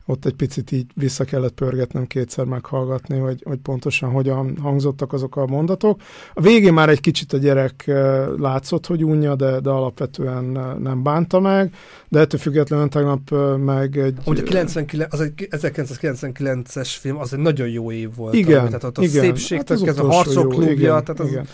ott 0.06 0.24
egy 0.24 0.34
picit 0.34 0.72
így 0.72 0.86
vissza 0.94 1.24
kellett 1.24 1.52
pörgetnem 1.52 2.06
kétszer 2.06 2.44
meghallgatni, 2.44 3.18
hogy, 3.18 3.42
hogy 3.44 3.58
pontosan 3.58 4.10
hogyan 4.10 4.56
hangzottak 4.62 5.12
azok 5.12 5.36
a 5.36 5.46
mondatok. 5.46 6.00
A 6.34 6.40
végén 6.40 6.72
már 6.72 6.88
egy 6.88 7.00
kicsit 7.00 7.32
a 7.32 7.36
gyerek 7.36 7.90
látszott, 8.36 8.86
hogy 8.86 9.04
unja, 9.04 9.34
de, 9.34 9.60
de 9.60 9.70
alapvetően 9.70 10.44
nem 10.78 11.02
bánta 11.02 11.40
meg, 11.40 11.74
de 12.08 12.18
ettől 12.18 12.40
függetlenül 12.40 12.88
tegnap 12.88 13.34
meg 13.58 13.98
egy... 13.98 14.18
Ugye 14.24 14.42
99, 14.42 15.12
az 15.12 15.20
egy 15.20 15.48
1999-es 15.50 16.96
film, 17.00 17.18
az 17.18 17.32
egy 17.32 17.38
nagyon 17.38 17.68
jó 17.68 17.92
év 17.92 18.14
volt. 18.16 18.34
Igen, 18.34 18.66
tehát 18.66 18.84
ott 18.84 18.98
a 18.98 19.02
igen. 19.02 19.22
szépségtől 19.22 19.76
hát 19.76 19.86
kezdve 19.86 20.08
a 20.08 20.12
harcok 20.12 20.48
klubja, 20.48 20.70
igen, 20.70 21.04
tehát 21.04 21.20
az, 21.20 21.28
igen. 21.28 21.46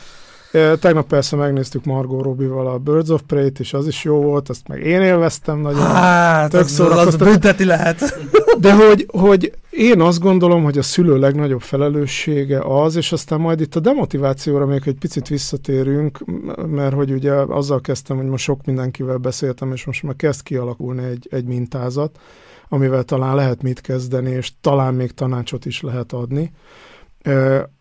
Tegnap 0.80 1.06
persze 1.06 1.36
megnéztük 1.36 1.84
Margot 1.84 2.22
Robbie-val 2.22 2.66
a 2.66 2.78
Birds 2.78 3.08
of 3.08 3.22
Prey-t, 3.26 3.58
és 3.58 3.72
az 3.72 3.86
is 3.86 4.04
jó 4.04 4.20
volt, 4.20 4.48
azt 4.48 4.68
meg 4.68 4.86
én 4.86 5.00
élveztem 5.00 5.58
nagyon. 5.58 5.86
Hát, 5.86 6.50
Tök 6.50 6.60
az, 6.62 6.80
az 6.80 7.16
bünteti 7.16 7.64
lehet. 7.64 8.18
De 8.58 8.74
hogy, 8.74 9.06
hogy 9.08 9.52
én 9.70 10.00
azt 10.00 10.20
gondolom, 10.20 10.62
hogy 10.62 10.78
a 10.78 10.82
szülő 10.82 11.18
legnagyobb 11.18 11.60
felelőssége 11.60 12.60
az, 12.60 12.96
és 12.96 13.12
aztán 13.12 13.40
majd 13.40 13.60
itt 13.60 13.74
a 13.74 13.80
demotivációra 13.80 14.66
még 14.66 14.82
egy 14.84 14.98
picit 14.98 15.28
visszatérünk, 15.28 16.18
mert 16.66 16.94
hogy 16.94 17.10
ugye 17.10 17.32
azzal 17.32 17.80
kezdtem, 17.80 18.16
hogy 18.16 18.26
most 18.26 18.44
sok 18.44 18.64
mindenkivel 18.64 19.16
beszéltem, 19.16 19.72
és 19.72 19.84
most 19.84 20.02
már 20.02 20.16
kezd 20.16 20.42
kialakulni 20.42 21.04
egy, 21.04 21.28
egy 21.30 21.44
mintázat, 21.44 22.18
amivel 22.68 23.02
talán 23.02 23.34
lehet 23.34 23.62
mit 23.62 23.80
kezdeni, 23.80 24.30
és 24.30 24.52
talán 24.60 24.94
még 24.94 25.12
tanácsot 25.12 25.64
is 25.66 25.80
lehet 25.80 26.12
adni 26.12 26.52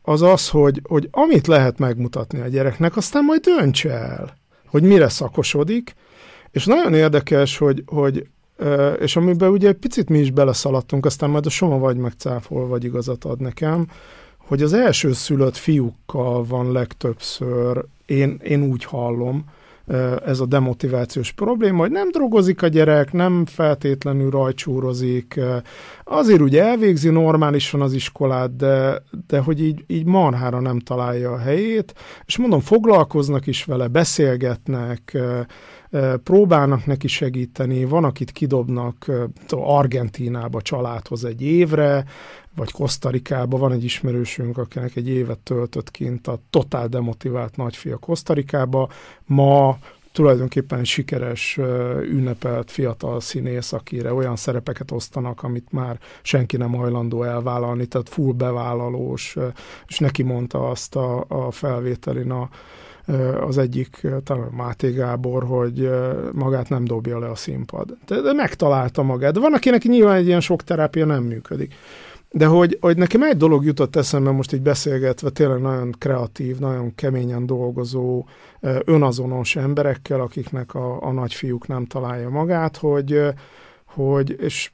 az 0.01 0.21
az, 0.21 0.49
hogy, 0.49 0.81
hogy 0.83 1.07
amit 1.11 1.47
lehet 1.47 1.79
megmutatni 1.79 2.39
a 2.39 2.47
gyereknek, 2.47 2.97
aztán 2.97 3.23
majd 3.23 3.41
döntse 3.41 3.91
el, 3.91 4.37
hogy 4.65 4.83
mire 4.83 5.09
szakosodik, 5.09 5.95
és 6.51 6.65
nagyon 6.65 6.93
érdekes, 6.93 7.57
hogy, 7.57 7.83
hogy 7.85 8.27
és 8.99 9.15
amiben 9.15 9.49
ugye 9.49 9.67
egy 9.67 9.75
picit 9.75 10.09
mi 10.09 10.19
is 10.19 10.31
beleszaladtunk, 10.31 11.05
aztán 11.05 11.29
majd 11.29 11.45
a 11.45 11.49
Soma 11.49 11.77
vagy 11.77 11.97
megcáfol, 11.97 12.67
vagy 12.67 12.83
igazat 12.83 13.23
ad 13.23 13.39
nekem, 13.39 13.87
hogy 14.37 14.61
az 14.61 14.73
első 14.73 15.13
szülött 15.13 15.57
fiúkkal 15.57 16.43
van 16.43 16.71
legtöbbször, 16.71 17.85
én, 18.05 18.39
én 18.43 18.63
úgy 18.63 18.83
hallom, 18.83 19.45
ez 20.25 20.39
a 20.39 20.45
demotivációs 20.45 21.31
probléma, 21.31 21.77
hogy 21.77 21.91
nem 21.91 22.11
drogozik 22.11 22.61
a 22.61 22.67
gyerek, 22.67 23.11
nem 23.11 23.45
feltétlenül 23.45 24.29
rajcsúrozik, 24.29 25.39
azért 26.03 26.41
ugye 26.41 26.63
elvégzi 26.63 27.09
normálisan 27.09 27.81
az 27.81 27.93
iskolát, 27.93 28.55
de, 28.55 29.03
de 29.27 29.39
hogy 29.39 29.61
így, 29.61 29.83
így 29.87 30.05
marhára 30.05 30.59
nem 30.59 30.79
találja 30.79 31.31
a 31.31 31.37
helyét, 31.37 31.93
és 32.25 32.37
mondom, 32.37 32.59
foglalkoznak 32.59 33.47
is 33.47 33.63
vele, 33.65 33.87
beszélgetnek, 33.87 35.17
próbálnak 36.23 36.85
neki 36.85 37.07
segíteni, 37.07 37.85
van, 37.85 38.03
akit 38.03 38.31
kidobnak 38.31 39.11
Argentinába 39.49 40.61
családhoz 40.61 41.25
egy 41.25 41.41
évre, 41.41 42.05
vagy 42.55 42.71
Kosztarikába, 42.71 43.57
van 43.57 43.71
egy 43.71 43.83
ismerősünk, 43.83 44.57
akinek 44.57 44.95
egy 44.95 45.09
évet 45.09 45.39
töltött 45.39 45.91
kint 45.91 46.27
a 46.27 46.39
totál 46.49 46.87
demotivált 46.87 47.57
nagyfia 47.57 47.97
Kosztarikába, 47.97 48.89
ma 49.25 49.77
tulajdonképpen 50.15 50.79
egy 50.79 50.85
sikeres, 50.85 51.59
ünnepelt 52.01 52.71
fiatal 52.71 53.19
színész, 53.19 53.73
akire 53.73 54.13
olyan 54.13 54.35
szerepeket 54.35 54.91
osztanak, 54.91 55.43
amit 55.43 55.71
már 55.71 55.99
senki 56.21 56.57
nem 56.57 56.73
hajlandó 56.73 57.23
elvállalni, 57.23 57.85
tehát 57.85 58.09
full 58.09 58.33
bevállalós, 58.33 59.37
és 59.87 59.99
neki 59.99 60.23
mondta 60.23 60.69
azt 60.69 60.95
a, 60.95 61.25
a 61.27 61.51
felvételin 61.51 62.31
a, 62.31 62.49
az 63.39 63.57
egyik, 63.57 64.07
talán 64.23 64.51
Máté 64.51 64.91
Gábor, 64.91 65.43
hogy 65.43 65.89
magát 66.33 66.69
nem 66.69 66.83
dobja 66.83 67.19
le 67.19 67.29
a 67.29 67.35
színpad. 67.35 67.97
De, 68.05 68.21
de 68.21 68.33
megtalálta 68.33 69.03
magát. 69.03 69.33
De 69.33 69.39
van, 69.39 69.53
akinek 69.53 69.83
nyilván 69.83 70.15
egy 70.15 70.27
ilyen 70.27 70.41
sok 70.41 70.63
terápia 70.63 71.05
nem 71.05 71.23
működik. 71.23 71.73
De 72.31 72.45
hogy, 72.45 72.77
hogy 72.81 72.97
nekem 72.97 73.23
egy 73.23 73.37
dolog 73.37 73.65
jutott 73.65 73.95
eszembe 73.95 74.31
most 74.31 74.53
így 74.53 74.61
beszélgetve, 74.61 75.29
tényleg 75.29 75.61
nagyon 75.61 75.91
kreatív, 75.97 76.57
nagyon 76.59 76.95
keményen 76.95 77.45
dolgozó, 77.45 78.25
önazonos 78.85 79.55
emberekkel, 79.55 80.21
akiknek 80.21 80.73
a, 80.73 81.01
a 81.01 81.11
nagyfiúk 81.11 81.67
nem 81.67 81.85
találja 81.85 82.29
magát, 82.29 82.77
hogy, 82.77 83.21
hogy 83.85 84.35
és 84.39 84.71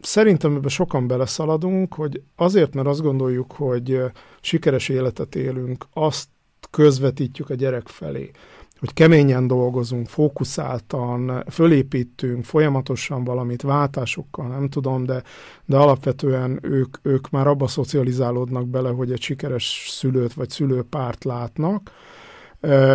szerintem 0.00 0.54
ebben 0.54 0.68
sokan 0.68 1.06
beleszaladunk, 1.06 1.94
hogy 1.94 2.22
azért, 2.36 2.74
mert 2.74 2.86
azt 2.86 3.02
gondoljuk, 3.02 3.52
hogy 3.52 4.00
sikeres 4.40 4.88
életet 4.88 5.34
élünk, 5.34 5.86
azt 5.92 6.28
közvetítjük 6.70 7.50
a 7.50 7.54
gyerek 7.54 7.88
felé 7.88 8.30
hogy 8.78 8.92
keményen 8.92 9.46
dolgozunk, 9.46 10.06
fókuszáltan, 10.08 11.44
fölépítünk 11.50 12.44
folyamatosan 12.44 13.24
valamit, 13.24 13.62
váltásokkal, 13.62 14.46
nem 14.46 14.68
tudom, 14.68 15.04
de, 15.04 15.22
de 15.64 15.76
alapvetően 15.76 16.58
ők, 16.62 16.96
ők 17.02 17.30
már 17.30 17.46
abba 17.46 17.66
szocializálódnak 17.66 18.68
bele, 18.68 18.90
hogy 18.90 19.12
egy 19.12 19.20
sikeres 19.20 19.86
szülőt 19.90 20.32
vagy 20.32 20.50
szülőpárt 20.50 21.24
látnak. 21.24 21.90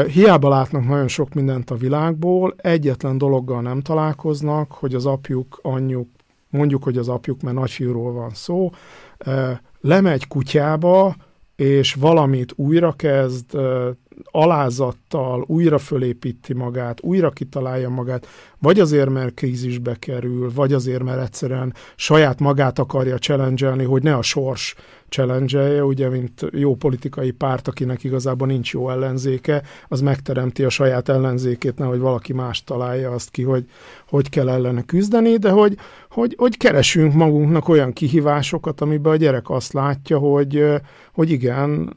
Hiába 0.08 0.50
látnak 0.50 0.88
nagyon 0.88 1.08
sok 1.08 1.34
mindent 1.34 1.70
a 1.70 1.76
világból, 1.76 2.54
egyetlen 2.58 3.18
dologgal 3.18 3.62
nem 3.62 3.82
találkoznak, 3.82 4.72
hogy 4.72 4.96
az 4.96 5.06
apjuk, 5.06 5.60
anyjuk, 5.62 6.08
mondjuk, 6.50 6.84
hogy 6.84 6.98
az 6.98 7.10
apjuk, 7.10 7.42
mert 7.42 7.56
nagyfiúról 7.56 8.14
van 8.14 8.32
szó, 8.34 8.70
lemegy 9.82 10.28
kutyába, 10.28 11.16
és 11.64 11.94
valamit 11.94 12.54
újra 12.56 12.92
kezd, 12.92 13.46
alázattal 14.24 15.44
újra 15.48 15.78
fölépíti 15.78 16.54
magát, 16.54 17.02
újra 17.02 17.30
kitalálja 17.30 17.90
magát, 17.90 18.28
vagy 18.60 18.80
azért, 18.80 19.10
mert 19.10 19.34
krízisbe 19.34 19.96
kerül, 20.00 20.52
vagy 20.54 20.74
azért, 20.74 21.04
mert 21.04 21.22
egyszerűen 21.22 21.74
saját 21.96 22.40
magát 22.40 22.80
akarja 22.80 23.18
challenge 23.18 23.86
hogy 23.86 24.04
ne 24.04 24.16
a 24.16 24.22
sors 24.22 24.76
challenge 25.10 25.84
ugye, 25.84 26.10
mint 26.10 26.46
jó 26.52 26.76
politikai 26.76 27.32
párt, 27.32 27.68
akinek 27.68 28.04
igazából 28.04 28.48
nincs 28.48 28.74
jó 28.74 28.90
ellenzéke, 28.90 29.64
az 29.88 30.02
megteremti 30.02 30.64
a 30.64 30.70
saját 30.70 31.10
ellenzékét, 31.10 31.78
nehogy 31.78 32.00
valaki 32.00 32.34
más 32.34 32.64
találja 32.64 33.12
azt 33.12 33.30
ki, 33.30 33.44
hogy 33.44 33.66
hogy 34.08 34.30
kell 34.30 34.50
ellene 34.50 34.82
küzdeni, 34.82 35.38
de 35.38 35.50
hogy, 35.50 35.78
hogy, 36.10 36.36
hogy 36.38 36.58
keresünk 36.58 37.14
magunknak 37.14 37.68
olyan 37.68 37.94
kihívásokat, 37.94 38.82
amiben 38.82 39.12
a 39.12 39.16
gyerek 39.16 39.50
azt 39.50 39.74
látja, 39.74 40.18
hogy, 40.18 40.64
hogy 41.14 41.32
igen, 41.32 41.94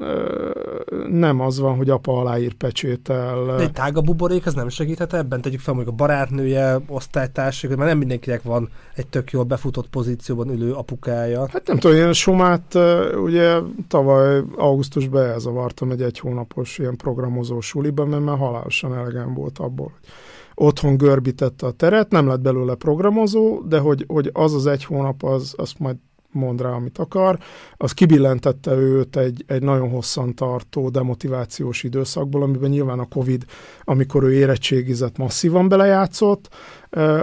nem 1.11 1.41
az 1.41 1.59
van, 1.59 1.77
hogy 1.77 1.91
apa 1.91 2.19
aláír 2.19 2.53
pecsétel. 2.55 3.45
De 3.45 3.62
egy 3.62 3.73
tágabb 3.73 4.05
buborék, 4.05 4.47
az 4.47 4.55
nem 4.55 4.69
segíthet 4.69 5.14
ebben? 5.14 5.41
Tegyük 5.41 5.61
fel, 5.61 5.75
mondjuk 5.75 5.95
a 5.95 6.05
barátnője, 6.05 6.81
osztálytársak, 6.89 7.71
mert 7.71 7.89
nem 7.89 7.99
mindenkinek 7.99 8.43
van 8.43 8.69
egy 8.95 9.07
tök 9.07 9.31
jól 9.31 9.45
befutott 9.45 9.89
pozícióban 9.89 10.49
ülő 10.49 10.73
apukája. 10.73 11.49
Hát 11.53 11.67
nem 11.67 11.79
tudom, 11.79 11.97
én 11.97 12.12
Somát 12.12 12.79
ugye 13.23 13.59
tavaly 13.89 14.43
augusztusban 14.57 15.23
elzavartam 15.23 15.91
egy 15.91 16.03
egy 16.03 16.19
hónapos 16.19 16.79
ilyen 16.79 16.97
programozó 16.97 17.61
suliban, 17.61 18.09
mert 18.09 18.25
már 18.25 18.39
halálosan 18.39 18.95
elegem 18.95 19.35
volt 19.35 19.59
abból, 19.59 19.91
hogy 19.93 20.09
otthon 20.55 20.97
görbítette 20.97 21.67
a 21.67 21.71
teret, 21.71 22.11
nem 22.11 22.27
lett 22.27 22.41
belőle 22.41 22.75
programozó, 22.75 23.62
de 23.69 23.79
hogy, 23.79 24.05
hogy 24.09 24.31
az 24.33 24.55
az 24.55 24.67
egy 24.67 24.85
hónap, 24.85 25.23
az, 25.23 25.55
azt 25.57 25.79
majd 25.79 25.97
mond 26.37 26.61
rá, 26.61 26.70
amit 26.70 26.99
akar, 26.99 27.39
az 27.76 27.93
kibillentette 27.93 28.72
őt 28.74 29.16
egy, 29.16 29.45
egy 29.47 29.62
nagyon 29.62 29.91
hosszan 29.91 30.34
tartó 30.34 30.89
demotivációs 30.89 31.82
időszakból, 31.82 32.43
amiben 32.43 32.70
nyilván 32.70 32.99
a 32.99 33.09
Covid, 33.09 33.45
amikor 33.84 34.22
ő 34.22 34.32
érettségizett, 34.32 35.16
masszívan 35.16 35.68
belejátszott, 35.68 36.49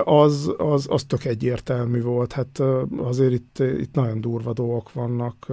az, 0.03 0.53
az, 0.57 0.86
az 0.89 1.03
tök 1.03 1.26
egyértelmű 1.26 2.01
volt. 2.01 2.32
Hát 2.32 2.61
azért 2.97 3.34
itt, 3.34 3.59
itt 3.59 3.93
nagyon 3.93 4.22
durva 4.22 4.53
dolgok 4.53 4.93
vannak, 4.93 5.47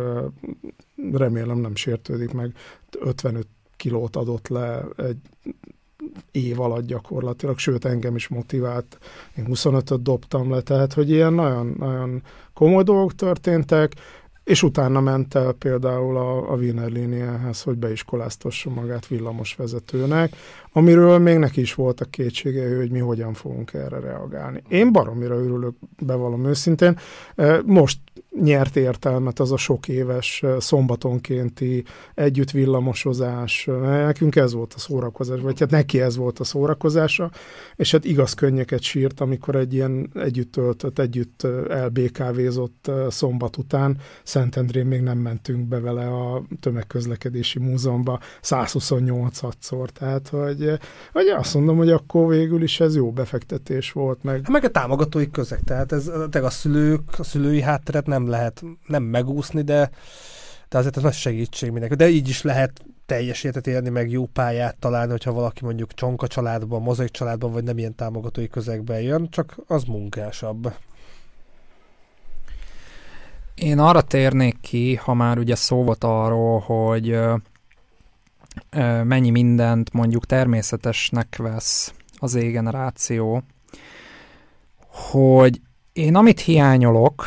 remélem 1.13 1.59
nem 1.59 1.75
sértődik 1.75 2.33
meg, 2.33 2.55
55 3.01 3.47
kilót 3.77 4.17
adott 4.17 4.49
le 4.49 4.85
egy 4.97 5.19
év 6.31 6.61
alatt 6.61 6.87
gyakorlatilag, 6.87 7.59
sőt 7.59 7.85
engem 7.85 8.17
is 8.17 8.29
motivált, 8.29 8.99
én 9.39 9.47
25-öt 9.49 10.03
dobtam 10.03 10.51
le, 10.51 10.61
tehát 10.61 10.93
hogy 10.93 11.11
ilyen 11.11 11.33
nagyon, 11.33 11.75
nagyon 11.79 12.23
komoly 12.55 12.83
dolgok 12.83 13.15
történtek, 13.15 13.93
és 14.45 14.63
utána 14.63 15.01
ment 15.01 15.35
el 15.35 15.53
például 15.53 16.17
a, 16.17 16.53
a 16.53 16.57
Wiener 16.57 16.91
Liniehez, 16.91 17.63
hogy 17.63 17.77
beiskoláztassa 17.77 18.71
magát 18.71 19.07
villamos 19.07 19.55
vezetőnek, 19.55 20.37
amiről 20.73 21.19
még 21.19 21.37
neki 21.37 21.61
is 21.61 21.75
voltak 21.75 22.11
kétségei, 22.11 22.75
hogy 22.75 22.91
mi 22.91 22.99
hogyan 22.99 23.35
fogunk 23.35 23.73
erre 23.73 24.01
reagálni. 24.01 24.63
Én 24.69 24.93
baromira 24.93 25.35
örülök, 25.35 25.75
bevallom 25.99 26.47
őszintén. 26.47 26.99
Most 27.65 27.99
nyert 28.41 28.77
értelmet 28.77 29.41
az 29.41 29.53
a 29.53 29.57
sok 29.57 29.89
éves 29.89 30.45
szombatonkénti 30.59 31.85
együtt 32.15 32.51
villamosozás. 32.51 33.69
Nekünk 33.83 34.37
ez 34.37 34.53
volt 34.53 34.75
a 34.75 34.79
szórakozás, 34.79 35.41
vagy 35.41 35.61
hát 35.61 35.71
neki 35.71 36.01
ez 36.01 36.17
volt 36.17 36.39
a 36.39 36.45
szórakozása, 36.45 37.31
és 37.77 37.91
hát 37.91 38.05
igaz 38.05 38.35
könnyeket 38.35 38.81
sírt, 38.83 39.21
amikor 39.21 39.55
egy 39.55 39.75
ilyen 39.75 40.11
együtt 40.15 40.53
töltött, 40.53 40.99
együtt 40.99 41.47
elbékávézott 41.69 42.91
szombat 43.09 43.57
után 43.57 43.97
Szentendrén 44.31 44.87
még 44.87 45.01
nem 45.01 45.19
mentünk 45.19 45.69
be 45.69 45.81
vele 45.81 46.07
a 46.07 46.43
tömegközlekedési 46.61 47.59
múzeumba 47.59 48.21
128-szor, 48.43 49.89
tehát 49.89 50.29
hogy, 50.29 50.79
hogy 51.13 51.27
azt 51.27 51.55
mondom, 51.55 51.77
hogy 51.77 51.91
akkor 51.91 52.29
végül 52.29 52.63
is 52.63 52.81
ez 52.81 52.97
jó 52.97 53.13
befektetés 53.13 53.93
volt. 53.93 54.23
Meg, 54.23 54.35
hát 54.35 54.49
meg 54.49 54.65
a 54.65 54.71
támogatói 54.71 55.31
közeg, 55.31 55.61
tehát 55.65 55.93
ez, 55.93 56.11
a 56.33 56.51
szülők, 56.51 57.19
a 57.19 57.23
szülői 57.23 57.61
hátteret 57.61 58.07
nem 58.07 58.29
lehet 58.29 58.63
nem 58.87 59.03
megúszni, 59.03 59.63
de, 59.63 59.91
de 60.69 60.79
azért 60.79 60.97
ez 60.97 61.03
nagy 61.03 61.13
segítség 61.13 61.71
mindenki. 61.71 61.95
De 61.97 62.09
így 62.09 62.29
is 62.29 62.43
lehet 62.43 62.85
teljes 63.07 63.45
életet 63.45 63.67
élni, 63.67 63.89
meg 63.89 64.11
jó 64.11 64.27
pályát 64.27 64.77
találni, 64.79 65.11
hogyha 65.11 65.33
valaki 65.33 65.65
mondjuk 65.65 65.95
csonka 65.95 66.27
családban, 66.27 66.83
mozaik 66.83 67.11
családban, 67.11 67.53
vagy 67.53 67.65
nem 67.65 67.79
ilyen 67.79 67.95
támogatói 67.95 68.49
közegben 68.49 69.01
jön, 69.01 69.29
csak 69.31 69.57
az 69.67 69.85
munkásabb. 69.85 70.73
Én 73.55 73.79
arra 73.79 74.01
térnék 74.01 74.61
ki, 74.61 74.95
ha 74.95 75.15
már 75.15 75.39
ugye 75.39 75.55
szó 75.55 75.85
volt 75.85 76.05
arról, 76.05 76.59
hogy 76.59 77.19
mennyi 79.05 79.31
mindent 79.31 79.93
mondjuk 79.93 80.27
természetesnek 80.27 81.37
vesz 81.39 81.95
az 82.19 82.35
égeneráció, 82.35 83.43
hogy 84.87 85.61
én 85.93 86.15
amit 86.15 86.41
hiányolok, 86.41 87.25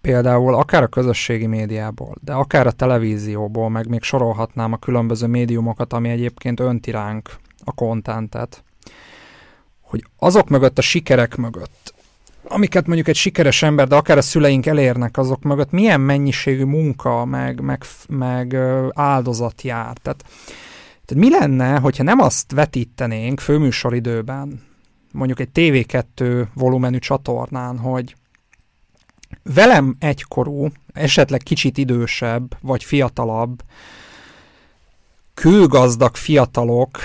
például 0.00 0.54
akár 0.54 0.82
a 0.82 0.86
közösségi 0.86 1.46
médiából, 1.46 2.16
de 2.20 2.32
akár 2.32 2.66
a 2.66 2.72
televízióból, 2.72 3.68
meg 3.68 3.88
még 3.88 4.02
sorolhatnám 4.02 4.72
a 4.72 4.76
különböző 4.76 5.26
médiumokat, 5.26 5.92
ami 5.92 6.08
egyébként 6.08 6.60
önti 6.60 6.90
ránk 6.90 7.30
a 7.64 7.72
kontentet, 7.72 8.64
hogy 9.80 10.04
azok 10.18 10.48
mögött, 10.48 10.78
a 10.78 10.82
sikerek 10.82 11.36
mögött, 11.36 11.94
amiket 12.52 12.86
mondjuk 12.86 13.08
egy 13.08 13.16
sikeres 13.16 13.62
ember, 13.62 13.88
de 13.88 13.94
akár 13.94 14.16
a 14.16 14.22
szüleink 14.22 14.66
elérnek, 14.66 15.16
azok 15.18 15.42
mögött 15.42 15.70
milyen 15.70 16.00
mennyiségű 16.00 16.64
munka, 16.64 17.24
meg, 17.24 17.60
meg, 17.60 17.84
meg 18.08 18.56
áldozat 18.92 19.62
jár. 19.62 19.96
Tehát, 20.02 20.24
tehát 21.04 21.24
mi 21.24 21.30
lenne, 21.30 21.78
hogyha 21.78 22.02
nem 22.02 22.20
azt 22.20 22.52
vetítenénk 22.52 23.40
főműsoridőben, 23.40 24.60
mondjuk 25.12 25.40
egy 25.40 25.48
TV2 25.54 26.46
volumenű 26.54 26.98
csatornán, 26.98 27.78
hogy 27.78 28.14
velem 29.42 29.96
egykorú, 29.98 30.68
esetleg 30.92 31.40
kicsit 31.40 31.78
idősebb, 31.78 32.56
vagy 32.60 32.84
fiatalabb, 32.84 33.62
kőgazdag 35.34 36.16
fiatalok, 36.16 36.98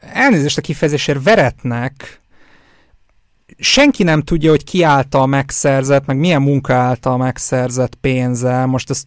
elnézést 0.00 0.58
a 0.58 0.60
kifejezésért 0.60 1.22
veretnek 1.22 2.19
senki 3.60 4.02
nem 4.02 4.22
tudja, 4.22 4.50
hogy 4.50 4.64
ki 4.64 4.82
által 4.82 5.26
megszerzett, 5.26 6.06
meg 6.06 6.18
milyen 6.18 6.42
munka 6.42 6.74
által 6.74 7.16
megszerzett 7.16 7.94
pénzzel. 7.94 8.66
Most 8.66 8.90
ezt 8.90 9.06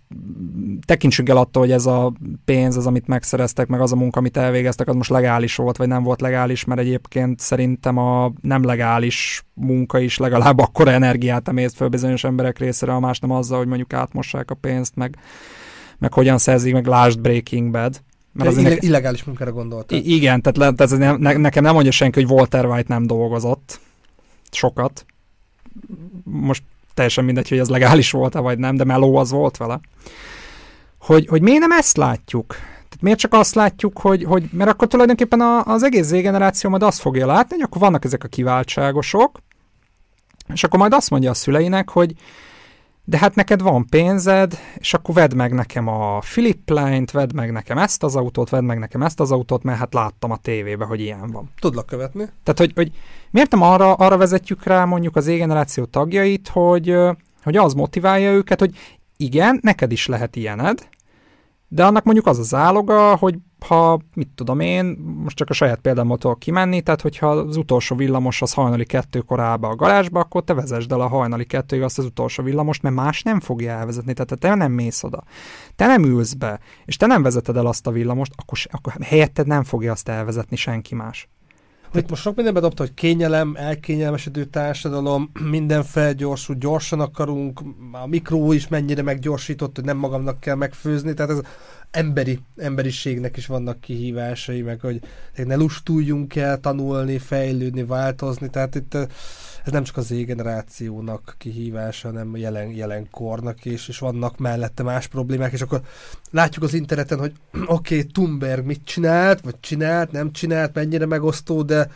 tekintsünk 0.86 1.30
el 1.30 1.38
attól, 1.38 1.62
hogy 1.62 1.72
ez 1.72 1.86
a 1.86 2.14
pénz, 2.46 2.78
az, 2.78 2.88
amit 2.88 3.08
megszereztek, 3.08 3.68
meg 3.68 3.82
az 3.82 3.92
a 3.92 3.96
munka, 3.96 4.20
amit 4.20 4.38
elvégeztek, 4.38 4.88
az 4.88 4.96
most 4.96 5.10
legális 5.10 5.56
volt, 5.56 5.78
vagy 5.78 5.88
nem 5.88 6.04
volt 6.04 6.22
legális, 6.22 6.64
mert 6.64 6.80
egyébként 6.80 7.40
szerintem 7.40 7.98
a 7.98 8.32
nem 8.42 8.64
legális 8.64 9.46
munka 9.54 10.00
is 10.00 10.18
legalább 10.18 10.60
akkor 10.60 10.88
energiát 10.88 11.48
emészt 11.48 11.76
föl 11.76 11.88
bizonyos 11.88 12.24
emberek 12.24 12.60
részére, 12.60 12.94
a 12.94 13.00
más 13.00 13.20
nem 13.20 13.32
azzal, 13.32 13.58
hogy 13.58 13.68
mondjuk 13.68 13.94
átmossák 13.94 14.52
a 14.52 14.56
pénzt, 14.56 14.96
meg, 14.96 15.18
meg 15.98 16.14
hogyan 16.14 16.38
szerzik, 16.38 16.74
meg 16.74 16.86
lásd 16.86 17.20
Breaking 17.20 17.72
Bad. 17.72 18.02
Mert 18.34 18.50
az 18.50 18.58
illegális, 18.58 18.84
illegális 18.84 19.24
munkára 19.24 19.52
gondoltam. 19.52 20.00
Igen, 20.04 20.42
tehát, 20.42 20.76
tehát 20.76 20.82
ez 20.82 21.18
ne, 21.18 21.38
nekem 21.38 21.64
nem 21.64 21.74
mondja 21.74 21.92
senki, 21.92 22.22
hogy 22.22 22.32
Walter 22.32 22.66
White 22.66 22.94
nem 22.94 23.08
dolgozott 23.08 23.80
sokat. 24.54 25.06
Most 26.24 26.64
teljesen 26.94 27.26
mindegy, 27.26 27.50
hogy 27.50 27.58
ez 27.58 27.70
legális 27.70 28.12
volt-e 28.12 28.40
vagy 28.40 28.58
nem, 28.58 28.76
de 28.76 28.84
meló 28.84 29.16
az 29.16 29.32
volt 29.32 29.58
vele. 29.58 29.80
Hogy, 31.00 31.28
hogy 31.28 31.42
miért 31.42 31.60
nem 31.60 31.72
ezt 31.72 31.98
látjuk? 31.98 32.48
Tehát 32.94 33.02
miért 33.02 33.20
csak 33.20 33.34
azt 33.34 33.56
látjuk, 33.56 34.00
hogy, 34.00 34.24
hogy 34.24 34.50
mert 34.52 34.70
akkor 34.70 34.88
tulajdonképpen 34.88 35.42
a, 35.42 35.66
az 35.66 35.84
egéz 35.84 36.08
Z-generáció 36.08 36.70
majd 36.70 36.84
azt 36.84 37.00
fogja 37.00 37.26
látni, 37.26 37.56
hogy 37.56 37.64
akkor 37.64 37.82
vannak 37.82 38.06
ezek 38.06 38.24
a 38.24 38.28
kiváltságosok, 38.28 39.40
és 40.54 40.64
akkor 40.64 40.80
majd 40.80 40.94
azt 40.94 41.10
mondja 41.10 41.30
a 41.30 41.34
szüleinek, 41.34 41.90
hogy 41.90 42.14
de 43.06 43.18
hát 43.18 43.36
neked 43.36 43.62
van 43.62 43.86
pénzed, 43.86 44.58
és 44.78 44.94
akkor 44.94 45.16
vedd 45.16 45.36
meg 45.36 45.54
nekem 45.54 45.88
a 45.88 46.20
Philip 46.20 46.70
Line-t, 46.70 47.12
vedd 47.12 47.36
meg 47.36 47.52
nekem 47.52 47.78
ezt 47.78 48.04
az 48.04 48.16
autót, 48.16 48.50
vedd 48.50 48.64
meg 48.64 48.80
nekem 48.80 49.02
ezt 49.02 49.20
az 49.20 49.32
autót, 49.32 49.64
mert 49.64 49.78
hát 49.78 49.94
láttam 49.94 50.32
a 50.32 50.38
tévébe, 50.38 50.86
hogy 50.86 51.00
ilyen 51.00 51.32
van. 51.32 51.50
Tudlak 51.60 51.86
követni. 51.86 52.24
Tehát, 52.44 52.60
hogy, 52.60 52.72
hogy 52.76 52.92
miért 53.32 53.52
nem 53.52 53.62
arra, 53.62 53.94
arra 53.94 54.18
vezetjük 54.18 54.64
rá 54.64 54.86
mondjuk 54.86 55.16
az 55.16 55.28
égeneráció 55.28 55.86
tagjait, 55.86 56.48
hogy, 56.48 56.96
hogy 57.44 57.58
az 57.58 57.74
motiválja 57.74 58.32
őket, 58.32 58.60
hogy 58.60 58.78
igen, 59.18 59.60
neked 59.62 59.92
is 59.92 60.08
lehet 60.08 60.36
ilyened, 60.36 60.88
de 61.68 61.86
annak 61.86 62.04
mondjuk 62.04 62.28
az 62.28 62.40
az 62.40 62.54
áloga, 62.54 63.16
hogy 63.16 63.36
ha, 63.68 64.00
mit 64.14 64.30
tudom 64.36 64.60
én, 64.60 64.86
most 65.24 65.36
csak 65.36 65.50
a 65.50 65.54
saját 65.54 65.80
példámmal 65.80 66.18
tudok 66.18 66.40
kimenni, 66.40 66.82
tehát 66.82 67.02
hogyha 67.02 67.30
az 67.30 67.58
utolsó 67.58 67.96
villamos 67.96 68.42
az 68.42 68.54
hajnali 68.54 68.86
kettő 68.86 69.20
korába 69.20 69.68
a 69.68 69.76
garázsba, 69.76 70.20
akkor 70.20 70.44
te 70.44 70.54
vezesd 70.54 70.92
el 70.92 71.02
a 71.02 71.08
hajnali 71.08 71.46
kettőig 71.46 71.82
azt 71.82 71.98
az 71.98 72.06
utolsó 72.06 72.44
villamost, 72.44 72.82
mert 72.82 72.96
más 72.96 73.22
nem 73.22 73.40
fogja 73.40 73.72
elvezetni, 73.72 74.14
tehát 74.14 74.40
te 74.40 74.56
nem 74.56 74.72
mész 74.72 75.04
oda, 75.04 75.24
te 75.76 75.88
nem 75.88 76.04
ülsz 76.04 76.34
be, 76.34 76.60
és 76.86 76.98
te 76.98 77.06
nem 77.06 77.24
vezeted 77.24 77.58
el 77.58 77.66
azt 77.66 77.88
a 77.88 77.92
villamost, 77.92 78.32
akkor, 78.36 78.58
akkor 78.72 78.94
helyetted 79.02 79.48
nem 79.48 79.64
fogja 79.64 79.92
azt 79.92 80.10
elvezetni 80.10 80.56
senki 80.56 80.96
más. 80.96 81.30
Itt 81.96 82.10
most 82.10 82.22
sok 82.22 82.36
mindenbe 82.36 82.60
dobta, 82.60 82.84
hogy 82.84 82.94
kényelem, 82.94 83.56
elkényelmesedő 83.56 84.46
társadalom, 84.46 85.32
minden 85.50 85.84
felgyorsul, 85.84 86.56
gyorsan 86.56 87.00
akarunk, 87.00 87.62
a 87.92 88.08
mikró 88.08 88.52
is 88.52 88.68
mennyire 88.68 89.02
meggyorsított, 89.02 89.76
hogy 89.76 89.86
nem 89.86 89.98
magamnak 89.98 90.40
kell 90.40 90.56
megfőzni, 90.56 91.14
tehát 91.14 91.32
ez 91.32 91.42
emberi, 91.94 92.40
emberiségnek 92.58 93.38
is 93.38 93.46
vannak 93.46 93.80
kihívásai, 93.80 94.62
meg 94.62 94.80
hogy 94.80 95.00
ne 95.36 95.56
lustuljunk 95.56 96.36
el 96.36 96.60
tanulni, 96.60 97.18
fejlődni, 97.18 97.84
változni, 97.84 98.50
tehát 98.50 98.76
itt 98.76 98.96
ez 99.64 99.72
nem 99.72 99.84
csak 99.84 99.98
az 99.98 100.06
Z-generációnak 100.06 101.36
kihívása, 101.38 102.08
hanem 102.08 102.38
jelen, 102.38 102.70
jelenkornak 102.70 103.66
is, 103.66 103.88
és 103.88 104.00
vannak 104.00 104.38
mellette 104.38 104.84
más 104.84 105.08
problémák, 105.08 105.52
és 105.52 105.62
akkor 105.62 105.82
látjuk 106.32 106.64
az 106.64 106.74
interneten, 106.74 107.20
hogy 107.20 107.34
oké, 107.66 107.98
okay, 107.98 108.04
Thunberg 108.12 108.66
mit 108.66 108.82
csinált, 108.84 109.42
vagy 109.42 109.60
csinált, 109.60 110.12
nem 110.12 110.32
csinált, 110.32 110.74
mennyire 110.74 111.06
megosztó, 111.06 111.62
de 111.62 111.92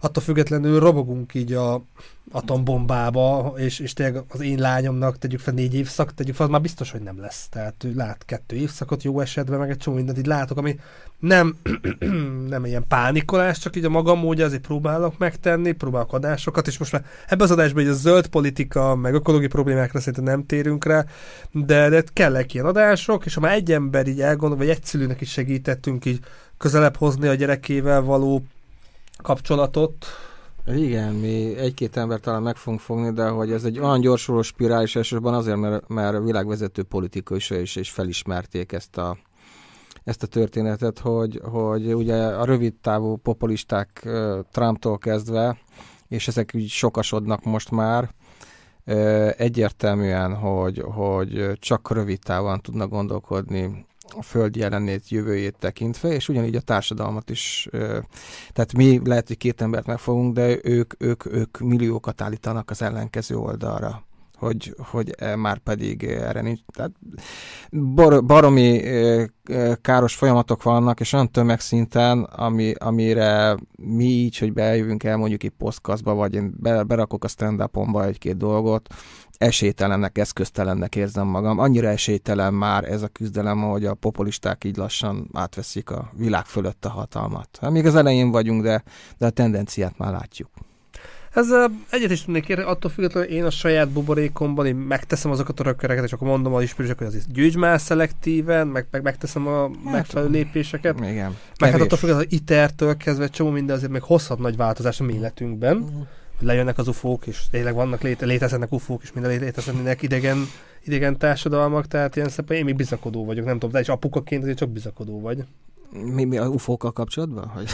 attól 0.00 0.22
függetlenül 0.22 0.80
robogunk 0.80 1.34
így 1.34 1.52
a 1.52 1.82
atombombába, 2.30 3.54
és, 3.56 3.78
és 3.78 3.92
tényleg 3.92 4.22
az 4.28 4.40
én 4.40 4.58
lányomnak 4.58 5.18
tegyük 5.18 5.40
fel 5.40 5.54
négy 5.54 5.74
évszak, 5.74 6.14
tegyük 6.14 6.34
fel, 6.34 6.46
az 6.46 6.52
már 6.52 6.60
biztos, 6.60 6.90
hogy 6.90 7.00
nem 7.00 7.20
lesz. 7.20 7.48
Tehát 7.48 7.84
ő 7.84 7.92
lát 7.94 8.24
kettő 8.24 8.56
évszakot 8.56 9.02
jó 9.02 9.20
esetben, 9.20 9.58
meg 9.58 9.70
egy 9.70 9.76
csomó 9.76 9.96
mindent 9.96 10.18
így 10.18 10.26
látok, 10.26 10.58
ami 10.58 10.78
nem, 11.18 11.56
nem 12.48 12.64
ilyen 12.64 12.84
pánikolás, 12.88 13.58
csak 13.58 13.76
így 13.76 13.84
a 13.84 13.88
magam 13.88 14.18
módja 14.18 14.44
azért 14.44 14.66
próbálok 14.66 15.18
megtenni, 15.18 15.72
próbálok 15.72 16.12
adásokat, 16.12 16.66
és 16.66 16.78
most 16.78 16.92
már 16.92 17.04
ebbe 17.28 17.44
az 17.44 17.50
adásban 17.50 17.82
egy 17.82 17.88
a 17.88 17.94
zöld 17.94 18.26
politika, 18.26 18.94
meg 18.94 19.14
ökológiai 19.14 19.48
problémákra 19.48 19.98
szerintem 19.98 20.24
nem 20.24 20.46
térünk 20.46 20.84
rá, 20.84 21.04
de, 21.52 21.88
de 21.88 22.04
kellek 22.12 22.54
ilyen 22.54 22.66
adások, 22.66 23.24
és 23.24 23.34
ha 23.34 23.40
már 23.40 23.52
egy 23.52 23.72
ember 23.72 24.06
így 24.06 24.20
elgondol, 24.20 24.58
vagy 24.58 24.68
egy 24.68 24.84
szülőnek 24.84 25.20
is 25.20 25.30
segítettünk 25.30 26.04
így 26.04 26.20
közelebb 26.56 26.96
hozni 26.96 27.26
a 27.26 27.34
gyerekével 27.34 28.00
való 28.00 28.42
kapcsolatot. 29.22 30.06
Igen, 30.66 31.14
mi 31.14 31.56
egy-két 31.56 31.96
ember 31.96 32.20
talán 32.20 32.42
meg 32.42 32.56
fogunk 32.56 32.80
fogni, 32.80 33.12
de 33.12 33.28
hogy 33.28 33.52
ez 33.52 33.64
egy 33.64 33.78
olyan 33.78 34.00
gyorsuló 34.00 34.42
spirális 34.42 34.96
elsősorban 34.96 35.34
azért, 35.34 35.56
mert, 35.56 35.88
mert 35.88 36.24
világvezető 36.24 36.82
politikus 36.82 37.50
is, 37.50 37.76
és 37.76 37.90
felismerték 37.90 38.72
ezt 38.72 38.96
a, 38.96 39.18
ezt 40.04 40.22
a 40.22 40.26
történetet, 40.26 40.98
hogy, 40.98 41.40
hogy 41.42 41.94
ugye 41.94 42.26
a 42.26 42.44
rövid 42.44 42.74
távú 42.74 43.16
populisták 43.16 44.08
Trumptól 44.52 44.98
kezdve, 44.98 45.58
és 46.08 46.28
ezek 46.28 46.50
úgy 46.54 46.68
sokasodnak 46.68 47.44
most 47.44 47.70
már, 47.70 48.14
egyértelműen, 49.36 50.34
hogy, 50.34 50.82
hogy 50.84 51.50
csak 51.58 51.90
rövid 51.90 52.18
távon 52.18 52.60
tudnak 52.60 52.90
gondolkodni 52.90 53.86
a 54.16 54.22
föld 54.22 54.56
jelenét, 54.56 55.08
jövőjét 55.08 55.56
tekintve, 55.58 56.08
és 56.08 56.28
ugyanígy 56.28 56.56
a 56.56 56.60
társadalmat 56.60 57.30
is. 57.30 57.68
Tehát 58.52 58.72
mi 58.76 59.00
lehet, 59.04 59.26
hogy 59.26 59.36
két 59.36 59.60
embert 59.60 59.86
megfogunk, 59.86 60.34
de 60.34 60.58
ők, 60.62 60.94
ők, 60.98 61.32
ők 61.32 61.58
milliókat 61.58 62.20
állítanak 62.20 62.70
az 62.70 62.82
ellenkező 62.82 63.36
oldalra 63.36 64.07
hogy, 64.38 64.74
hogy 64.90 65.14
e, 65.18 65.36
már 65.36 65.58
pedig 65.58 66.04
erre 66.04 66.40
nincs. 66.40 66.60
Tehát 66.72 66.92
bar, 67.70 68.24
baromi 68.24 68.82
káros 69.80 70.14
folyamatok 70.14 70.62
vannak, 70.62 71.00
és 71.00 71.12
olyan 71.12 71.30
tömegszinten, 71.30 72.22
ami, 72.22 72.72
amire 72.78 73.56
mi 73.76 74.04
így, 74.04 74.38
hogy 74.38 74.52
bejövünk 74.52 75.04
el 75.04 75.16
mondjuk 75.16 75.42
egy 75.42 75.52
posztkaszba, 75.58 76.14
vagy 76.14 76.34
én 76.34 76.54
berakok 76.86 77.24
a 77.24 77.28
stand 77.28 77.70
egy-két 78.04 78.36
dolgot, 78.36 78.94
esélytelennek, 79.38 80.18
eszköztelennek 80.18 80.96
érzem 80.96 81.26
magam. 81.26 81.58
Annyira 81.58 81.88
esélytelen 81.88 82.54
már 82.54 82.84
ez 82.84 83.02
a 83.02 83.08
küzdelem, 83.08 83.62
hogy 83.62 83.84
a 83.84 83.94
populisták 83.94 84.64
így 84.64 84.76
lassan 84.76 85.30
átveszik 85.32 85.90
a 85.90 86.10
világ 86.16 86.44
fölött 86.44 86.84
a 86.84 86.88
hatalmat. 86.88 87.58
Hát 87.60 87.70
még 87.70 87.86
az 87.86 87.94
elején 87.94 88.30
vagyunk, 88.30 88.62
de, 88.62 88.82
de 89.18 89.26
a 89.26 89.30
tendenciát 89.30 89.98
már 89.98 90.12
látjuk. 90.12 90.50
Ezzel 91.32 91.70
egyet 91.90 92.10
is 92.10 92.24
tudnék 92.24 92.48
érni, 92.48 92.62
attól 92.62 92.90
függetlenül 92.90 93.30
én 93.30 93.44
a 93.44 93.50
saját 93.50 93.88
buborékomban 93.88 94.66
én 94.66 94.74
megteszem 94.74 95.30
azokat 95.30 95.60
a 95.60 95.62
rökkereket, 95.62 96.04
és 96.04 96.12
akkor 96.12 96.28
mondom 96.28 96.54
az 96.54 96.62
ismerősök, 96.62 96.98
hogy 96.98 97.06
azért 97.06 97.32
gyűjts 97.32 97.56
már 97.56 97.80
szelektíven, 97.80 98.66
meg, 98.66 98.86
meg 98.90 99.02
megteszem 99.02 99.46
a 99.46 99.60
hát, 99.60 99.92
megfelelő 99.92 100.30
lépéseket. 100.30 100.98
Igen. 101.00 101.36
Meg 101.60 101.70
hát 101.70 101.80
attól 101.80 101.98
függetlenül, 101.98 102.28
hogy 102.30 102.32
ITER-től 102.32 102.96
kezdve 102.96 103.28
csomó 103.28 103.50
minden 103.50 103.76
azért 103.76 103.92
még 103.92 104.02
hozhat 104.02 104.38
nagy 104.38 104.56
változást 104.56 105.00
a 105.00 105.04
mi 105.04 105.14
életünkben. 105.14 105.76
Uh-huh 105.76 106.06
lejönnek 106.40 106.78
az 106.78 106.88
ufók, 106.88 107.26
és 107.26 107.42
tényleg 107.50 107.74
vannak, 107.74 108.02
léte, 108.02 108.26
léteznek 108.26 108.72
ufók, 108.72 109.02
és 109.02 109.12
minden 109.12 109.38
léteznek 109.38 110.02
idegen, 110.02 110.46
idegen 110.84 111.18
társadalmak, 111.18 111.86
tehát 111.86 112.16
ilyen 112.16 112.28
szépen 112.28 112.56
én 112.56 112.64
még 112.64 112.76
bizakodó 112.76 113.24
vagyok, 113.24 113.44
nem 113.44 113.54
tudom, 113.54 113.70
de 113.70 113.80
is 113.80 113.88
apukaként 113.88 114.42
azért 114.42 114.58
csak 114.58 114.68
bizakodó 114.68 115.20
vagy. 115.20 115.44
Mi, 115.90 116.24
mi 116.24 116.38
a 116.38 116.48
ufókkal 116.48 116.92
kapcsolatban? 116.92 117.46
Hogy... 117.46 117.70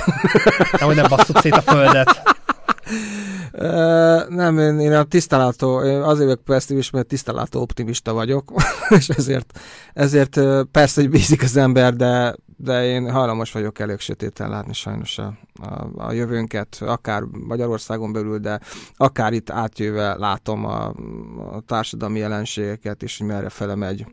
Nem, 0.78 0.88
hogy 0.88 0.96
nem 0.96 1.08
basszuk 1.08 1.38
szét 1.38 1.52
a 1.52 1.60
földet. 1.60 2.33
Nem, 4.28 4.58
én, 4.58 4.80
én 4.80 4.92
a 4.92 5.04
tisztálátó, 5.04 5.82
én 5.82 6.00
azért 6.00 6.24
vagyok 6.24 6.44
pessimist, 6.44 6.92
mert 6.92 7.06
tisztálátó 7.06 7.60
optimista 7.60 8.12
vagyok, 8.12 8.52
és 8.98 9.08
ezért, 9.08 9.58
ezért 9.92 10.40
persze, 10.70 11.00
hogy 11.00 11.10
bízik 11.10 11.42
az 11.42 11.56
ember, 11.56 11.94
de, 11.94 12.36
de 12.56 12.84
én 12.84 13.10
hajlamos 13.10 13.52
vagyok 13.52 13.78
elég 13.78 13.98
sötéten 13.98 14.50
látni 14.50 14.72
sajnos 14.72 15.18
a, 15.18 15.38
a, 15.62 15.88
a 15.96 16.12
jövőnket, 16.12 16.76
akár 16.80 17.22
Magyarországon 17.22 18.12
belül, 18.12 18.38
de 18.38 18.60
akár 18.96 19.32
itt 19.32 19.50
átjöve 19.50 20.14
látom 20.14 20.64
a, 20.64 20.86
a 21.52 21.60
társadalmi 21.66 22.18
jelenségeket, 22.18 23.02
és 23.02 23.18
hogy 23.18 23.26
merre 23.26 23.48
fele 23.48 23.74
megy, 23.74 24.06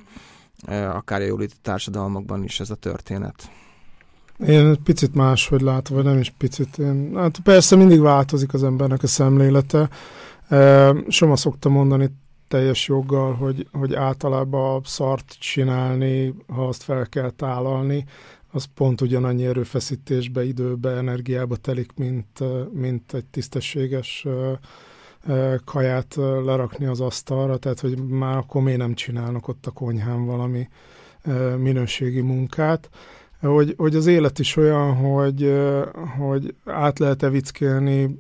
akár 0.94 1.22
a 1.22 1.26
jóléti 1.26 1.56
társadalmakban 1.62 2.44
is 2.44 2.60
ez 2.60 2.70
a 2.70 2.76
történet. 2.76 3.50
Én 4.48 4.84
picit 4.84 5.16
máshogy 5.16 5.62
látom, 5.62 5.96
vagy 5.96 6.06
nem 6.06 6.20
is 6.20 6.34
picit. 6.38 6.78
Én, 6.78 7.12
hát 7.16 7.40
persze 7.40 7.76
mindig 7.76 8.00
változik 8.00 8.54
az 8.54 8.64
embernek 8.64 9.04
a 9.04 9.08
szemlélete. 9.08 9.90
E, 10.48 10.94
Soma 11.08 11.36
szokta 11.36 11.70
mondani 11.70 12.10
teljes 12.48 12.88
joggal, 12.88 13.34
hogy, 13.34 13.68
hogy 13.72 13.94
általában 13.94 14.76
a 14.76 14.82
szart 14.84 15.36
csinálni, 15.40 16.34
ha 16.48 16.68
azt 16.68 16.84
fel 16.84 17.08
kell 17.10 17.30
tálalni, 17.30 18.06
az 18.52 18.66
pont 18.74 19.02
ugyanannyi 19.02 19.46
erőfeszítésbe, 19.46 20.46
időbe, 20.46 20.90
energiába 20.90 21.56
telik, 21.56 21.92
mint, 21.96 22.44
mint 22.74 23.14
egy 23.14 23.26
tisztességes 23.26 24.28
kaját 25.66 26.16
lerakni 26.46 26.86
az 26.86 27.02
asztalra, 27.02 27.58
tehát 27.58 27.80
hogy 27.80 27.98
már 27.98 28.38
akkor 28.38 28.62
miért 28.62 28.80
nem 28.80 28.94
csinálnak 28.94 29.48
ott 29.48 29.66
a 29.66 29.72
konyhán 29.72 30.26
valami 30.26 30.68
minőségi 31.58 32.22
munkát 32.22 32.90
hogy, 33.42 33.74
hogy 33.78 33.96
az 33.96 34.06
élet 34.06 34.40
is 34.40 34.56
olyan, 34.56 34.96
hogy, 34.96 35.54
hogy 36.18 36.56
át 36.66 37.00
lehet 37.00 37.24
evickélni 37.24 38.20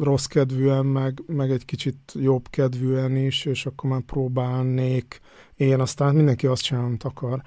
rossz 0.00 0.24
kedvűen, 0.24 0.86
meg, 0.86 1.22
meg 1.26 1.50
egy 1.50 1.64
kicsit 1.64 1.98
jobb 2.14 2.48
kedvűen 2.50 3.16
is, 3.16 3.44
és 3.44 3.66
akkor 3.66 3.90
már 3.90 4.00
próbálnék 4.00 5.20
én, 5.56 5.80
aztán 5.80 6.14
mindenki 6.14 6.46
azt 6.46 6.72
amit 6.72 7.04
akar. 7.04 7.42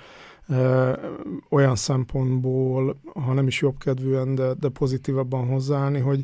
olyan 1.49 1.75
szempontból, 1.75 2.97
ha 3.13 3.33
nem 3.33 3.47
is 3.47 3.61
jobb 3.61 3.77
kedvűen, 3.77 4.35
de, 4.35 4.53
de 4.53 4.69
pozitívabban 4.69 5.47
hozzáállni, 5.47 5.99
hogy 5.99 6.23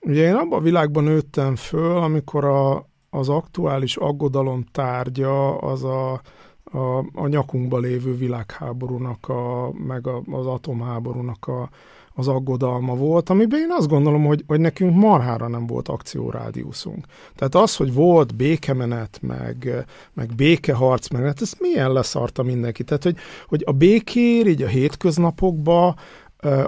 ugye 0.00 0.26
én 0.26 0.34
abban 0.34 0.58
a 0.58 0.62
világban 0.62 1.04
nőttem 1.04 1.56
föl, 1.56 1.96
amikor 1.96 2.44
a, 2.44 2.88
az 3.10 3.28
aktuális 3.28 3.96
aggodalom 3.96 4.64
tárgya 4.72 5.58
az 5.58 5.84
a, 5.84 6.20
a, 6.64 6.98
a 7.14 7.26
nyakunkba 7.26 7.78
lévő 7.78 8.16
világháborúnak, 8.16 9.28
a, 9.28 9.72
meg 9.86 10.06
a, 10.06 10.22
az 10.30 10.46
atomháborúnak 10.46 11.46
a, 11.46 11.68
az 12.14 12.28
aggodalma 12.28 12.94
volt, 12.94 13.30
amiben 13.30 13.60
én 13.60 13.70
azt 13.70 13.88
gondolom, 13.88 14.24
hogy, 14.24 14.44
hogy 14.46 14.60
nekünk 14.60 14.94
marhára 14.94 15.48
nem 15.48 15.66
volt 15.66 15.88
akciórádiuszunk. 15.88 17.06
Tehát 17.34 17.54
az, 17.54 17.76
hogy 17.76 17.92
volt 17.92 18.36
békemenet, 18.36 19.18
meg, 19.22 19.86
meg 20.12 20.34
békeharc, 20.34 21.08
meg 21.08 21.22
hát 21.22 21.40
ezt 21.40 21.60
milyen 21.60 21.92
leszarta 21.92 22.42
mindenki. 22.42 22.84
Tehát, 22.84 23.02
hogy, 23.02 23.16
hogy 23.48 23.62
a 23.66 23.72
békér 23.72 24.46
így 24.46 24.62
a 24.62 24.68
hétköznapokban 24.68 25.96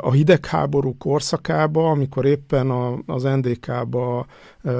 a 0.01 0.13
hidegháború 0.13 0.97
korszakába, 0.99 1.91
amikor 1.91 2.25
éppen 2.25 2.71
a, 2.71 2.99
az 3.07 3.23
NDK-ba 3.23 4.27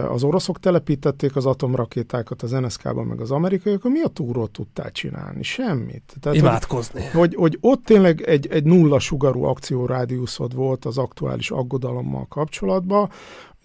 az 0.09 0.23
oroszok 0.23 0.59
telepítették 0.59 1.37
az 1.37 1.47
atomrakétákat 1.47 2.43
az 2.43 2.51
NSK-ba, 2.51 3.03
meg 3.03 3.21
az 3.21 3.31
amerikaiak, 3.31 3.83
mi 3.83 4.01
a 4.01 4.09
túrót 4.09 4.51
tudtál 4.51 4.91
csinálni? 4.91 5.43
Semmit. 5.43 6.15
Tehát, 6.21 6.39
Imádkozni. 6.39 7.01
Hogy, 7.01 7.13
hogy, 7.13 7.35
hogy 7.35 7.59
ott 7.61 7.85
tényleg 7.85 8.21
egy, 8.21 8.47
egy 8.51 8.65
nulla 8.65 8.99
sugarú 8.99 9.43
akciórádiuszod 9.43 10.55
volt 10.55 10.85
az 10.85 10.99
aktuális 10.99 11.51
aggodalommal 11.51 12.27
kapcsolatban, 12.29 13.11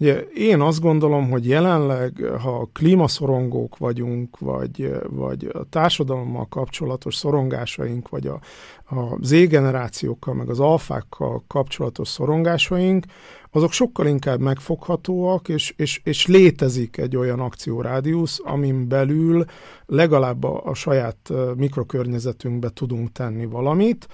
Ugye 0.02 0.20
én 0.20 0.60
azt 0.60 0.80
gondolom, 0.80 1.30
hogy 1.30 1.46
jelenleg, 1.46 2.24
ha 2.40 2.68
klímaszorongók 2.72 3.78
vagyunk, 3.78 4.38
vagy, 4.38 4.90
vagy 5.08 5.50
a 5.52 5.64
társadalommal 5.64 6.46
kapcsolatos 6.48 7.14
szorongásaink, 7.14 8.08
vagy 8.08 8.26
a, 8.26 8.40
a 8.94 9.18
Z-generációkkal, 9.20 10.34
meg 10.34 10.48
az 10.48 10.60
alfákkal 10.60 11.44
kapcsolatos 11.46 12.08
szorongásaink, 12.08 13.04
azok 13.54 13.72
sokkal 13.72 14.06
inkább 14.06 14.40
megfoghatóak, 14.40 15.48
és, 15.48 15.74
és, 15.76 16.00
és 16.04 16.26
létezik 16.26 16.96
egy 16.96 17.16
olyan 17.16 17.40
akciórádiusz, 17.40 18.40
amin 18.44 18.88
belül 18.88 19.44
legalább 19.86 20.44
a, 20.44 20.62
a 20.64 20.74
saját 20.74 21.32
mikrokörnyezetünkbe 21.56 22.68
tudunk 22.68 23.12
tenni 23.12 23.46
valamit, 23.46 24.08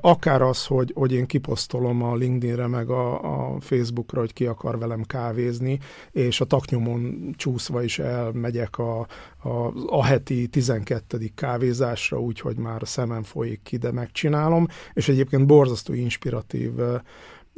akár 0.00 0.42
az, 0.42 0.66
hogy, 0.66 0.92
hogy 0.94 1.12
én 1.12 1.26
kiposztolom 1.26 2.02
a 2.02 2.14
LinkedInre, 2.14 2.66
meg 2.66 2.90
a, 2.90 3.54
a 3.54 3.60
Facebookra, 3.60 4.20
hogy 4.20 4.32
ki 4.32 4.46
akar 4.46 4.78
velem 4.78 5.02
kávézni, 5.02 5.78
és 6.10 6.40
a 6.40 6.44
taknyomon 6.44 7.30
csúszva 7.36 7.82
is 7.82 7.98
elmegyek 7.98 8.78
a, 8.78 9.06
a, 9.42 9.72
a 9.86 10.04
heti 10.04 10.46
12. 10.46 11.30
kávézásra, 11.34 12.20
úgyhogy 12.20 12.56
már 12.56 12.82
a 12.82 12.86
szemem 12.86 13.22
folyik 13.22 13.60
ki, 13.62 13.76
de 13.76 13.92
megcsinálom, 13.92 14.66
és 14.92 15.08
egyébként 15.08 15.46
borzasztó 15.46 15.92
inspiratív 15.92 16.72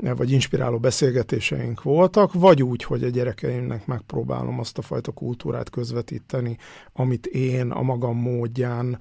vagy 0.03 0.31
inspiráló 0.31 0.79
beszélgetéseink 0.79 1.83
voltak, 1.83 2.33
vagy 2.33 2.63
úgy, 2.63 2.83
hogy 2.83 3.05
a 3.05 3.09
gyerekeimnek 3.09 3.87
megpróbálom 3.87 4.59
azt 4.59 4.79
a 4.79 4.83
fajta 4.83 5.13
kultúrát 5.13 5.71
közvetíteni, 5.71 6.57
amit 6.93 7.27
én 7.27 7.71
a 7.71 7.83
magam 7.83 8.17
módján 8.17 8.99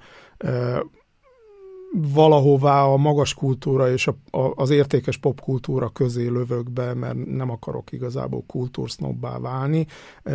valahová 1.92 2.82
a 2.82 2.96
magas 2.96 3.34
kultúra 3.34 3.90
és 3.90 4.06
a, 4.06 4.38
a, 4.38 4.52
az 4.54 4.70
értékes 4.70 5.16
popkultúra 5.16 5.88
közé 5.88 6.26
lövök 6.26 6.70
be, 6.70 6.94
mert 6.94 7.26
nem 7.26 7.50
akarok 7.50 7.92
igazából 7.92 8.44
kultúrsznobbá 8.46 9.38
válni. 9.38 9.86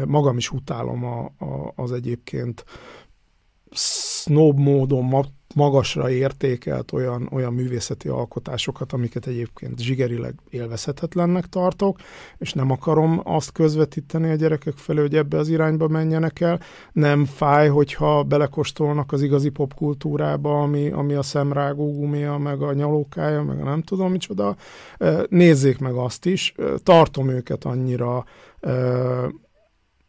Magam 0.06 0.38
is 0.38 0.52
utálom 0.52 1.04
a, 1.04 1.24
a, 1.24 1.74
az 1.76 1.92
egyébként 1.92 2.66
snob 3.72 4.60
módon 4.60 5.04
magasra 5.56 6.10
értékelt 6.10 6.92
olyan, 6.92 7.30
olyan 7.32 7.54
művészeti 7.54 8.08
alkotásokat, 8.08 8.94
amiket 8.94 9.28
egyébként 9.28 9.80
zsigerileg 9.80 10.36
élvezhetetlennek 10.50 11.46
tartok, 11.46 11.98
és 12.38 12.54
nem 12.54 12.72
akarom 12.72 13.22
azt 13.24 13.52
közvetíteni 13.52 14.32
a 14.32 14.36
gyerekek 14.36 14.78
felé, 14.78 15.00
hogy 15.00 15.16
ebbe 15.16 15.38
az 15.38 15.50
irányba 15.50 15.88
menjenek 15.88 16.40
el. 16.40 16.60
Nem 16.92 17.26
fáj, 17.26 17.68
hogyha 17.68 18.24
belekostolnak 18.24 19.12
az 19.12 19.22
igazi 19.22 19.50
popkultúrába, 19.50 20.62
ami, 20.62 20.90
ami 20.90 21.14
a 21.14 21.22
szemrágó 21.22 21.94
gumia, 21.94 22.38
meg 22.38 22.62
a 22.62 22.74
nyalókája, 22.74 23.44
meg 23.44 23.62
a 23.62 23.64
nem 23.64 23.82
tudom 23.82 24.12
micsoda. 24.12 24.56
Nézzék 25.30 25.80
meg 25.80 25.94
azt 25.94 26.26
is. 26.26 26.56
Tartom 26.84 27.30
őket 27.30 27.64
annyira 27.64 28.26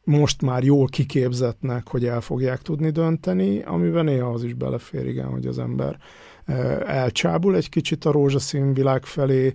most 0.05 0.43
már 0.43 0.62
jól 0.62 0.86
kiképzetnek, 0.86 1.89
hogy 1.89 2.06
el 2.06 2.20
fogják 2.20 2.62
tudni 2.62 2.90
dönteni, 2.90 3.62
amiben 3.62 4.05
néha 4.05 4.31
az 4.31 4.44
is 4.44 4.55
belefér, 4.55 5.06
igen, 5.06 5.26
hogy 5.26 5.47
az 5.47 5.59
ember 5.59 5.98
e, 6.44 6.55
elcsábul 6.86 7.56
egy 7.56 7.68
kicsit 7.68 8.05
a 8.05 8.12
rózsaszín 8.12 8.72
világ 8.72 9.05
felé, 9.05 9.52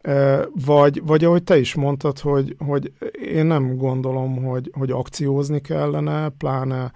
e, 0.00 0.46
vagy, 0.64 1.02
vagy 1.04 1.24
ahogy 1.24 1.42
te 1.42 1.58
is 1.58 1.74
mondtad, 1.74 2.18
hogy, 2.18 2.56
hogy 2.58 2.92
én 3.34 3.46
nem 3.46 3.76
gondolom, 3.76 4.44
hogy, 4.44 4.70
hogy 4.72 4.90
akciózni 4.90 5.60
kellene, 5.60 6.28
pláne 6.28 6.92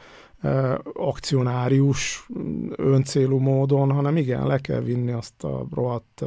akcionárius, 0.93 2.29
öncélú 2.77 3.39
módon, 3.39 3.91
hanem 3.93 4.17
igen, 4.17 4.47
le 4.47 4.59
kell 4.59 4.81
vinni 4.81 5.11
azt 5.13 5.45
a 5.45 5.67
rohadt 5.75 6.25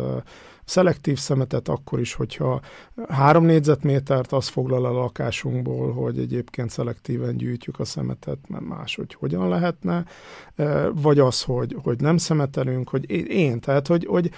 szelektív 0.66 1.18
szemetet 1.18 1.68
akkor 1.68 2.00
is, 2.00 2.14
hogyha 2.14 2.62
három 3.10 3.46
négyzetmétert 3.46 4.32
az 4.32 4.48
foglal 4.48 4.86
a 4.86 4.92
lakásunkból, 4.92 5.94
hogy 5.94 6.20
egyébként 6.20 6.70
szelektíven 6.70 7.38
gyűjtjük 7.38 7.80
a 7.80 7.86
szemetet, 7.86 8.38
mert 8.48 8.66
máshogy 8.66 9.14
hogyan 9.14 9.50
lehetne, 9.50 10.06
vagy 10.94 11.20
az, 11.20 11.42
hogy, 11.42 11.76
hogy 11.84 12.00
nem 12.00 12.18
szemetelünk, 12.18 12.90
hogy 12.90 13.30
én, 13.30 13.60
tehát, 13.60 13.88
hogy, 13.88 14.06
hogy 14.06 14.32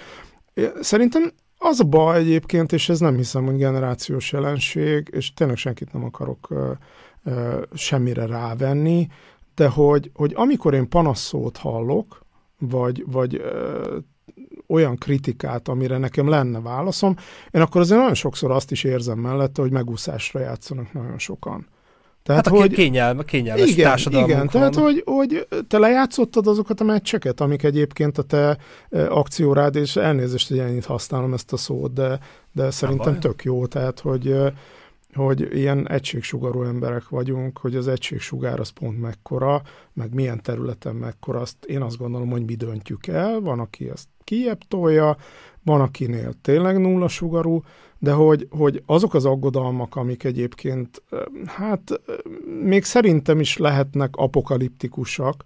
szerintem 0.80 1.32
az 1.58 1.80
a 1.80 1.84
baj 1.84 2.18
egyébként, 2.18 2.72
és 2.72 2.88
ez 2.88 3.00
nem 3.00 3.16
hiszem, 3.16 3.44
hogy 3.44 3.56
generációs 3.56 4.32
jelenség, 4.32 5.08
és 5.12 5.32
tényleg 5.32 5.56
senkit 5.56 5.92
nem 5.92 6.04
akarok 6.04 6.48
semmire 7.74 8.26
rávenni, 8.26 9.08
de 9.54 9.68
hogy, 9.68 10.10
hogy 10.14 10.32
amikor 10.36 10.74
én 10.74 10.88
panaszszót 10.88 11.56
hallok, 11.56 12.24
vagy, 12.58 13.04
vagy 13.06 13.34
ö, 13.34 13.98
olyan 14.66 14.96
kritikát, 14.96 15.68
amire 15.68 15.98
nekem 15.98 16.28
lenne 16.28 16.60
válaszom, 16.60 17.16
én 17.50 17.60
akkor 17.60 17.80
azért 17.80 17.98
nagyon 17.98 18.14
sokszor 18.14 18.50
azt 18.50 18.70
is 18.70 18.84
érzem 18.84 19.18
mellette, 19.18 19.62
hogy 19.62 19.70
megúszásra 19.70 20.40
játszanak 20.40 20.92
nagyon 20.92 21.18
sokan. 21.18 21.66
Tehát, 22.22 22.46
hát 22.46 22.56
hogy, 22.56 22.72
kényelme, 22.72 23.24
kényelmes 23.24 23.70
igen, 23.70 23.84
társadalmunk 23.84 24.32
Igen, 24.32 24.48
tehát 24.48 24.74
hogy, 24.74 25.02
hogy 25.04 25.46
te 25.68 25.78
lejátszottad 25.78 26.46
azokat 26.46 26.80
a 26.80 26.84
meccseket, 26.84 27.40
amik 27.40 27.62
egyébként 27.62 28.18
a 28.18 28.22
te 28.22 28.58
akciórád, 29.08 29.76
és 29.76 29.96
elnézést, 29.96 30.48
hogy 30.48 30.58
ennyit 30.58 30.84
használom 30.84 31.32
ezt 31.32 31.52
a 31.52 31.56
szót, 31.56 31.92
de, 31.92 32.18
de 32.52 32.70
szerintem 32.70 33.20
tök 33.20 33.44
jó, 33.44 33.66
tehát 33.66 34.00
hogy 34.00 34.36
hogy 35.14 35.56
ilyen 35.56 35.88
egységsugarú 35.88 36.62
emberek 36.62 37.08
vagyunk, 37.08 37.58
hogy 37.58 37.76
az 37.76 37.88
egységsugár 37.88 38.60
az 38.60 38.68
pont 38.68 39.00
mekkora, 39.00 39.62
meg 39.92 40.14
milyen 40.14 40.42
területen 40.42 40.94
mekkora, 40.94 41.40
azt 41.40 41.64
én 41.64 41.82
azt 41.82 41.96
gondolom, 41.96 42.30
hogy 42.30 42.44
mi 42.44 42.54
döntjük 42.54 43.06
el, 43.06 43.40
van, 43.40 43.58
aki 43.60 43.88
ezt 43.88 44.08
kiebb 44.26 44.60
tolja, 44.68 45.16
van, 45.64 45.80
akinél 45.80 46.32
tényleg 46.42 46.78
nulla 46.78 47.08
sugarú, 47.08 47.62
de 47.98 48.12
hogy, 48.12 48.48
hogy 48.50 48.82
azok 48.86 49.14
az 49.14 49.24
aggodalmak, 49.24 49.96
amik 49.96 50.24
egyébként, 50.24 51.02
hát 51.46 52.00
még 52.62 52.84
szerintem 52.84 53.40
is 53.40 53.56
lehetnek 53.56 54.16
apokaliptikusak, 54.16 55.44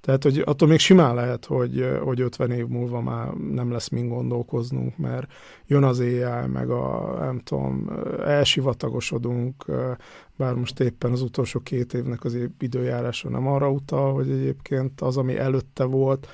tehát, 0.00 0.22
hogy 0.22 0.42
attól 0.44 0.68
még 0.68 0.78
simán 0.78 1.14
lehet, 1.14 1.44
hogy, 1.44 1.98
hogy 2.02 2.20
50 2.20 2.50
év 2.50 2.66
múlva 2.66 3.00
már 3.00 3.32
nem 3.32 3.70
lesz 3.70 3.88
mind 3.88 4.08
gondolkoznunk, 4.08 4.96
mert 4.96 5.32
jön 5.66 5.84
az 5.84 5.98
éjjel, 5.98 6.46
meg 6.46 6.70
a, 6.70 7.16
nem 7.18 7.38
tudom, 7.38 7.90
elsivatagosodunk, 8.24 9.64
bár 10.36 10.54
most 10.54 10.80
éppen 10.80 11.12
az 11.12 11.22
utolsó 11.22 11.60
két 11.60 11.94
évnek 11.94 12.24
az 12.24 12.38
időjárása 12.60 13.28
nem 13.28 13.46
arra 13.46 13.70
utal, 13.70 14.12
hogy 14.12 14.30
egyébként 14.30 15.00
az, 15.00 15.16
ami 15.16 15.38
előtte 15.38 15.84
volt, 15.84 16.28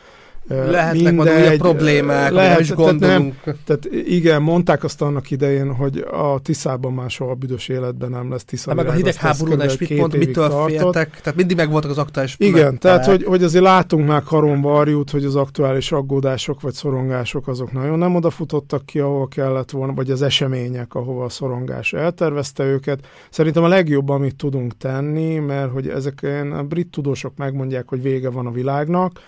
Lehetnek 0.49 1.15
majd 1.15 1.31
újabb 1.39 1.57
problémák, 1.57 2.33
lehet, 2.33 2.61
is 2.61 2.73
gondolunk. 2.73 3.01
Tehát, 3.01 3.45
nem, 3.45 3.57
tehát 3.65 4.07
igen, 4.07 4.43
mondták 4.43 4.85
azt 4.85 5.03
annak 5.03 5.31
idején, 5.31 5.75
hogy 5.75 5.99
a 6.13 6.39
Tiszában 6.43 6.93
már 6.93 7.11
soha 7.11 7.35
büdös 7.35 7.69
életben 7.69 8.11
nem 8.11 8.31
lesz 8.31 8.45
Tisza. 8.45 8.69
Hát 8.69 8.77
meg 8.77 8.87
a 8.89 8.93
hidegháborúnál 8.93 9.67
is 9.67 9.79
mit 9.79 9.97
mond, 9.97 10.17
mitől 10.17 10.49
tartott. 10.49 10.69
féltek, 10.69 11.21
tehát 11.21 11.39
mindig 11.39 11.57
meg 11.57 11.71
voltak 11.71 11.91
az 11.91 11.99
aktuális 11.99 12.35
Igen, 12.39 12.71
meg, 12.71 12.79
tehát 12.79 13.07
hogy, 13.07 13.25
hogy 13.25 13.43
azért 13.43 13.65
látunk 13.65 14.07
már 14.07 14.23
karon 14.23 14.61
varjút, 14.61 15.11
hogy 15.11 15.25
az 15.25 15.37
aktuális 15.37 15.93
aggódások 15.93 16.61
vagy 16.61 16.73
szorongások 16.73 17.49
azok 17.49 17.73
nagyon 17.73 17.99
nem 17.99 18.15
odafutottak 18.15 18.87
ki, 18.87 18.99
ahol 18.99 19.29
kellett 19.29 19.71
volna, 19.71 19.95
vagy 19.95 20.11
az 20.11 20.23
események, 20.23 20.95
ahova 20.95 21.25
a 21.25 21.29
szorongás 21.29 21.93
eltervezte 21.93 22.65
őket. 22.65 23.07
Szerintem 23.31 23.63
a 23.63 23.69
legjobb, 23.69 24.09
amit 24.09 24.37
tudunk 24.37 24.77
tenni, 24.77 25.39
mert 25.39 25.73
hogy 25.73 25.89
ezek 25.89 26.27
a 26.59 26.63
brit 26.63 26.91
tudósok 26.91 27.37
megmondják, 27.37 27.89
hogy 27.89 28.03
vége 28.03 28.31
van 28.31 28.47
a 28.47 28.51
világnak, 28.51 29.21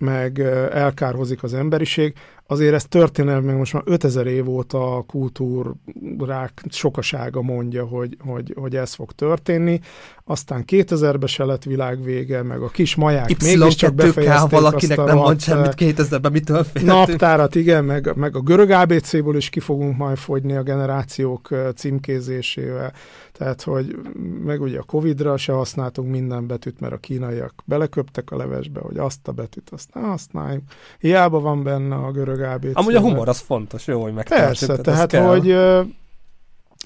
meg 0.00 0.38
elkárhozik 0.72 1.42
az 1.42 1.54
emberiség, 1.54 2.14
azért 2.50 2.74
ez 2.74 2.84
történelmi, 2.84 3.52
most 3.52 3.72
már 3.72 3.82
5000 3.86 4.26
év 4.26 4.48
óta 4.48 4.96
a 4.96 5.02
kultúrák 5.02 6.64
sokasága 6.68 7.42
mondja, 7.42 7.84
hogy, 7.84 8.16
hogy, 8.24 8.54
hogy 8.56 8.76
ez 8.76 8.94
fog 8.94 9.12
történni. 9.12 9.80
Aztán 10.24 10.64
2000-ben 10.66 11.28
se 11.28 11.44
lett 11.44 11.64
világvége, 11.64 12.42
meg 12.42 12.62
a 12.62 12.68
kis 12.68 12.94
maják 12.94 13.42
mégiscsak 13.42 13.94
befejezték 13.94 14.50
valakinek 14.50 14.98
azt 14.98 15.08
nem 15.08 15.16
mond 15.16 15.40
semmit 15.40 15.74
2000-ben, 15.76 16.32
mitől 16.32 16.64
féltünk. 16.64 16.92
Naptárat, 16.92 17.54
igen, 17.54 17.84
meg, 17.84 18.16
meg 18.16 18.36
a 18.36 18.40
görög 18.40 18.70
ABC-ből 18.70 19.36
is 19.36 19.48
ki 19.48 19.60
fogunk 19.60 19.96
majd 19.96 20.16
fogyni 20.16 20.56
a 20.56 20.62
generációk 20.62 21.48
címkézésével. 21.76 22.92
Tehát, 23.40 23.62
hogy 23.62 23.98
meg 24.44 24.60
ugye 24.60 24.78
a 24.78 24.82
Covid-ra 24.82 25.36
se 25.36 25.52
használtunk 25.52 26.10
minden 26.10 26.46
betűt, 26.46 26.80
mert 26.80 26.92
a 26.92 26.96
kínaiak 26.96 27.54
beleköptek 27.64 28.30
a 28.30 28.36
levesbe, 28.36 28.80
hogy 28.80 28.98
azt 28.98 29.28
a 29.28 29.32
betűt 29.32 29.70
azt 29.70 29.94
ne 29.94 30.00
használjuk. 30.00 30.62
Hiába 30.98 31.40
van 31.40 31.62
benne 31.62 31.94
a 31.94 32.10
görög 32.10 32.39
ABC. 32.42 32.76
Amúgy 32.76 32.94
a 32.94 33.00
humor 33.00 33.28
az 33.28 33.38
fontos, 33.38 33.86
jó, 33.86 34.02
hogy 34.02 34.14
megtartjuk. 34.14 34.48
Persze, 34.48 34.82
tehát, 34.82 35.08
tehát 35.08 35.28
hogy 35.28 35.46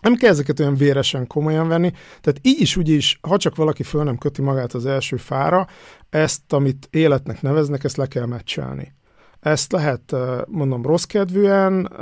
nem 0.03 0.15
kell 0.15 0.31
ezeket 0.31 0.61
olyan 0.61 0.75
véresen 0.75 1.27
komolyan 1.27 1.69
venni. 1.69 1.91
Tehát 2.21 2.39
így 2.43 2.61
is, 2.61 2.77
úgy 2.77 2.89
is, 2.89 3.19
ha 3.23 3.37
csak 3.37 3.57
valaki 3.57 3.83
föl 3.83 4.05
nem 4.05 4.19
köti 4.19 4.43
magát 4.43 4.73
az 4.73 4.87
első 4.87 5.17
fára, 5.17 5.67
ezt, 6.11 6.53
amit 6.53 6.89
életnek 6.91 7.43
neveznek, 7.43 7.85
ezt 7.85 7.97
le 7.97 8.07
kell 8.07 8.27
meccselni. 8.27 8.95
Ezt 9.41 9.73
lehet, 9.73 10.15
mondom, 10.47 10.83
rossz 10.83 11.05
kedvűen, 11.05 11.93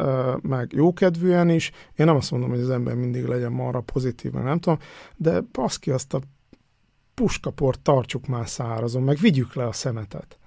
meg 0.43 0.73
jó 0.73 0.93
kedvűen 0.93 1.49
is. 1.49 1.70
Én 1.97 2.07
nem 2.07 2.16
azt 2.16 2.31
mondom, 2.31 2.51
hogy 2.51 2.61
az 2.61 2.70
ember 2.70 2.95
mindig 2.95 3.24
legyen 3.24 3.53
marra 3.53 3.81
pozitív, 3.81 4.33
nem 4.33 4.59
tudom, 4.59 4.79
de 5.16 5.41
baszki 5.53 5.91
azt 5.91 6.15
a 6.15 6.20
puskaport 7.15 7.81
tartsuk 7.81 8.27
már 8.27 8.49
szárazon, 8.49 9.03
meg 9.03 9.16
vigyük 9.16 9.55
le 9.55 9.66
a 9.66 9.73
szemetet. 9.73 10.39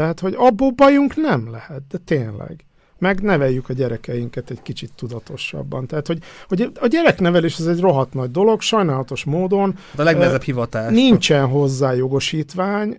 Tehát, 0.00 0.20
hogy 0.20 0.34
abból 0.36 0.70
bajunk 0.70 1.16
nem 1.16 1.50
lehet, 1.50 1.82
de 1.90 1.98
tényleg. 2.04 2.64
Meg 2.98 3.20
neveljük 3.20 3.68
a 3.68 3.72
gyerekeinket 3.72 4.50
egy 4.50 4.62
kicsit 4.62 4.90
tudatosabban. 4.96 5.86
Tehát, 5.86 6.06
hogy, 6.06 6.18
hogy 6.48 6.72
a 6.80 6.86
gyereknevelés 6.86 7.58
az 7.58 7.68
egy 7.68 7.80
rohadt 7.80 8.14
nagy 8.14 8.30
dolog, 8.30 8.60
sajnálatos 8.60 9.24
módon. 9.24 9.78
A 9.96 10.02
legnehezebb 10.02 10.42
hivatás. 10.42 10.92
Nincsen 10.92 11.46
hozzá 11.46 11.92
jogosítvány. 11.92 12.96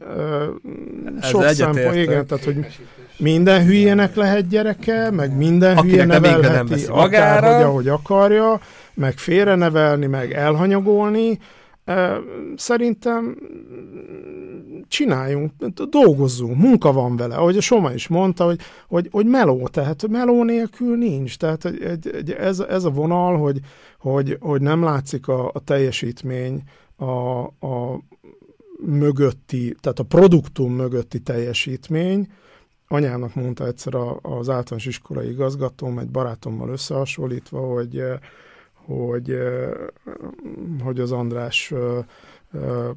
sok 1.21 1.43
szempont, 1.43 1.95
igen, 1.95 2.25
tehát, 2.27 2.43
hogy 2.43 2.65
minden 3.17 3.65
hülyének 3.65 4.15
lehet 4.15 4.47
gyereke, 4.47 5.11
meg 5.11 5.37
minden 5.37 5.77
Akinek 5.77 5.91
hülye 5.91 6.19
nevelheti 6.19 6.85
akár, 6.87 7.53
hogy 7.53 7.63
ahogy 7.63 7.87
akarja, 7.87 8.59
meg 8.93 9.17
félrenevelni, 9.17 10.05
meg 10.05 10.31
elhanyagolni. 10.31 11.39
Szerintem 12.55 13.37
csináljunk, 14.91 15.51
dolgozzunk, 15.89 16.57
munka 16.57 16.91
van 16.91 17.15
vele. 17.15 17.35
Ahogy 17.35 17.57
a 17.57 17.61
Soma 17.61 17.93
is 17.93 18.07
mondta, 18.07 18.45
hogy, 18.45 18.59
hogy, 18.87 19.07
hogy 19.11 19.25
meló, 19.25 19.67
tehát 19.67 20.07
meló 20.07 20.43
nélkül 20.43 20.97
nincs. 20.97 21.37
Tehát 21.37 21.65
egy, 21.65 22.07
egy, 22.07 22.31
ez, 22.31 22.59
ez 22.59 22.83
a 22.83 22.89
vonal, 22.89 23.37
hogy, 23.37 23.59
hogy, 23.99 24.37
hogy 24.39 24.61
nem 24.61 24.83
látszik 24.83 25.27
a, 25.27 25.47
a 25.53 25.59
teljesítmény 25.59 26.63
a, 26.95 27.41
a 27.41 28.01
mögötti, 28.85 29.75
tehát 29.79 29.99
a 29.99 30.03
produktum 30.03 30.73
mögötti 30.73 31.19
teljesítmény, 31.19 32.27
anyának 32.87 33.35
mondta 33.35 33.65
egyszer 33.65 33.95
az 34.21 34.49
általános 34.49 34.85
iskolai 34.85 35.29
igazgatóm, 35.29 35.99
egy 35.99 36.09
barátommal 36.09 36.69
összehasonlítva, 36.69 37.59
hogy, 37.59 38.03
hogy, 38.85 39.37
hogy 40.83 40.99
az 40.99 41.11
András 41.11 41.73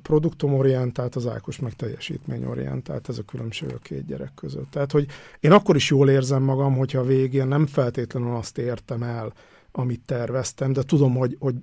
produktumorientált, 0.03 1.15
az 1.15 1.27
Ákos 1.27 1.59
meg 1.59 1.73
teljesítményorientált, 1.73 3.09
ez 3.09 3.19
a 3.19 3.23
különbség 3.23 3.73
a 3.73 3.79
két 3.79 4.07
gyerek 4.07 4.33
között. 4.35 4.71
Tehát, 4.71 4.93
hogy 4.93 5.07
én 5.41 5.53
akkor 5.53 5.77
is 5.77 5.91
jól 5.91 6.11
érzem 6.11 6.43
magam, 6.43 6.77
hogyha 6.77 6.99
a 6.99 7.05
végén 7.05 7.47
nem 7.47 7.67
feltétlenül 7.67 8.35
azt 8.35 8.59
értem 8.59 9.03
el, 9.03 9.33
amit 9.73 10.01
terveztem, 10.07 10.73
de 10.73 10.83
tudom, 10.83 11.15
hogy, 11.15 11.37
hogy 11.39 11.55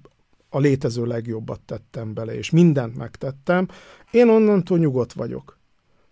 a 0.50 0.60
létező 0.60 1.06
legjobbat 1.06 1.60
tettem 1.60 2.14
bele, 2.14 2.38
és 2.38 2.50
mindent 2.50 2.98
megtettem, 2.98 3.68
én 4.12 4.30
onnantól 4.30 4.78
nyugodt 4.78 5.14
vagyok. 5.14 5.58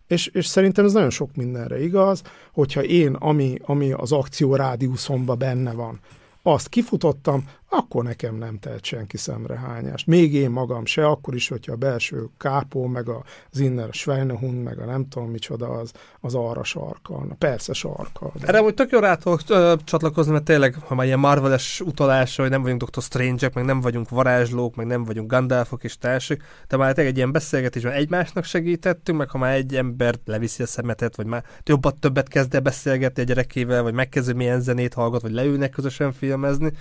És, 0.07 0.27
és 0.27 0.45
szerintem 0.45 0.85
ez 0.85 0.93
nagyon 0.93 1.09
sok 1.09 1.35
mindenre 1.35 1.83
igaz, 1.83 2.21
hogyha 2.53 2.83
én, 2.83 3.13
ami, 3.13 3.57
ami 3.61 3.91
az 3.91 4.11
akció 4.11 4.55
rádiuszomban 4.55 5.37
benne 5.37 5.73
van, 5.73 5.99
azt 6.41 6.67
kifutottam, 6.67 7.49
akkor 7.69 8.03
nekem 8.03 8.35
nem 8.35 8.59
tehet 8.59 8.83
senki 8.85 9.17
szemrehányást. 9.17 10.07
Még 10.07 10.33
én 10.33 10.49
magam 10.49 10.85
se, 10.85 11.05
akkor 11.05 11.35
is, 11.35 11.47
hogyha 11.47 11.71
a 11.71 11.75
belső 11.75 12.29
kápó, 12.37 12.85
meg 12.85 13.09
az 13.09 13.59
inner 13.59 13.93
Schweinehund, 13.93 14.63
meg 14.63 14.79
a 14.79 14.85
nem 14.85 15.07
tudom 15.07 15.29
micsoda, 15.29 15.69
az, 15.69 15.91
az 16.19 16.35
arra 16.35 16.63
sarkal. 16.63 17.25
Na, 17.25 17.33
persze 17.33 17.73
sarkal. 17.73 18.31
De... 18.39 18.47
Erre 18.47 18.59
hogy 18.59 18.73
tök 18.73 18.91
jó 18.91 18.99
rá 18.99 19.15
tudok 19.15 19.43
csatlakozni, 19.83 20.31
mert 20.31 20.43
tényleg, 20.43 20.75
ha 20.87 20.95
már 20.95 21.05
ilyen 21.05 21.19
Marveles 21.19 21.81
utalásra, 21.81 22.43
hogy 22.43 22.51
nem 22.51 22.61
vagyunk 22.61 22.83
Dr. 22.83 23.01
strange 23.01 23.49
meg 23.53 23.65
nem 23.65 23.81
vagyunk 23.81 24.09
varázslók, 24.09 24.75
meg 24.75 24.85
nem 24.85 25.03
vagyunk 25.03 25.31
Gandalfok 25.31 25.83
és 25.83 25.97
társak, 25.97 26.41
de 26.67 26.77
már 26.77 26.97
egy 26.99 27.17
ilyen 27.17 27.31
beszélgetésben 27.31 27.93
egymásnak 27.93 28.43
segítettünk, 28.43 29.17
meg 29.17 29.29
ha 29.29 29.37
már 29.37 29.55
egy 29.55 29.75
ember 29.75 30.15
leviszi 30.25 30.63
a 30.63 30.67
szemetet, 30.67 31.15
vagy 31.15 31.25
már 31.25 31.43
jobbat 31.63 31.99
többet 31.99 32.27
kezd 32.27 32.55
el 32.55 32.61
beszélgetni 32.61 33.21
a 33.21 33.25
gyerekével, 33.25 33.83
vagy 33.83 33.93
megkezdő 33.93 34.33
milyen 34.33 34.61
zenét 34.61 34.93
hallgat, 34.93 35.21
vagy 35.21 35.31
leülnek 35.31 35.69
közösen 35.69 36.11
filmezni, 36.11 36.71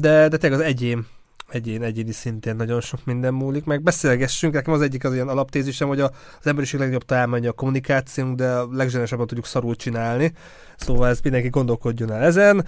de, 0.00 0.28
de 0.28 0.36
tényleg 0.36 0.60
az 0.60 0.66
egyén 0.66 1.06
egyén, 1.48 1.82
egyéni 1.82 2.12
szintén 2.12 2.56
nagyon 2.56 2.80
sok 2.80 3.04
minden 3.04 3.34
múlik, 3.34 3.64
meg 3.64 3.82
beszélgessünk, 3.82 4.52
nekem 4.52 4.72
az 4.72 4.80
egyik 4.80 5.04
az 5.04 5.14
ilyen 5.14 5.28
alaptézisem, 5.28 5.88
hogy 5.88 6.00
a, 6.00 6.10
az 6.40 6.46
emberiség 6.46 6.80
legjobb 6.80 7.04
találmánya 7.04 7.50
a 7.50 7.52
kommunikációnk, 7.52 8.36
de 8.36 8.56
legzsenesebben 8.70 9.26
tudjuk 9.26 9.46
szarul 9.46 9.76
csinálni, 9.76 10.32
szóval 10.84 11.08
ez 11.08 11.20
mindenki 11.22 11.48
gondolkodjon 11.48 12.12
el 12.12 12.22
ezen, 12.22 12.66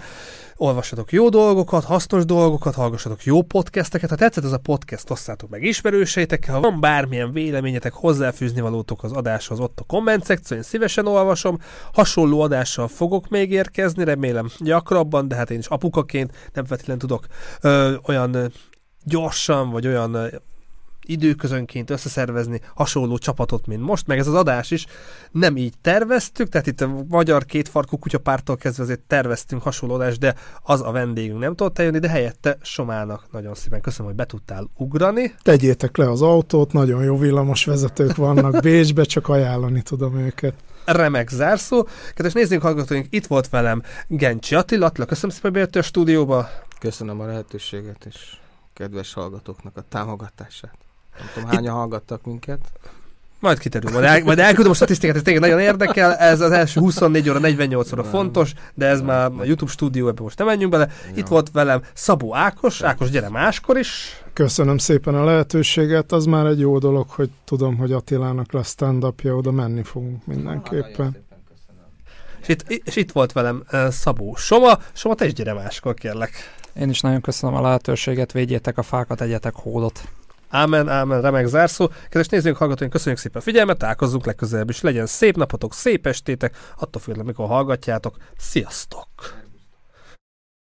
olvassatok 0.55 1.11
jó 1.11 1.29
dolgokat, 1.29 1.83
hasznos 1.83 2.25
dolgokat, 2.25 2.73
hallgassatok 2.73 3.23
jó 3.23 3.41
podcasteket, 3.41 4.09
ha 4.09 4.15
tetszett 4.15 4.43
ez 4.43 4.51
a 4.51 4.57
podcast, 4.57 5.09
osszátok 5.09 5.49
meg 5.49 5.63
ismerőseitekkel, 5.63 6.53
ha 6.53 6.61
van 6.61 6.79
bármilyen 6.79 7.31
véleményetek, 7.31 7.93
hozzáfűzni 7.93 8.61
valótok 8.61 9.03
az 9.03 9.11
adáshoz 9.11 9.59
ott 9.59 9.79
a 9.79 9.83
komment 9.83 10.23
szekció, 10.23 10.57
én 10.57 10.63
szívesen 10.63 11.07
olvasom, 11.07 11.59
hasonló 11.93 12.41
adással 12.41 12.87
fogok 12.87 13.29
még 13.29 13.51
érkezni, 13.51 14.03
remélem 14.03 14.49
gyakrabban, 14.59 15.27
de 15.27 15.35
hát 15.35 15.51
én 15.51 15.59
is 15.59 15.67
apukaként 15.67 16.31
nem 16.53 16.65
feltétlenül 16.65 17.01
tudok 17.01 17.25
ö, 17.61 17.95
olyan 18.05 18.51
gyorsan, 19.03 19.69
vagy 19.69 19.87
olyan 19.87 20.17
időközönként 21.09 21.89
összeszervezni 21.89 22.61
hasonló 22.75 23.17
csapatot, 23.17 23.67
mint 23.67 23.81
most, 23.81 24.07
meg 24.07 24.17
ez 24.17 24.27
az 24.27 24.33
adás 24.33 24.71
is 24.71 24.85
nem 25.31 25.57
így 25.57 25.73
terveztük, 25.81 26.49
tehát 26.49 26.67
itt 26.67 26.81
a 26.81 27.03
magyar 27.07 27.45
kétfarkú 27.45 27.97
kutyapártól 27.97 28.55
kezdve 28.55 28.83
azért 28.83 28.99
terveztünk 28.99 29.61
hasonló 29.61 29.95
adást, 29.95 30.19
de 30.19 30.35
az 30.63 30.81
a 30.81 30.91
vendégünk 30.91 31.39
nem 31.39 31.55
tudott 31.55 31.79
eljönni, 31.79 31.99
de 31.99 32.09
helyette 32.09 32.57
Somának 32.61 33.27
nagyon 33.31 33.53
szépen 33.53 33.81
köszönöm, 33.81 34.07
hogy 34.07 34.15
be 34.15 34.25
tudtál 34.25 34.69
ugrani. 34.75 35.33
Tegyétek 35.41 35.97
le 35.97 36.11
az 36.11 36.21
autót, 36.21 36.73
nagyon 36.73 37.03
jó 37.03 37.17
villamos 37.17 37.65
vezetők 37.65 38.15
vannak 38.15 38.61
Bécsbe, 38.63 39.03
csak 39.03 39.27
ajánlani 39.27 39.81
tudom 39.81 40.17
őket 40.17 40.53
remek 40.85 41.29
zárszó. 41.29 41.87
Kedves 42.13 42.33
nézzünk, 42.33 42.61
hallgatóink, 42.61 43.07
itt 43.09 43.25
volt 43.25 43.49
velem 43.49 43.81
Gencsi 44.07 44.55
Attila. 44.55 44.85
Attila, 44.85 45.05
köszönöm 45.05 45.35
szépen, 45.35 45.51
hogy 45.51 45.77
a 45.77 45.81
stúdióba. 45.81 46.49
Köszönöm 46.79 47.19
a 47.19 47.25
lehetőséget, 47.25 48.05
és 48.05 48.37
kedves 48.73 49.13
hallgatóknak 49.13 49.77
a 49.77 49.81
támogatását. 49.89 50.86
Nem 51.17 51.27
tudom, 51.33 51.49
hányan 51.49 51.63
Itt... 51.63 51.69
hallgattak 51.69 52.25
minket. 52.25 52.59
Majd 53.39 53.59
kiterül, 53.59 53.91
majd, 53.91 54.03
el, 54.03 54.23
majd 54.23 54.39
elküldöm 54.39 54.71
a 54.71 54.75
statisztikát, 54.75 55.15
ez 55.15 55.21
tényleg 55.21 55.43
nagyon 55.43 55.59
érdekel, 55.59 56.15
ez 56.15 56.41
az 56.41 56.51
első 56.51 56.79
24 56.79 57.29
óra, 57.29 57.39
48 57.39 57.91
óra 57.91 58.03
fontos, 58.03 58.53
de 58.73 58.85
ez 58.85 59.01
már 59.01 59.31
a 59.37 59.43
YouTube 59.43 59.71
stúdió, 59.71 60.07
ebben 60.07 60.23
most 60.23 60.37
nem 60.37 60.47
menjünk 60.47 60.71
bele. 60.71 60.89
Itt 61.15 61.27
volt 61.27 61.51
velem 61.51 61.81
Szabó 61.93 62.35
Ákos, 62.35 62.81
Ákos 62.81 63.09
gyere 63.09 63.29
máskor 63.29 63.77
is. 63.77 64.21
Köszönöm 64.33 64.77
szépen 64.77 65.15
a 65.15 65.23
lehetőséget, 65.23 66.11
az 66.11 66.25
már 66.25 66.45
egy 66.45 66.59
jó 66.59 66.77
dolog, 66.77 67.09
hogy 67.09 67.29
tudom, 67.45 67.77
hogy 67.77 67.91
Attilának 67.91 68.51
lesz 68.51 68.69
stand 68.69 69.05
oda 69.23 69.51
menni 69.51 69.83
fogunk 69.83 70.25
mindenképpen. 70.25 71.25
És 72.41 72.47
itt, 72.47 72.69
és 72.69 72.95
itt 72.95 73.11
volt 73.11 73.31
velem 73.31 73.63
uh, 73.71 73.89
Szabó 73.89 74.35
Soma. 74.35 74.77
Soma, 74.93 75.15
te 75.15 75.25
is 75.25 75.33
gyere 75.33 75.53
máskor, 75.53 75.93
kérlek. 75.93 76.31
Én 76.79 76.89
is 76.89 77.01
nagyon 77.01 77.21
köszönöm 77.21 77.55
a 77.55 77.61
lehetőséget, 77.61 78.31
védjétek 78.31 78.77
a 78.77 78.83
fákat, 78.83 79.21
egyetek 79.21 79.53
hódot. 79.55 80.01
Ámen, 80.49 80.89
ámen, 80.89 81.21
remek 81.21 81.45
zárszó. 81.45 81.87
Kedves 81.87 82.27
nézőink, 82.27 82.57
hallgatóink, 82.57 82.93
köszönjük 82.93 83.19
szépen 83.19 83.41
a 83.41 83.43
figyelmet, 83.43 83.77
találkozzunk 83.77 84.25
legközelebb 84.25 84.69
is. 84.69 84.81
Legyen 84.81 85.05
szép 85.05 85.35
napotok, 85.35 85.73
szép 85.73 86.07
estétek, 86.07 86.57
attól 86.77 87.01
függően, 87.01 87.25
mikor 87.25 87.47
hallgatjátok. 87.47 88.15
Sziasztok! 88.37 89.45